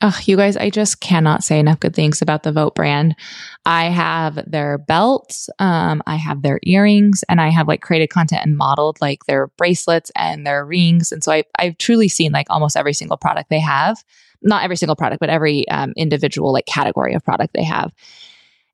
Oh, 0.06 0.20
you 0.26 0.36
guys, 0.36 0.58
I 0.58 0.70
just 0.70 1.00
cannot 1.00 1.46
say 1.46 1.60
enough 1.60 1.80
good 1.80 1.96
things 1.96 2.22
about 2.22 2.44
the 2.44 2.52
Vogt 2.52 2.76
brand. 2.76 3.16
I 3.66 3.86
have 3.86 4.38
their 4.46 4.78
belts, 4.78 5.50
um, 5.60 6.04
I 6.06 6.18
have 6.18 6.42
their 6.42 6.60
earrings, 6.63 7.24
and 7.30 7.39
I 7.39 7.48
have 7.48 7.70
like 7.70 7.82
created 7.82 8.10
content 8.10 8.42
and 8.44 8.58
modeled 8.58 9.00
like 9.00 9.24
their 9.28 9.48
bracelets 9.58 10.12
and 10.13 10.46
their 10.46 10.66
rings. 10.66 11.13
And 11.13 11.24
so 11.24 11.32
I, 11.32 11.44
I've 11.58 11.78
truly 11.78 12.10
seen 12.10 12.34
like 12.34 12.48
almost 12.50 12.76
every 12.76 12.92
single 12.92 13.16
product 13.16 13.50
they 13.50 13.62
have 13.62 14.04
not 14.44 14.64
every 14.64 14.76
single 14.76 14.96
product, 14.96 15.20
but 15.20 15.30
every 15.30 15.68
um, 15.70 15.94
individual 15.96 16.54
like 16.54 16.66
category 16.66 17.14
of 17.14 17.24
product 17.24 17.54
they 17.54 17.64
have. 17.64 17.92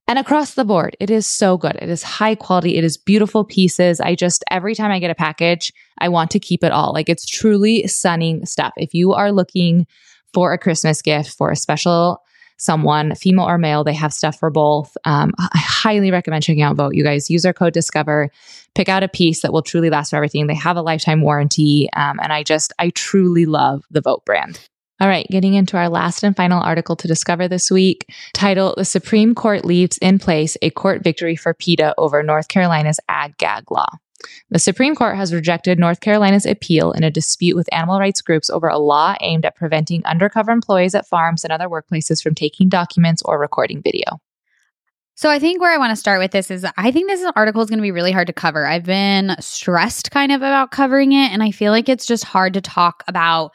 And 0.08 0.18
across 0.18 0.56
the 0.56 0.66
board, 0.66 0.98
it 1.00 1.12
is 1.12 1.28
so 1.28 1.56
good. 1.56 1.76
It 1.76 1.88
is 1.88 2.02
high 2.02 2.34
quality. 2.34 2.78
It 2.78 2.84
is 2.84 2.98
beautiful 2.98 3.44
pieces. 3.44 4.02
I 4.02 4.16
just, 4.16 4.44
every 4.50 4.74
time 4.74 4.90
I 4.90 4.98
get 4.98 5.12
a 5.12 5.16
package, 5.16 5.72
I 6.00 6.10
want 6.10 6.32
to 6.32 6.40
keep 6.40 6.64
it 6.64 6.72
all. 6.72 6.94
Like 6.94 7.10
it's 7.10 7.28
truly 7.28 7.86
stunning 7.86 8.44
stuff. 8.48 8.74
If 8.76 8.96
you 8.96 9.14
are 9.14 9.32
looking 9.32 9.86
for 10.34 10.52
a 10.52 10.58
Christmas 10.58 11.04
gift 11.04 11.30
for 11.38 11.52
a 11.52 11.56
special 11.56 12.24
someone, 12.58 13.14
female 13.16 13.46
or 13.46 13.60
male, 13.60 13.84
they 13.84 13.94
have 13.94 14.12
stuff 14.12 14.38
for 14.38 14.50
both. 14.50 14.98
Um, 15.06 15.32
I 15.38 15.60
highly 15.60 16.10
recommend 16.12 16.44
checking 16.44 16.64
out 16.64 16.76
Vogt. 16.76 16.96
You 16.96 17.04
guys 17.04 17.30
use 17.30 17.46
our 17.46 17.54
code 17.54 17.74
Discover, 17.74 18.32
pick 18.76 18.90
out 18.90 19.04
a 19.04 19.08
piece 19.08 19.44
that 19.44 19.54
will 19.54 19.62
truly 19.62 19.90
last 19.90 20.10
for 20.10 20.16
everything. 20.16 20.48
They 20.48 20.56
have 20.56 20.76
a 20.76 20.82
lifetime 20.82 21.22
warranty. 21.22 21.88
Um, 21.96 22.20
and 22.20 22.34
I 22.34 22.44
just, 22.44 22.74
I 22.80 22.90
truly 22.90 23.46
love 23.46 23.86
the 23.92 24.02
Vogt 24.02 24.26
brand. 24.26 24.60
All 25.02 25.08
right, 25.08 25.26
getting 25.30 25.54
into 25.54 25.78
our 25.78 25.88
last 25.88 26.24
and 26.24 26.36
final 26.36 26.62
article 26.62 26.98
to 26.98 27.08
discover 27.08 27.48
this 27.48 27.72
week. 27.72 28.06
Title 28.34 28.74
The 28.76 28.84
Supreme 28.84 29.34
Court 29.34 29.64
Leaves 29.64 29.98
in 30.00 30.20
Place 30.20 30.58
a 30.62 30.72
Court 30.72 31.04
Victory 31.04 31.38
for 31.38 31.54
PETA 31.54 31.96
over 31.98 32.22
North 32.22 32.50
Carolina's 32.50 33.00
Ag 33.08 33.38
Gag 33.38 33.72
Law. 33.72 33.88
The 34.50 34.60
Supreme 34.60 34.96
Court 34.96 35.16
has 35.16 35.34
rejected 35.34 35.80
North 35.80 36.02
Carolina's 36.02 36.46
appeal 36.46 36.92
in 36.92 37.06
a 37.06 37.12
dispute 37.12 37.56
with 37.56 37.74
animal 37.74 37.98
rights 37.98 38.22
groups 38.22 38.50
over 38.50 38.68
a 38.68 38.78
law 38.78 39.16
aimed 39.22 39.46
at 39.46 39.56
preventing 39.56 40.06
undercover 40.06 40.52
employees 40.52 40.94
at 40.94 41.08
farms 41.08 41.46
and 41.46 41.54
other 41.54 41.70
workplaces 41.70 42.22
from 42.22 42.36
taking 42.36 42.68
documents 42.68 43.22
or 43.24 43.40
recording 43.40 43.82
video. 43.82 44.20
So 45.16 45.30
I 45.30 45.40
think 45.40 45.62
where 45.62 45.74
I 45.74 45.78
want 45.78 45.92
to 45.92 45.96
start 45.96 46.20
with 46.20 46.32
this 46.32 46.52
is 46.52 46.66
I 46.78 46.92
think 46.92 47.10
this 47.10 47.26
article 47.38 47.62
is 47.62 47.70
going 47.70 47.80
to 47.80 47.84
be 47.84 47.92
really 47.92 48.12
hard 48.12 48.28
to 48.28 48.34
cover. 48.34 48.66
I've 48.66 48.84
been 48.84 49.36
stressed 49.40 50.12
kind 50.12 50.34
of 50.34 50.42
about 50.42 50.72
covering 50.72 51.14
it 51.14 51.32
and 51.32 51.42
I 51.42 51.52
feel 51.52 51.72
like 51.72 51.88
it's 51.88 52.06
just 52.06 52.26
hard 52.26 52.54
to 52.56 52.62
talk 52.62 53.06
about 53.08 53.52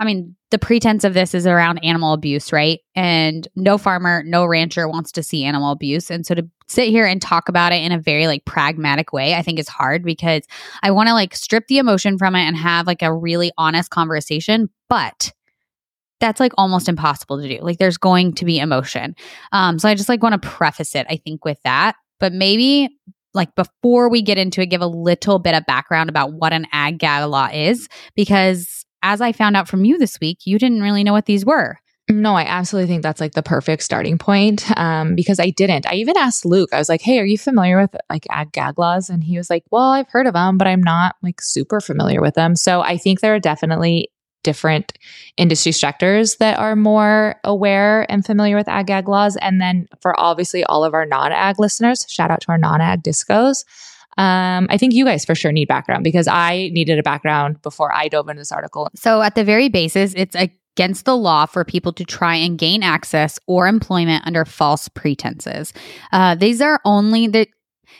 I 0.00 0.04
mean, 0.04 0.34
the 0.50 0.58
pretense 0.58 1.04
of 1.04 1.14
this 1.14 1.34
is 1.34 1.46
around 1.46 1.78
animal 1.84 2.12
abuse, 2.12 2.52
right? 2.52 2.80
And 2.94 3.46
no 3.56 3.78
farmer, 3.78 4.22
no 4.24 4.44
rancher 4.44 4.88
wants 4.88 5.12
to 5.12 5.22
see 5.22 5.44
animal 5.44 5.70
abuse. 5.70 6.10
And 6.10 6.26
so 6.26 6.34
to 6.34 6.48
sit 6.66 6.88
here 6.88 7.06
and 7.06 7.20
talk 7.20 7.48
about 7.48 7.72
it 7.72 7.82
in 7.82 7.92
a 7.92 8.00
very 8.00 8.26
like 8.26 8.44
pragmatic 8.44 9.12
way, 9.12 9.34
I 9.34 9.42
think 9.42 9.58
is 9.58 9.68
hard 9.68 10.04
because 10.04 10.42
I 10.82 10.90
want 10.90 11.08
to 11.08 11.14
like 11.14 11.34
strip 11.34 11.66
the 11.68 11.78
emotion 11.78 12.18
from 12.18 12.34
it 12.34 12.42
and 12.42 12.56
have 12.56 12.86
like 12.86 13.02
a 13.02 13.14
really 13.14 13.52
honest 13.56 13.90
conversation. 13.90 14.68
But 14.88 15.32
that's 16.20 16.40
like 16.40 16.52
almost 16.56 16.88
impossible 16.88 17.40
to 17.40 17.48
do. 17.48 17.62
Like 17.62 17.78
there's 17.78 17.98
going 17.98 18.34
to 18.34 18.44
be 18.44 18.58
emotion. 18.58 19.14
Um, 19.52 19.78
so 19.78 19.88
I 19.88 19.94
just 19.94 20.08
like 20.08 20.22
want 20.22 20.40
to 20.40 20.48
preface 20.48 20.94
it, 20.94 21.06
I 21.08 21.16
think, 21.16 21.44
with 21.44 21.60
that. 21.64 21.96
But 22.18 22.32
maybe 22.32 22.88
like 23.34 23.54
before 23.56 24.08
we 24.08 24.22
get 24.22 24.38
into 24.38 24.60
it, 24.60 24.66
give 24.66 24.80
a 24.80 24.86
little 24.86 25.38
bit 25.38 25.54
of 25.54 25.66
background 25.66 26.08
about 26.08 26.32
what 26.32 26.52
an 26.52 26.66
ag 26.72 26.98
gag 26.98 27.28
law 27.28 27.48
is, 27.52 27.88
because 28.14 28.83
as 29.04 29.20
I 29.20 29.30
found 29.30 29.54
out 29.54 29.68
from 29.68 29.84
you 29.84 29.98
this 29.98 30.18
week, 30.18 30.38
you 30.46 30.58
didn't 30.58 30.82
really 30.82 31.04
know 31.04 31.12
what 31.12 31.26
these 31.26 31.44
were. 31.44 31.78
No, 32.10 32.34
I 32.34 32.42
absolutely 32.42 32.88
think 32.88 33.02
that's 33.02 33.20
like 33.20 33.32
the 33.32 33.42
perfect 33.42 33.82
starting 33.82 34.18
point 34.18 34.70
um, 34.76 35.14
because 35.14 35.38
I 35.38 35.50
didn't. 35.50 35.86
I 35.86 35.94
even 35.94 36.16
asked 36.18 36.44
Luke, 36.44 36.70
I 36.72 36.78
was 36.78 36.88
like, 36.88 37.00
hey, 37.00 37.18
are 37.18 37.24
you 37.24 37.38
familiar 37.38 37.80
with 37.80 37.94
like 38.10 38.26
ag 38.30 38.52
gag 38.52 38.78
laws? 38.78 39.08
And 39.08 39.22
he 39.24 39.38
was 39.38 39.48
like, 39.48 39.64
well, 39.70 39.90
I've 39.90 40.08
heard 40.08 40.26
of 40.26 40.34
them, 40.34 40.58
but 40.58 40.66
I'm 40.66 40.82
not 40.82 41.16
like 41.22 41.40
super 41.40 41.80
familiar 41.80 42.20
with 42.20 42.34
them. 42.34 42.56
So 42.56 42.82
I 42.82 42.98
think 42.98 43.20
there 43.20 43.34
are 43.34 43.40
definitely 43.40 44.10
different 44.42 44.92
industry 45.38 45.72
sectors 45.72 46.36
that 46.36 46.58
are 46.58 46.76
more 46.76 47.36
aware 47.42 48.10
and 48.10 48.24
familiar 48.24 48.56
with 48.56 48.68
ag 48.68 48.86
gag 48.86 49.08
laws. 49.08 49.36
And 49.36 49.58
then 49.58 49.88
for 50.02 50.18
obviously 50.20 50.62
all 50.64 50.84
of 50.84 50.92
our 50.92 51.06
non 51.06 51.32
ag 51.32 51.58
listeners, 51.58 52.04
shout 52.08 52.30
out 52.30 52.42
to 52.42 52.48
our 52.48 52.58
non 52.58 52.82
ag 52.82 53.02
discos. 53.02 53.64
Um, 54.16 54.66
I 54.70 54.78
think 54.78 54.94
you 54.94 55.04
guys 55.04 55.24
for 55.24 55.34
sure 55.34 55.52
need 55.52 55.68
background 55.68 56.04
because 56.04 56.28
I 56.28 56.70
needed 56.72 56.98
a 56.98 57.02
background 57.02 57.60
before 57.62 57.92
I 57.94 58.08
dove 58.08 58.28
into 58.28 58.40
this 58.40 58.52
article. 58.52 58.88
So, 58.94 59.22
at 59.22 59.34
the 59.34 59.44
very 59.44 59.68
basis, 59.68 60.14
it's 60.16 60.36
against 60.36 61.04
the 61.04 61.16
law 61.16 61.46
for 61.46 61.64
people 61.64 61.92
to 61.92 62.04
try 62.04 62.34
and 62.34 62.58
gain 62.58 62.82
access 62.82 63.38
or 63.46 63.66
employment 63.66 64.26
under 64.26 64.44
false 64.44 64.88
pretenses. 64.88 65.72
Uh, 66.12 66.34
these 66.34 66.60
are 66.60 66.80
only 66.84 67.26
the 67.26 67.46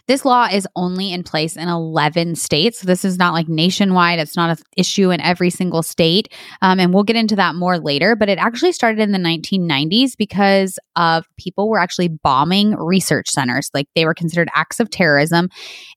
this 0.07 0.24
law 0.24 0.46
is 0.50 0.66
only 0.76 1.12
in 1.12 1.22
place 1.22 1.57
in 1.57 1.68
11 1.68 2.37
states. 2.37 2.83
This 2.83 3.04
is 3.04 3.18
not 3.18 3.33
like 3.33 3.48
nationwide. 3.48 4.18
It's 4.18 4.37
not 4.37 4.59
an 4.59 4.64
issue 4.76 5.11
in 5.11 5.20
every 5.20 5.50
single 5.50 5.83
state. 5.83 6.33
Um, 6.62 6.80
and 6.80 6.92
we'll 6.92 7.04
get 7.04 7.16
into 7.16 7.37
that 7.37 7.54
more 7.54 7.78
later. 7.78 8.16
But 8.16 8.28
it 8.28 8.38
actually 8.38 8.72
started 8.72 9.00
in 9.00 9.12
the 9.12 9.18
1990s 9.18 10.16
because 10.16 10.78
of 10.96 11.26
people 11.37 11.68
were 11.68 11.78
actually 11.78 12.09
bombing 12.09 12.74
research 12.76 13.28
centers. 13.28 13.70
Like 13.74 13.88
they 13.94 14.04
were 14.04 14.14
considered 14.14 14.48
acts 14.54 14.80
of 14.80 14.90
terrorism. 14.90 15.48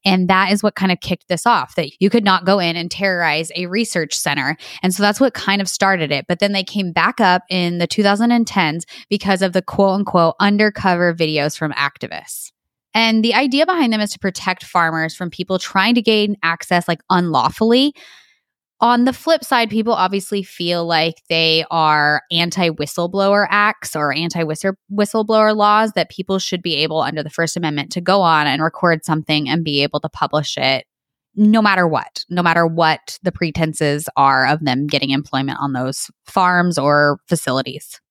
And 0.06 0.30
that 0.30 0.52
is 0.52 0.64
what 0.64 0.76
kind 0.76 0.92
of 0.92 1.00
kicked 1.00 1.28
this 1.28 1.46
off 1.46 1.76
that 1.76 1.90
you 2.00 2.10
could 2.10 2.24
not 2.24 2.46
go 2.46 2.60
in 2.60 2.76
and 2.76 2.90
terrorize 2.90 3.52
a 3.56 3.68
research 3.68 4.18
center. 4.18 4.58
And 4.82 4.94
so 4.94 5.04
that's 5.04 5.20
what 5.20 5.34
kind 5.34 5.62
of 5.62 5.68
started 5.68 6.12
it. 6.12 6.26
But 6.28 6.40
then 6.40 6.52
they 6.52 6.64
came 6.64 6.92
back 6.92 7.20
up 7.20 7.44
in 7.50 7.78
the 7.78 7.88
2010s 7.88 8.84
because 9.10 9.42
of 9.42 9.54
the 9.54 9.62
quote 9.62 10.00
unquote 10.00 10.36
undercover 10.40 11.14
videos 11.14 11.58
from 11.58 11.72
activists. 11.74 12.52
And 12.98 13.24
the 13.24 13.36
idea 13.36 13.68
behind 13.68 13.94
them 13.94 14.02
is 14.02 14.10
to 14.14 14.20
protect 14.20 14.64
farmers 14.64 15.14
from 15.14 15.30
people 15.30 15.60
trying 15.60 15.94
to 15.94 16.02
gain 16.02 16.36
access 16.42 16.88
like 16.88 17.00
unlawfully. 17.12 17.94
On 18.80 19.06
the 19.06 19.14
flip 19.14 19.44
side, 19.44 19.70
people 19.70 19.94
obviously 19.94 20.42
feel 20.42 20.84
like 20.84 21.22
they 21.30 21.64
are 21.70 22.24
anti 22.32 22.72
whistleblower 22.72 23.46
acts 23.52 23.96
or 23.96 24.12
anti 24.14 24.42
whistleblower 24.44 25.56
laws 25.56 25.92
that 25.92 26.10
people 26.10 26.40
should 26.40 26.64
be 26.64 26.74
able, 26.78 27.00
under 27.00 27.22
the 27.22 27.30
First 27.30 27.56
Amendment, 27.56 27.92
to 27.92 28.02
go 28.02 28.24
on 28.24 28.48
and 28.48 28.64
record 28.64 29.06
something 29.06 29.48
and 29.48 29.64
be 29.64 29.84
able 29.84 30.00
to 30.00 30.10
publish 30.10 30.58
it 30.58 30.88
no 31.36 31.62
matter 31.62 31.88
what, 31.88 32.26
no 32.32 32.42
matter 32.42 32.66
what 32.66 33.20
the 33.22 33.32
pretenses 33.32 34.10
are 34.18 34.48
of 34.48 34.66
them 34.66 34.88
getting 34.88 35.12
employment 35.12 35.60
on 35.62 35.74
those 35.74 36.10
farms 36.26 36.80
or 36.80 37.20
facilities. 37.28 38.02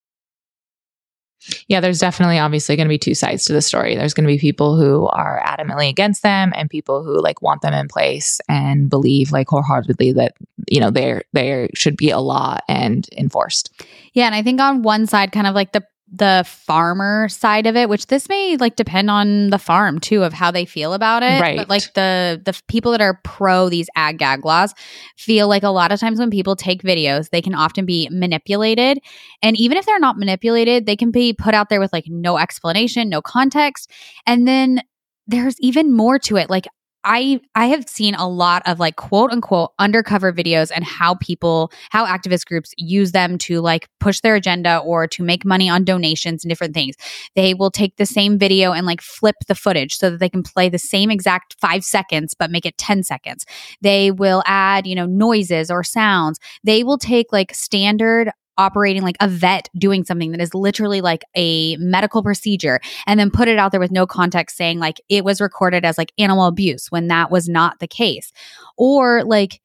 Yeah, 1.67 1.79
there's 1.79 1.99
definitely 1.99 2.39
obviously 2.39 2.75
going 2.75 2.87
to 2.87 2.89
be 2.89 2.97
two 2.97 3.15
sides 3.15 3.45
to 3.45 3.53
the 3.53 3.61
story. 3.61 3.95
There's 3.95 4.13
going 4.13 4.27
to 4.27 4.33
be 4.33 4.39
people 4.39 4.75
who 4.75 5.07
are 5.07 5.41
adamantly 5.45 5.89
against 5.89 6.23
them 6.23 6.51
and 6.55 6.69
people 6.69 7.03
who 7.03 7.21
like 7.21 7.41
want 7.41 7.61
them 7.61 7.73
in 7.73 7.87
place 7.87 8.39
and 8.49 8.89
believe 8.89 9.31
like 9.31 9.47
wholeheartedly 9.47 10.13
that, 10.13 10.33
you 10.69 10.79
know, 10.79 10.91
there 10.91 11.23
there 11.33 11.69
should 11.75 11.95
be 11.95 12.09
a 12.09 12.19
law 12.19 12.57
and 12.67 13.07
enforced. 13.17 13.71
Yeah, 14.13 14.25
and 14.25 14.35
I 14.35 14.43
think 14.43 14.59
on 14.59 14.81
one 14.81 15.05
side 15.05 15.31
kind 15.31 15.47
of 15.47 15.55
like 15.55 15.73
the 15.73 15.85
the 16.09 16.45
farmer 16.47 17.27
side 17.27 17.67
of 17.67 17.75
it 17.75 17.89
which 17.89 18.07
this 18.07 18.29
may 18.29 18.55
like 18.57 18.77
depend 18.77 19.11
on 19.11 19.49
the 19.49 19.59
farm 19.59 19.99
too 19.99 20.23
of 20.23 20.31
how 20.31 20.49
they 20.49 20.63
feel 20.63 20.93
about 20.93 21.21
it. 21.21 21.41
Right. 21.41 21.57
but 21.57 21.69
like 21.69 21.93
the 21.95 22.41
the 22.45 22.57
people 22.67 22.91
that 22.93 23.01
are 23.01 23.19
pro 23.23 23.67
these 23.67 23.89
ag 23.95 24.17
gag 24.17 24.45
laws 24.45 24.73
feel 25.17 25.49
like 25.49 25.63
a 25.63 25.69
lot 25.69 25.91
of 25.91 25.99
times 25.99 26.19
when 26.19 26.29
people 26.29 26.55
take 26.55 26.81
videos 26.81 27.29
they 27.29 27.41
can 27.41 27.53
often 27.53 27.85
be 27.85 28.07
manipulated. 28.09 28.99
And 29.41 29.57
even 29.57 29.77
if 29.77 29.85
they're 29.85 29.99
not 29.99 30.17
manipulated 30.17 30.85
they 30.85 30.95
can 30.95 31.11
be 31.11 31.33
put 31.33 31.53
out 31.53 31.69
there 31.69 31.81
with 31.81 31.91
like 31.91 32.05
no 32.07 32.37
explanation 32.37 33.09
no 33.09 33.21
context. 33.21 33.91
And 34.25 34.47
then 34.47 34.81
there's 35.27 35.59
even 35.59 35.91
more 35.91 36.17
to 36.19 36.37
it. 36.37 36.49
Like 36.49 36.67
I 37.03 37.39
I 37.55 37.67
have 37.67 37.87
seen 37.87 38.15
a 38.15 38.27
lot 38.27 38.63
of 38.65 38.79
like 38.79 38.95
quote 38.95 39.31
unquote 39.31 39.71
undercover 39.79 40.33
videos 40.33 40.71
and 40.75 40.83
how 40.83 41.15
people 41.15 41.71
how 41.89 42.05
activist 42.05 42.45
groups 42.45 42.73
use 42.77 43.11
them 43.11 43.37
to 43.39 43.61
like 43.61 43.87
push 43.99 44.19
their 44.21 44.35
agenda 44.35 44.79
or 44.79 45.07
to 45.07 45.23
make 45.23 45.45
money 45.45 45.69
on 45.69 45.83
donations 45.85 46.43
and 46.43 46.49
different 46.49 46.73
things. 46.73 46.95
They 47.35 47.53
will 47.53 47.71
take 47.71 47.95
the 47.97 48.05
same 48.05 48.37
video 48.37 48.73
and 48.73 48.85
like 48.85 49.01
flip 49.01 49.35
the 49.47 49.55
footage 49.55 49.97
so 49.97 50.09
that 50.09 50.19
they 50.19 50.29
can 50.29 50.43
play 50.43 50.69
the 50.69 50.79
same 50.79 51.09
exact 51.09 51.55
5 51.61 51.83
seconds 51.83 52.33
but 52.33 52.51
make 52.51 52.65
it 52.65 52.77
10 52.77 53.03
seconds. 53.03 53.45
They 53.81 54.11
will 54.11 54.43
add, 54.45 54.85
you 54.85 54.95
know, 54.95 55.05
noises 55.05 55.71
or 55.71 55.83
sounds. 55.83 56.39
They 56.63 56.83
will 56.83 56.97
take 56.97 57.31
like 57.31 57.53
standard 57.53 58.31
operating 58.57 59.01
like 59.01 59.17
a 59.19 59.27
vet 59.27 59.69
doing 59.77 60.03
something 60.03 60.31
that 60.31 60.41
is 60.41 60.53
literally 60.53 61.01
like 61.01 61.23
a 61.35 61.75
medical 61.77 62.23
procedure 62.23 62.79
and 63.05 63.19
then 63.19 63.31
put 63.31 63.47
it 63.47 63.57
out 63.57 63.71
there 63.71 63.79
with 63.79 63.91
no 63.91 64.05
context 64.05 64.57
saying 64.57 64.79
like 64.79 65.01
it 65.09 65.23
was 65.23 65.41
recorded 65.41 65.85
as 65.85 65.97
like 65.97 66.11
animal 66.17 66.45
abuse 66.45 66.87
when 66.91 67.07
that 67.07 67.31
was 67.31 67.47
not 67.47 67.79
the 67.79 67.87
case. 67.87 68.31
Or 68.77 69.23
like 69.23 69.61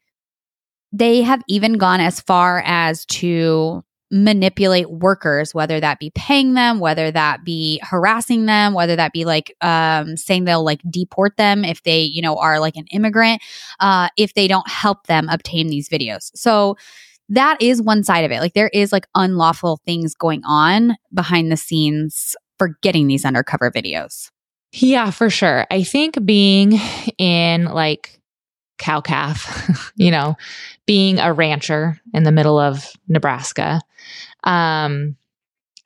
they 0.93 1.23
have 1.23 1.43
even 1.49 1.75
gone 1.75 2.01
as 2.01 2.21
far 2.21 2.63
as 2.67 3.07
to 3.07 3.83
manipulate 4.15 4.91
workers 4.91 5.55
whether 5.55 5.81
that 5.81 5.99
be 5.99 6.11
paying 6.11 6.53
them 6.53 6.81
whether 6.81 7.11
that 7.11 7.43
be 7.45 7.81
harassing 7.83 8.45
them 8.45 8.75
whether 8.75 8.95
that 8.95 9.11
be 9.11 9.25
like 9.25 9.57
um, 9.63 10.19
saying 10.19 10.45
they'll 10.45 10.63
like 10.63 10.83
deport 10.91 11.35
them 11.39 11.65
if 11.65 11.83
they 11.85 12.03
you 12.03 12.21
know 12.21 12.37
are 12.37 12.61
like 12.61 12.77
an 12.77 12.85
immigrant 12.93 13.41
uh, 13.81 14.11
if 14.19 14.35
they 14.35 14.47
don't 14.47 14.69
help 14.69 15.07
them 15.07 15.31
obtain 15.31 15.69
these 15.69 15.89
videos 15.89 16.31
so 16.35 16.77
that 17.29 17.61
is 17.61 17.81
one 17.81 18.05
side 18.05 18.25
of 18.25 18.31
it. 18.31 18.41
Like 18.41 18.55
there 18.55 18.71
is 18.73 18.93
like 18.93 19.07
unlawful 19.15 19.81
things 19.85 20.15
going 20.15 20.43
on 20.45 20.97
behind 21.15 21.51
the 21.51 21.57
scenes 21.57 22.37
for 22.59 22.77
getting 22.83 23.07
these 23.07 23.25
undercover 23.25 23.71
videos. 23.71 24.31
Yeah, 24.73 25.11
for 25.11 25.31
sure. 25.31 25.67
I 25.71 25.83
think 25.83 26.25
being 26.25 26.79
in 27.19 27.65
like 27.67 28.21
cow 28.79 29.01
calf, 29.01 29.93
you 29.97 30.11
know, 30.11 30.37
being 30.87 31.19
a 31.19 31.33
rancher 31.33 32.01
in 32.15 32.25
the 32.25 32.33
middle 32.33 32.59
of 32.59 32.87
Nebraska, 33.09 33.81
um, 34.45 35.17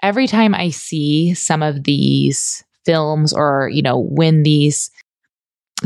every 0.02 0.26
time 0.26 0.54
I 0.54 0.70
see 0.70 1.34
some 1.34 1.62
of 1.62 1.84
these 1.84 2.64
films 2.84 3.32
or, 3.32 3.68
you 3.72 3.82
know, 3.82 3.98
when 3.98 4.42
these 4.44 4.90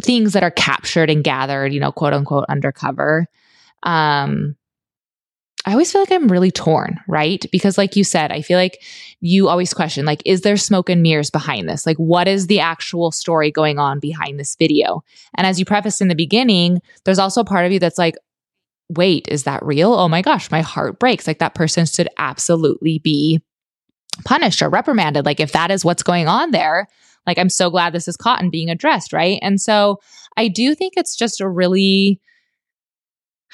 things 0.03 0.35
that 0.35 0.43
are 0.43 0.51
captured 0.51 1.11
and 1.11 1.25
gathered, 1.25 1.73
you 1.73 1.81
know, 1.81 1.93
quote 1.93 2.13
unquote 2.13 2.45
undercover, 2.49 3.27
um, 3.83 4.57
I 5.67 5.73
always 5.73 5.93
feel 5.93 6.01
like 6.01 6.11
I'm 6.11 6.29
really 6.29 6.51
torn, 6.51 7.01
right? 7.07 7.45
Because 7.53 7.77
like 7.77 7.95
you 7.95 8.03
said, 8.03 8.33
I 8.33 8.41
feel 8.41 8.59
like 8.59 8.83
you 9.21 9.49
always 9.49 9.75
question 9.75 10.07
like 10.07 10.23
is 10.25 10.41
there 10.41 10.57
smoke 10.57 10.89
and 10.89 11.03
mirrors 11.03 11.31
behind 11.31 11.69
this? 11.69 11.87
Like 11.87 11.99
what 11.99 12.27
is 12.27 12.47
the 12.47 12.61
actual 12.61 13.13
story 13.13 13.51
going 13.51 13.79
on 13.79 14.01
behind 14.01 14.41
this 14.41 14.57
video? 14.57 15.05
And 15.35 15.47
as 15.47 15.59
you 15.59 15.67
prefaced 15.67 16.01
in 16.01 16.09
the 16.09 16.15
beginning, 16.15 16.81
there's 17.05 17.19
also 17.19 17.43
a 17.43 17.45
part 17.45 17.67
of 17.67 17.73
you 17.73 17.79
that's 17.79 17.99
like 17.99 18.17
wait, 18.91 19.29
is 19.29 19.45
that 19.45 19.65
real? 19.65 19.93
Oh 19.95 20.09
my 20.09 20.21
gosh, 20.21 20.51
my 20.51 20.63
heart 20.63 20.99
breaks. 20.99 21.27
Like 21.27 21.39
that 21.39 21.55
person 21.55 21.87
should 21.87 22.09
absolutely 22.19 22.99
be 22.99 23.41
punished 24.25 24.63
or 24.63 24.69
reprimanded. 24.69 25.25
Like 25.25 25.41
if 25.41 25.53
that 25.53 25.71
is 25.71 25.85
what's 25.85 26.03
going 26.03 26.27
on 26.27 26.51
there, 26.51 26.89
like 27.27 27.39
I'm 27.39 27.49
so 27.49 27.71
glad 27.71 27.93
this 27.93 28.09
is 28.09 28.17
caught 28.17 28.43
and 28.43 28.51
being 28.51 28.69
addressed, 28.69 29.13
right? 29.13 29.39
And 29.43 29.61
so 29.61 30.01
I 30.37 30.49
do 30.49 30.75
think 30.75 30.95
it's 30.97 31.17
just 31.17 31.41
a 31.41 31.49
really 31.49 32.21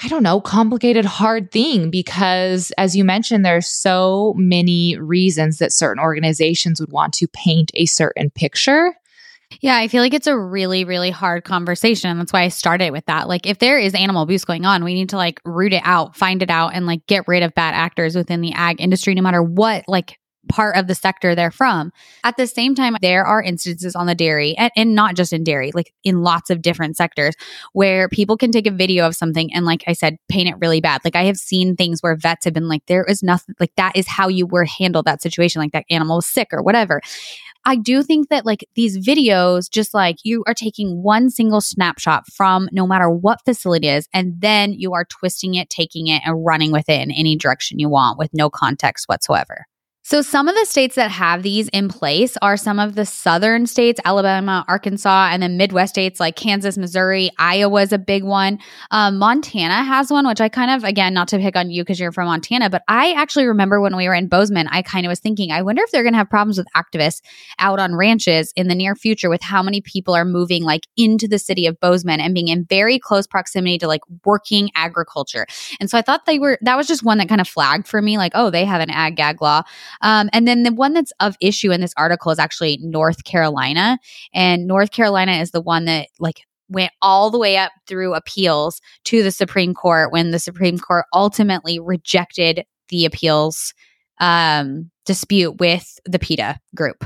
I 0.03 0.09
don't 0.09 0.23
know, 0.23 0.41
complicated, 0.41 1.07
hard 1.07 1.51
thing 1.51 1.91
because, 1.91 2.71
as 2.77 2.95
you 2.95 3.03
mentioned, 3.03 3.45
there's 3.45 3.67
so 3.67 4.35
many 4.37 4.97
reasons 4.99 5.59
that 5.59 5.73
certain 5.73 6.03
organizations 6.03 6.81
would 6.81 6.93
want 6.93 7.15
to 7.15 7.29
paint 7.29 7.71
a 7.75 7.87
certain 7.87 8.29
picture. 8.31 8.95
Yeah, 9.61 9.77
I 9.77 9.89
feel 9.89 10.03
like 10.03 10.13
it's 10.13 10.27
a 10.27 10.37
really, 10.37 10.85
really 10.85 11.11
hard 11.11 11.45
conversation. 11.45 12.19
That's 12.19 12.33
why 12.33 12.43
I 12.43 12.49
started 12.49 12.91
with 12.91 13.07
that. 13.07 13.29
Like, 13.29 13.47
if 13.47 13.59
there 13.59 13.79
is 13.79 13.95
animal 13.95 14.23
abuse 14.23 14.45
going 14.45 14.67
on, 14.67 14.85
we 14.85 14.93
need 14.93 15.11
to 15.11 15.17
like 15.17 15.41
root 15.45 15.73
it 15.73 15.83
out, 15.85 16.17
find 16.17 16.43
it 16.43 16.51
out, 16.51 16.75
and 16.75 16.85
like 16.85 17.07
get 17.07 17.29
rid 17.29 17.43
of 17.43 17.55
bad 17.55 17.75
actors 17.75 18.17
within 18.17 18.41
the 18.41 18.53
ag 18.53 18.81
industry, 18.81 19.15
no 19.15 19.23
matter 19.23 19.43
what 19.43 19.85
like 19.89 20.19
part 20.49 20.77
of 20.77 20.87
the 20.87 20.95
sector 20.95 21.35
they're 21.35 21.51
from. 21.51 21.93
At 22.25 22.37
the 22.37 22.47
same 22.47 22.75
time, 22.75 22.97
there 23.01 23.25
are 23.25 23.43
instances 23.43 23.95
on 23.95 24.07
the 24.07 24.15
dairy 24.15 24.57
and, 24.57 24.71
and, 24.77 24.95
not 24.95 25.15
just 25.15 25.33
in 25.33 25.45
dairy, 25.45 25.73
like 25.75 25.93
in 26.05 26.23
lots 26.23 26.49
of 26.49 26.63
different 26.63 26.97
sectors 26.97 27.35
where 27.73 28.09
people 28.09 28.37
can 28.37 28.51
take 28.51 28.67
a 28.67 28.71
video 28.71 29.07
of 29.07 29.15
something 29.15 29.53
and, 29.53 29.67
like 29.67 29.85
I 29.87 29.93
said, 29.93 30.17
paint 30.29 30.49
it 30.49 30.57
really 30.61 30.81
bad. 30.81 31.03
Like 31.05 31.17
I 31.17 31.25
have 31.25 31.37
seen 31.37 31.77
things 31.77 32.01
where 32.01 32.17
vets 32.17 32.45
have 32.45 32.55
been 32.55 32.69
like, 32.69 32.87
there 32.87 33.05
is 33.05 33.23
nothing, 33.23 33.55
like 33.61 33.73
that 33.77 33.97
is 33.97 34.07
how 34.09 34.29
you 34.29 34.47
were 34.47 34.65
handled 34.65 35.07
that 35.07 35.23
situation, 35.23 35.61
like 35.61 35.73
that 35.73 35.85
animal 35.91 36.17
was 36.17 36.27
sick 36.27 36.49
or 36.53 36.63
whatever. 36.63 37.01
I 37.69 37.75
do 37.75 38.05
think 38.05 38.29
that 38.29 38.47
like 38.47 38.65
these 38.77 38.97
videos, 38.97 39.69
just 39.69 39.93
like 39.93 40.19
you 40.23 40.45
are 40.47 40.55
taking 40.55 41.03
one 41.03 41.31
single 41.31 41.61
snapshot 41.61 42.29
from 42.33 42.69
no 42.71 42.87
matter 42.87 43.11
what 43.11 43.45
facility 43.45 43.89
is, 43.89 44.09
and 44.15 44.41
then 44.41 44.73
you 44.73 44.93
are 44.93 45.05
twisting 45.05 45.57
it, 45.57 45.69
taking 45.69 46.07
it, 46.07 46.23
and 46.25 46.45
running 46.47 46.71
with 46.71 46.89
it 46.89 47.01
in 47.01 47.11
any 47.11 47.35
direction 47.37 47.81
you 47.81 47.89
want 47.89 48.19
with 48.19 48.31
no 48.33 48.49
context 48.49 49.09
whatsoever. 49.09 49.67
So, 50.09 50.23
some 50.23 50.47
of 50.47 50.55
the 50.55 50.65
states 50.67 50.95
that 50.95 51.11
have 51.11 51.43
these 51.43 51.67
in 51.71 51.89
place 51.89 52.37
are 52.41 52.57
some 52.57 52.79
of 52.79 52.95
the 52.95 53.05
southern 53.05 53.67
states 53.67 54.01
Alabama, 54.05 54.65
Arkansas, 54.69 55.31
and 55.33 55.43
then 55.43 55.57
Midwest 55.57 55.95
states 55.95 56.21
like 56.21 56.37
Kansas, 56.37 56.79
Missouri. 56.79 57.33
Iowa 57.41 57.83
is 57.83 57.93
a 57.93 57.99
big 57.99 58.23
one. 58.23 58.61
Um, 58.93 59.19
Montana 59.19 59.83
has 59.83 60.09
one, 60.09 60.25
which 60.29 60.41
I 60.41 60.49
kind 60.49 60.71
of, 60.71 60.85
again, 60.85 61.13
not 61.13 61.27
to 61.27 61.39
pick 61.39 61.57
on 61.57 61.73
you 61.73 61.83
because 61.83 61.99
you're 61.99 62.13
from 62.13 62.27
Montana, 62.27 62.71
but 62.71 62.85
I 62.87 63.15
actually 63.15 63.47
remember 63.47 63.81
when 63.81 63.97
we 63.97 64.07
were 64.07 64.15
in 64.15 64.29
Bozeman, 64.29 64.69
I 64.69 64.83
kind 64.83 65.05
of 65.07 65.11
was 65.11 65.19
thinking, 65.19 65.51
I 65.51 65.63
wonder 65.63 65.83
if 65.83 65.91
they're 65.91 66.05
going 66.05 66.13
to 66.13 66.19
have 66.19 66.31
problems 66.31 66.57
with 66.57 66.69
activists 66.77 67.21
out 67.59 67.81
on 67.81 67.97
ranches 67.97 68.53
in 68.55 68.69
the 68.69 68.77
near 68.77 68.95
future 68.95 69.29
with 69.29 69.43
how 69.43 69.61
many 69.61 69.81
people 69.81 70.15
are 70.15 70.25
moving 70.25 70.63
like 70.63 70.87
into 70.97 71.27
the 71.27 71.41
city 71.41 71.67
of 71.67 71.81
Bozeman 71.81 72.21
and 72.21 72.33
being 72.33 72.47
in 72.47 72.65
very 72.67 73.01
close 73.01 73.27
proximity 73.27 73.77
to 73.79 73.89
like 73.89 74.03
working 74.25 74.71
agriculture. 74.77 75.49
And 75.81 75.91
so 75.91 75.99
I 75.99 76.03
thought 76.03 76.27
they 76.27 76.39
were, 76.39 76.61
that 76.63 76.77
was 76.77 76.87
just 76.87 77.03
one 77.03 77.19
that 77.19 77.29
kind 77.29 77.41
of 77.41 77.49
flagged 77.49 77.89
for 77.89 78.01
me, 78.01 78.19
like, 78.19 78.35
oh, 78.37 78.51
they 78.51 78.65
have 78.65 78.81
an 78.81 78.91
ag 78.91 79.17
gag 79.17 79.43
law. 79.43 79.65
Um, 80.03 80.29
and 80.33 80.47
then 80.47 80.63
the 80.63 80.73
one 80.73 80.93
that's 80.93 81.13
of 81.21 81.37
issue 81.41 81.73
in 81.73 81.81
this 81.81 81.95
article 81.97 82.33
is 82.33 82.39
actually 82.39 82.79
North 82.83 83.25
Carolina. 83.25 83.99
And 84.33 84.67
North 84.67 84.91
Carolina 84.91 85.33
is 85.33 85.51
the 85.51 85.61
one 85.61 85.85
that 85.87 86.09
like 86.19 86.43
went 86.69 86.93
all 87.01 87.31
the 87.31 87.39
way 87.39 87.57
up 87.57 87.73
through 87.87 88.15
appeals 88.15 88.81
to 89.05 89.23
the 89.23 89.31
Supreme 89.31 89.75
Court 89.75 90.13
when 90.13 90.31
the 90.31 90.39
Supreme 90.39 90.79
Court 90.79 91.07
ultimately 91.13 91.79
rejected 91.79 92.65
the 92.89 93.05
appeals 93.05 93.75
um, 94.19 94.91
dispute 95.05 95.59
with 95.59 95.99
the 96.05 96.19
PETA 96.19 96.59
group. 96.75 97.05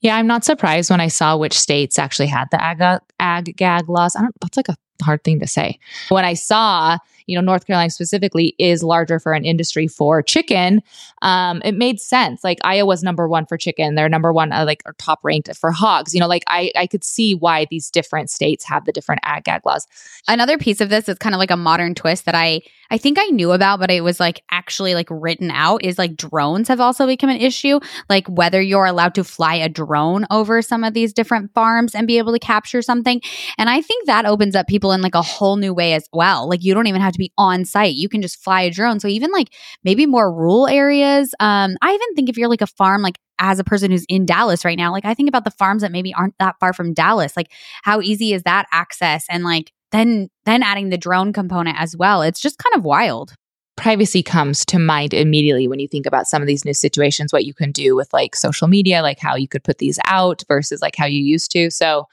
Yeah, 0.00 0.16
I'm 0.16 0.26
not 0.26 0.44
surprised 0.44 0.90
when 0.90 1.00
I 1.00 1.08
saw 1.08 1.36
which 1.36 1.58
states 1.58 1.98
actually 1.98 2.26
had 2.26 2.48
the 2.50 2.62
ag, 2.62 3.00
ag 3.18 3.56
gag 3.56 3.88
laws. 3.88 4.14
I 4.16 4.22
don't. 4.22 4.34
That's 4.40 4.56
like 4.56 4.68
a 4.68 4.76
hard 5.02 5.24
thing 5.24 5.40
to 5.40 5.46
say. 5.46 5.78
When 6.10 6.24
I 6.24 6.34
saw 6.34 6.98
you 7.26 7.36
know, 7.36 7.42
North 7.42 7.66
Carolina 7.66 7.90
specifically 7.90 8.54
is 8.58 8.82
larger 8.82 9.18
for 9.18 9.32
an 9.32 9.44
industry 9.44 9.86
for 9.86 10.22
chicken, 10.22 10.82
um, 11.22 11.62
it 11.64 11.74
made 11.74 12.00
sense. 12.00 12.42
Like 12.44 12.58
Iowa's 12.64 13.02
number 13.02 13.28
one 13.28 13.46
for 13.46 13.56
chicken, 13.56 13.94
they're 13.94 14.08
number 14.08 14.32
one, 14.32 14.52
uh, 14.52 14.64
like, 14.64 14.82
top 14.98 15.20
ranked 15.22 15.54
for 15.56 15.70
hogs. 15.70 16.14
You 16.14 16.20
know, 16.20 16.28
like 16.28 16.44
I, 16.46 16.72
I 16.76 16.86
could 16.86 17.04
see 17.04 17.34
why 17.34 17.66
these 17.70 17.90
different 17.90 18.30
states 18.30 18.64
have 18.64 18.84
the 18.84 18.92
different 18.92 19.20
ag 19.24 19.44
gag 19.44 19.62
laws. 19.64 19.86
Another 20.28 20.58
piece 20.58 20.80
of 20.80 20.88
this 20.88 21.08
is 21.08 21.18
kind 21.18 21.34
of 21.34 21.38
like 21.38 21.50
a 21.50 21.56
modern 21.56 21.94
twist 21.94 22.24
that 22.26 22.34
I, 22.34 22.60
I 22.90 22.98
think 22.98 23.18
I 23.18 23.26
knew 23.26 23.52
about, 23.52 23.80
but 23.80 23.90
it 23.90 24.02
was 24.02 24.20
like 24.20 24.42
actually 24.50 24.94
like 24.94 25.08
written 25.10 25.50
out 25.50 25.82
is 25.84 25.98
like 25.98 26.16
drones 26.16 26.68
have 26.68 26.80
also 26.80 27.06
become 27.06 27.30
an 27.30 27.38
issue. 27.38 27.80
Like 28.10 28.28
whether 28.28 28.60
you're 28.60 28.84
allowed 28.84 29.14
to 29.14 29.24
fly 29.24 29.54
a 29.54 29.68
drone 29.68 30.26
over 30.30 30.60
some 30.60 30.84
of 30.84 30.92
these 30.92 31.12
different 31.12 31.52
farms 31.54 31.94
and 31.94 32.06
be 32.06 32.18
able 32.18 32.32
to 32.32 32.38
capture 32.38 32.82
something. 32.82 33.20
And 33.56 33.70
I 33.70 33.80
think 33.80 34.06
that 34.06 34.26
opens 34.26 34.54
up 34.54 34.66
people 34.66 34.92
in 34.92 35.00
like 35.00 35.14
a 35.14 35.22
whole 35.22 35.56
new 35.56 35.72
way 35.72 35.94
as 35.94 36.06
well. 36.12 36.48
Like 36.48 36.62
you 36.62 36.74
don't 36.74 36.86
even 36.86 37.00
have 37.00 37.11
to 37.12 37.18
be 37.18 37.32
on 37.38 37.64
site. 37.64 37.94
You 37.94 38.08
can 38.08 38.22
just 38.22 38.42
fly 38.42 38.62
a 38.62 38.70
drone. 38.70 39.00
So 39.00 39.08
even 39.08 39.30
like 39.30 39.48
maybe 39.84 40.06
more 40.06 40.32
rural 40.32 40.66
areas. 40.66 41.34
Um, 41.40 41.76
I 41.82 41.92
even 41.92 42.14
think 42.14 42.28
if 42.28 42.36
you're 42.36 42.48
like 42.48 42.62
a 42.62 42.66
farm, 42.66 43.02
like 43.02 43.18
as 43.38 43.58
a 43.58 43.64
person 43.64 43.90
who's 43.90 44.06
in 44.08 44.26
Dallas 44.26 44.64
right 44.64 44.78
now, 44.78 44.92
like 44.92 45.04
I 45.04 45.14
think 45.14 45.28
about 45.28 45.44
the 45.44 45.50
farms 45.50 45.82
that 45.82 45.92
maybe 45.92 46.14
aren't 46.14 46.34
that 46.38 46.56
far 46.60 46.72
from 46.72 46.94
Dallas. 46.94 47.36
Like 47.36 47.50
how 47.82 48.00
easy 48.00 48.32
is 48.32 48.42
that 48.44 48.66
access? 48.72 49.24
And 49.28 49.44
like 49.44 49.72
then 49.90 50.28
then 50.44 50.62
adding 50.62 50.90
the 50.90 50.98
drone 50.98 51.32
component 51.32 51.80
as 51.80 51.96
well. 51.96 52.22
It's 52.22 52.40
just 52.40 52.58
kind 52.58 52.74
of 52.76 52.84
wild 52.84 53.34
privacy 53.76 54.22
comes 54.22 54.64
to 54.66 54.78
mind 54.78 55.14
immediately 55.14 55.66
when 55.66 55.80
you 55.80 55.88
think 55.88 56.06
about 56.06 56.26
some 56.26 56.42
of 56.42 56.46
these 56.46 56.64
new 56.64 56.74
situations 56.74 57.32
what 57.32 57.44
you 57.44 57.54
can 57.54 57.72
do 57.72 57.96
with 57.96 58.12
like 58.12 58.36
social 58.36 58.68
media 58.68 59.02
like 59.02 59.18
how 59.18 59.34
you 59.34 59.48
could 59.48 59.64
put 59.64 59.78
these 59.78 59.98
out 60.06 60.42
versus 60.46 60.82
like 60.82 60.94
how 60.94 61.06
you 61.06 61.22
used 61.22 61.50
to 61.50 61.70
so 61.70 62.06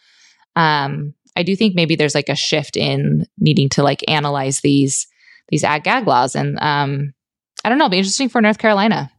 um 0.55 1.13
I 1.39 1.43
do 1.43 1.55
think 1.55 1.73
maybe 1.73 1.95
there's 1.95 2.15
like 2.15 2.27
a 2.27 2.35
shift 2.35 2.75
in 2.75 3.25
needing 3.37 3.69
to 3.69 3.83
like 3.83 4.03
analyze 4.09 4.59
these 4.59 5.07
these 5.47 5.63
ag 5.63 5.83
gag 5.85 6.05
laws, 6.05 6.35
and 6.35 6.59
um, 6.61 7.13
I 7.63 7.69
don't 7.69 7.77
know, 7.77 7.85
it'll 7.85 7.91
be 7.91 7.97
interesting 7.97 8.29
for 8.29 8.41
North 8.41 8.57
Carolina. 8.57 9.09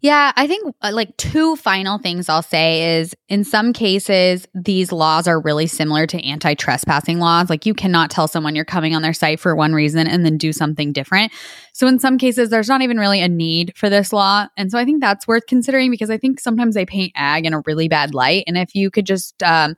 Yeah, 0.00 0.32
I 0.34 0.48
think 0.48 0.74
uh, 0.82 0.90
like 0.92 1.16
two 1.16 1.54
final 1.54 1.96
things 1.98 2.28
I'll 2.28 2.42
say 2.42 2.98
is 2.98 3.14
in 3.28 3.44
some 3.44 3.72
cases, 3.72 4.48
these 4.52 4.90
laws 4.90 5.28
are 5.28 5.40
really 5.40 5.68
similar 5.68 6.08
to 6.08 6.20
anti 6.24 6.54
trespassing 6.54 7.20
laws. 7.20 7.48
Like 7.48 7.66
you 7.66 7.72
cannot 7.72 8.10
tell 8.10 8.26
someone 8.26 8.56
you're 8.56 8.64
coming 8.64 8.96
on 8.96 9.02
their 9.02 9.12
site 9.12 9.38
for 9.38 9.54
one 9.54 9.74
reason 9.74 10.08
and 10.08 10.24
then 10.24 10.38
do 10.38 10.52
something 10.52 10.92
different. 10.92 11.30
So 11.72 11.86
in 11.86 12.00
some 12.00 12.18
cases, 12.18 12.50
there's 12.50 12.68
not 12.68 12.82
even 12.82 12.98
really 12.98 13.20
a 13.20 13.28
need 13.28 13.74
for 13.76 13.88
this 13.88 14.12
law. 14.12 14.48
And 14.56 14.72
so 14.72 14.78
I 14.78 14.84
think 14.84 15.00
that's 15.00 15.28
worth 15.28 15.46
considering 15.46 15.92
because 15.92 16.10
I 16.10 16.18
think 16.18 16.40
sometimes 16.40 16.74
they 16.74 16.84
paint 16.84 17.12
ag 17.14 17.46
in 17.46 17.54
a 17.54 17.62
really 17.64 17.86
bad 17.86 18.12
light. 18.12 18.42
And 18.48 18.58
if 18.58 18.74
you 18.74 18.90
could 18.90 19.06
just, 19.06 19.40
um, 19.44 19.76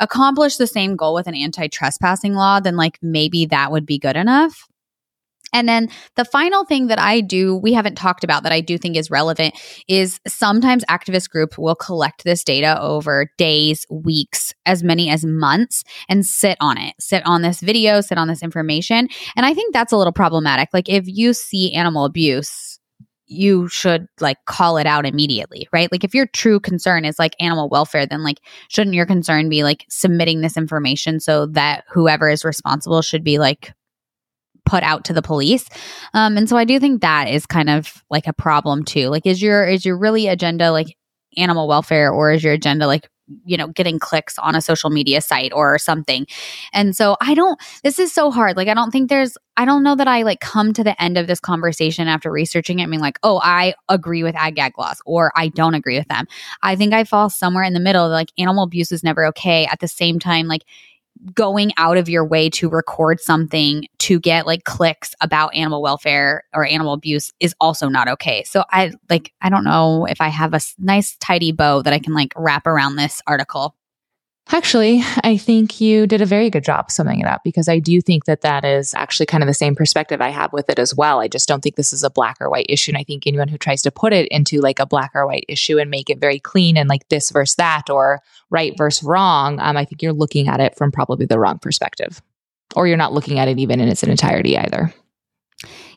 accomplish 0.00 0.56
the 0.56 0.66
same 0.66 0.96
goal 0.96 1.14
with 1.14 1.26
an 1.26 1.34
anti 1.34 1.68
trespassing 1.68 2.34
law, 2.34 2.60
then 2.60 2.76
like 2.76 2.98
maybe 3.02 3.46
that 3.46 3.72
would 3.72 3.86
be 3.86 3.98
good 3.98 4.16
enough. 4.16 4.68
And 5.52 5.68
then 5.68 5.88
the 6.16 6.24
final 6.24 6.64
thing 6.64 6.88
that 6.88 6.98
I 6.98 7.20
do, 7.20 7.56
we 7.56 7.72
haven't 7.72 7.94
talked 7.94 8.22
about 8.22 8.42
that 8.42 8.52
I 8.52 8.60
do 8.60 8.76
think 8.76 8.96
is 8.96 9.10
relevant, 9.10 9.54
is 9.88 10.20
sometimes 10.26 10.84
activist 10.86 11.30
groups 11.30 11.56
will 11.56 11.74
collect 11.74 12.24
this 12.24 12.44
data 12.44 12.80
over 12.80 13.30
days, 13.38 13.86
weeks, 13.90 14.52
as 14.66 14.82
many 14.82 15.08
as 15.08 15.24
months 15.24 15.84
and 16.08 16.26
sit 16.26 16.58
on 16.60 16.76
it, 16.76 16.94
sit 17.00 17.22
on 17.24 17.42
this 17.42 17.60
video, 17.60 18.00
sit 18.00 18.18
on 18.18 18.28
this 18.28 18.42
information. 18.42 19.08
And 19.36 19.46
I 19.46 19.54
think 19.54 19.72
that's 19.72 19.92
a 19.92 19.96
little 19.96 20.12
problematic. 20.12 20.68
Like 20.72 20.88
if 20.88 21.04
you 21.06 21.32
see 21.32 21.72
animal 21.72 22.04
abuse, 22.04 22.77
you 23.28 23.68
should 23.68 24.08
like 24.20 24.38
call 24.46 24.78
it 24.78 24.86
out 24.86 25.06
immediately, 25.06 25.68
right? 25.72 25.92
Like 25.92 26.02
if 26.02 26.14
your 26.14 26.26
true 26.26 26.58
concern 26.58 27.04
is 27.04 27.18
like 27.18 27.36
animal 27.40 27.68
welfare, 27.68 28.06
then 28.06 28.24
like 28.24 28.40
shouldn't 28.68 28.94
your 28.94 29.06
concern 29.06 29.48
be 29.48 29.62
like 29.62 29.84
submitting 29.88 30.40
this 30.40 30.56
information 30.56 31.20
so 31.20 31.46
that 31.46 31.84
whoever 31.90 32.28
is 32.28 32.44
responsible 32.44 33.02
should 33.02 33.22
be 33.22 33.38
like 33.38 33.74
put 34.64 34.82
out 34.82 35.04
to 35.06 35.12
the 35.12 35.22
police. 35.22 35.68
Um, 36.14 36.36
and 36.36 36.48
so 36.48 36.56
I 36.56 36.64
do 36.64 36.80
think 36.80 37.00
that 37.00 37.28
is 37.28 37.46
kind 37.46 37.70
of 37.70 38.02
like 38.10 38.26
a 38.26 38.32
problem 38.32 38.84
too. 38.84 39.08
Like 39.08 39.26
is 39.26 39.40
your 39.40 39.66
is 39.66 39.84
your 39.84 39.96
really 39.96 40.26
agenda 40.26 40.72
like 40.72 40.96
animal 41.36 41.68
welfare 41.68 42.10
or 42.10 42.32
is 42.32 42.42
your 42.42 42.54
agenda 42.54 42.86
like 42.86 43.08
you 43.44 43.56
know 43.56 43.68
getting 43.68 43.98
clicks 43.98 44.38
on 44.38 44.54
a 44.54 44.60
social 44.60 44.90
media 44.90 45.20
site 45.20 45.52
or 45.52 45.78
something. 45.78 46.26
And 46.72 46.96
so 46.96 47.16
i 47.20 47.34
don't 47.34 47.60
this 47.82 47.98
is 47.98 48.12
so 48.12 48.30
hard. 48.30 48.56
Like 48.56 48.68
i 48.68 48.74
don't 48.74 48.90
think 48.90 49.08
there's 49.08 49.36
i 49.56 49.64
don't 49.64 49.82
know 49.82 49.94
that 49.94 50.08
i 50.08 50.22
like 50.22 50.40
come 50.40 50.72
to 50.72 50.84
the 50.84 51.00
end 51.02 51.18
of 51.18 51.26
this 51.26 51.40
conversation 51.40 52.08
after 52.08 52.30
researching 52.30 52.78
it 52.78 52.84
I 52.84 52.86
mean 52.86 53.00
like 53.00 53.18
oh 53.22 53.40
i 53.42 53.74
agree 53.88 54.22
with 54.22 54.34
ag 54.36 54.56
gag 54.56 54.78
laws 54.78 55.00
or 55.04 55.32
i 55.36 55.48
don't 55.48 55.74
agree 55.74 55.98
with 55.98 56.08
them. 56.08 56.26
I 56.62 56.76
think 56.76 56.92
i 56.92 57.04
fall 57.04 57.30
somewhere 57.30 57.64
in 57.64 57.74
the 57.74 57.80
middle 57.80 58.08
like 58.08 58.32
animal 58.38 58.64
abuse 58.64 58.92
is 58.92 59.04
never 59.04 59.26
okay. 59.26 59.66
At 59.66 59.80
the 59.80 59.88
same 59.88 60.18
time 60.18 60.46
like 60.46 60.62
going 61.34 61.72
out 61.76 61.96
of 61.96 62.08
your 62.08 62.24
way 62.24 62.50
to 62.50 62.68
record 62.68 63.20
something 63.20 63.86
to 63.98 64.20
get 64.20 64.46
like 64.46 64.64
clicks 64.64 65.14
about 65.20 65.54
animal 65.54 65.82
welfare 65.82 66.44
or 66.54 66.64
animal 66.64 66.92
abuse 66.92 67.32
is 67.40 67.54
also 67.60 67.88
not 67.88 68.08
okay. 68.08 68.44
So 68.44 68.64
I 68.70 68.92
like 69.10 69.32
I 69.40 69.48
don't 69.48 69.64
know 69.64 70.06
if 70.06 70.20
I 70.20 70.28
have 70.28 70.54
a 70.54 70.60
nice 70.78 71.16
tidy 71.16 71.52
bow 71.52 71.82
that 71.82 71.92
I 71.92 71.98
can 71.98 72.14
like 72.14 72.32
wrap 72.36 72.66
around 72.66 72.96
this 72.96 73.20
article. 73.26 73.74
Actually, 74.50 75.02
I 75.24 75.36
think 75.36 75.78
you 75.78 76.06
did 76.06 76.22
a 76.22 76.26
very 76.26 76.48
good 76.48 76.64
job 76.64 76.90
summing 76.90 77.20
it 77.20 77.26
up 77.26 77.44
because 77.44 77.68
I 77.68 77.78
do 77.78 78.00
think 78.00 78.24
that 78.24 78.40
that 78.40 78.64
is 78.64 78.94
actually 78.94 79.26
kind 79.26 79.42
of 79.42 79.46
the 79.46 79.52
same 79.52 79.74
perspective 79.74 80.22
I 80.22 80.30
have 80.30 80.54
with 80.54 80.70
it 80.70 80.78
as 80.78 80.94
well. 80.94 81.20
I 81.20 81.28
just 81.28 81.46
don't 81.46 81.62
think 81.62 81.76
this 81.76 81.92
is 81.92 82.02
a 82.02 82.08
black 82.08 82.38
or 82.40 82.48
white 82.48 82.64
issue. 82.66 82.92
And 82.92 82.98
I 82.98 83.04
think 83.04 83.26
anyone 83.26 83.48
who 83.48 83.58
tries 83.58 83.82
to 83.82 83.90
put 83.90 84.14
it 84.14 84.26
into 84.28 84.60
like 84.60 84.78
a 84.78 84.86
black 84.86 85.10
or 85.14 85.26
white 85.26 85.44
issue 85.48 85.78
and 85.78 85.90
make 85.90 86.08
it 86.08 86.18
very 86.18 86.38
clean 86.38 86.78
and 86.78 86.88
like 86.88 87.06
this 87.10 87.30
versus 87.30 87.56
that 87.56 87.90
or 87.90 88.20
right 88.48 88.72
versus 88.78 89.02
wrong, 89.02 89.60
um, 89.60 89.76
I 89.76 89.84
think 89.84 90.00
you're 90.00 90.14
looking 90.14 90.48
at 90.48 90.60
it 90.60 90.76
from 90.76 90.92
probably 90.92 91.26
the 91.26 91.38
wrong 91.38 91.58
perspective. 91.58 92.22
Or 92.74 92.86
you're 92.86 92.96
not 92.96 93.12
looking 93.12 93.38
at 93.38 93.48
it 93.48 93.58
even 93.58 93.80
in 93.80 93.88
its 93.88 94.02
entirety 94.02 94.56
either. 94.56 94.94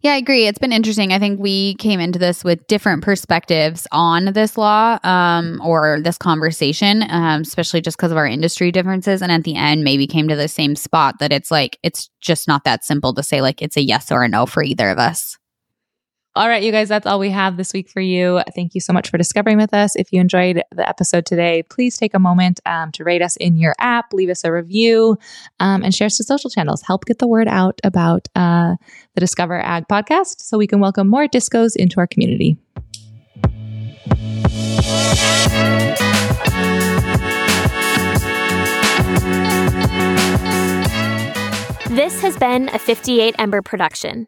Yeah, 0.01 0.13
I 0.13 0.17
agree. 0.17 0.47
It's 0.47 0.57
been 0.57 0.71
interesting. 0.71 1.13
I 1.13 1.19
think 1.19 1.39
we 1.39 1.75
came 1.75 1.99
into 1.99 2.17
this 2.17 2.43
with 2.43 2.65
different 2.65 3.03
perspectives 3.03 3.85
on 3.91 4.33
this 4.33 4.57
law 4.57 4.97
um, 5.03 5.61
or 5.63 5.99
this 6.01 6.17
conversation, 6.17 7.03
um, 7.09 7.41
especially 7.41 7.81
just 7.81 7.97
because 7.97 8.11
of 8.11 8.17
our 8.17 8.25
industry 8.25 8.71
differences. 8.71 9.21
And 9.21 9.31
at 9.31 9.43
the 9.43 9.55
end, 9.55 9.83
maybe 9.83 10.07
came 10.07 10.27
to 10.27 10.35
the 10.35 10.47
same 10.47 10.75
spot 10.75 11.19
that 11.19 11.31
it's 11.31 11.51
like, 11.51 11.77
it's 11.83 12.09
just 12.21 12.47
not 12.47 12.63
that 12.63 12.83
simple 12.83 13.13
to 13.13 13.21
say, 13.21 13.41
like, 13.41 13.61
it's 13.61 13.77
a 13.77 13.81
yes 13.81 14.11
or 14.11 14.23
a 14.23 14.27
no 14.27 14.47
for 14.47 14.63
either 14.63 14.89
of 14.89 14.97
us. 14.97 15.37
All 16.33 16.47
right, 16.47 16.63
you 16.63 16.71
guys, 16.71 16.87
that's 16.87 17.05
all 17.05 17.19
we 17.19 17.29
have 17.29 17.57
this 17.57 17.73
week 17.73 17.89
for 17.89 17.99
you. 17.99 18.41
Thank 18.55 18.73
you 18.73 18.79
so 18.79 18.93
much 18.93 19.09
for 19.09 19.17
discovering 19.17 19.57
with 19.57 19.73
us. 19.73 19.97
If 19.97 20.13
you 20.13 20.21
enjoyed 20.21 20.63
the 20.71 20.87
episode 20.87 21.25
today, 21.25 21.61
please 21.63 21.97
take 21.97 22.13
a 22.13 22.19
moment 22.19 22.61
um, 22.65 22.89
to 22.93 23.03
rate 23.03 23.21
us 23.21 23.35
in 23.35 23.57
your 23.57 23.75
app, 23.79 24.13
leave 24.13 24.29
us 24.29 24.45
a 24.45 24.51
review, 24.51 25.17
um, 25.59 25.83
and 25.83 25.93
share 25.93 26.05
us 26.05 26.15
to 26.17 26.23
social 26.23 26.49
channels. 26.49 26.83
Help 26.83 27.03
get 27.03 27.19
the 27.19 27.27
word 27.27 27.49
out 27.49 27.81
about 27.83 28.29
uh, 28.33 28.75
the 29.13 29.19
Discover 29.19 29.59
Ag 29.59 29.89
podcast 29.89 30.39
so 30.39 30.57
we 30.57 30.67
can 30.67 30.79
welcome 30.79 31.09
more 31.09 31.27
discos 31.27 31.75
into 31.75 31.99
our 31.99 32.07
community. 32.07 32.57
This 41.89 42.21
has 42.21 42.37
been 42.37 42.69
a 42.69 42.79
58 42.79 43.35
Ember 43.37 43.61
production. 43.61 44.27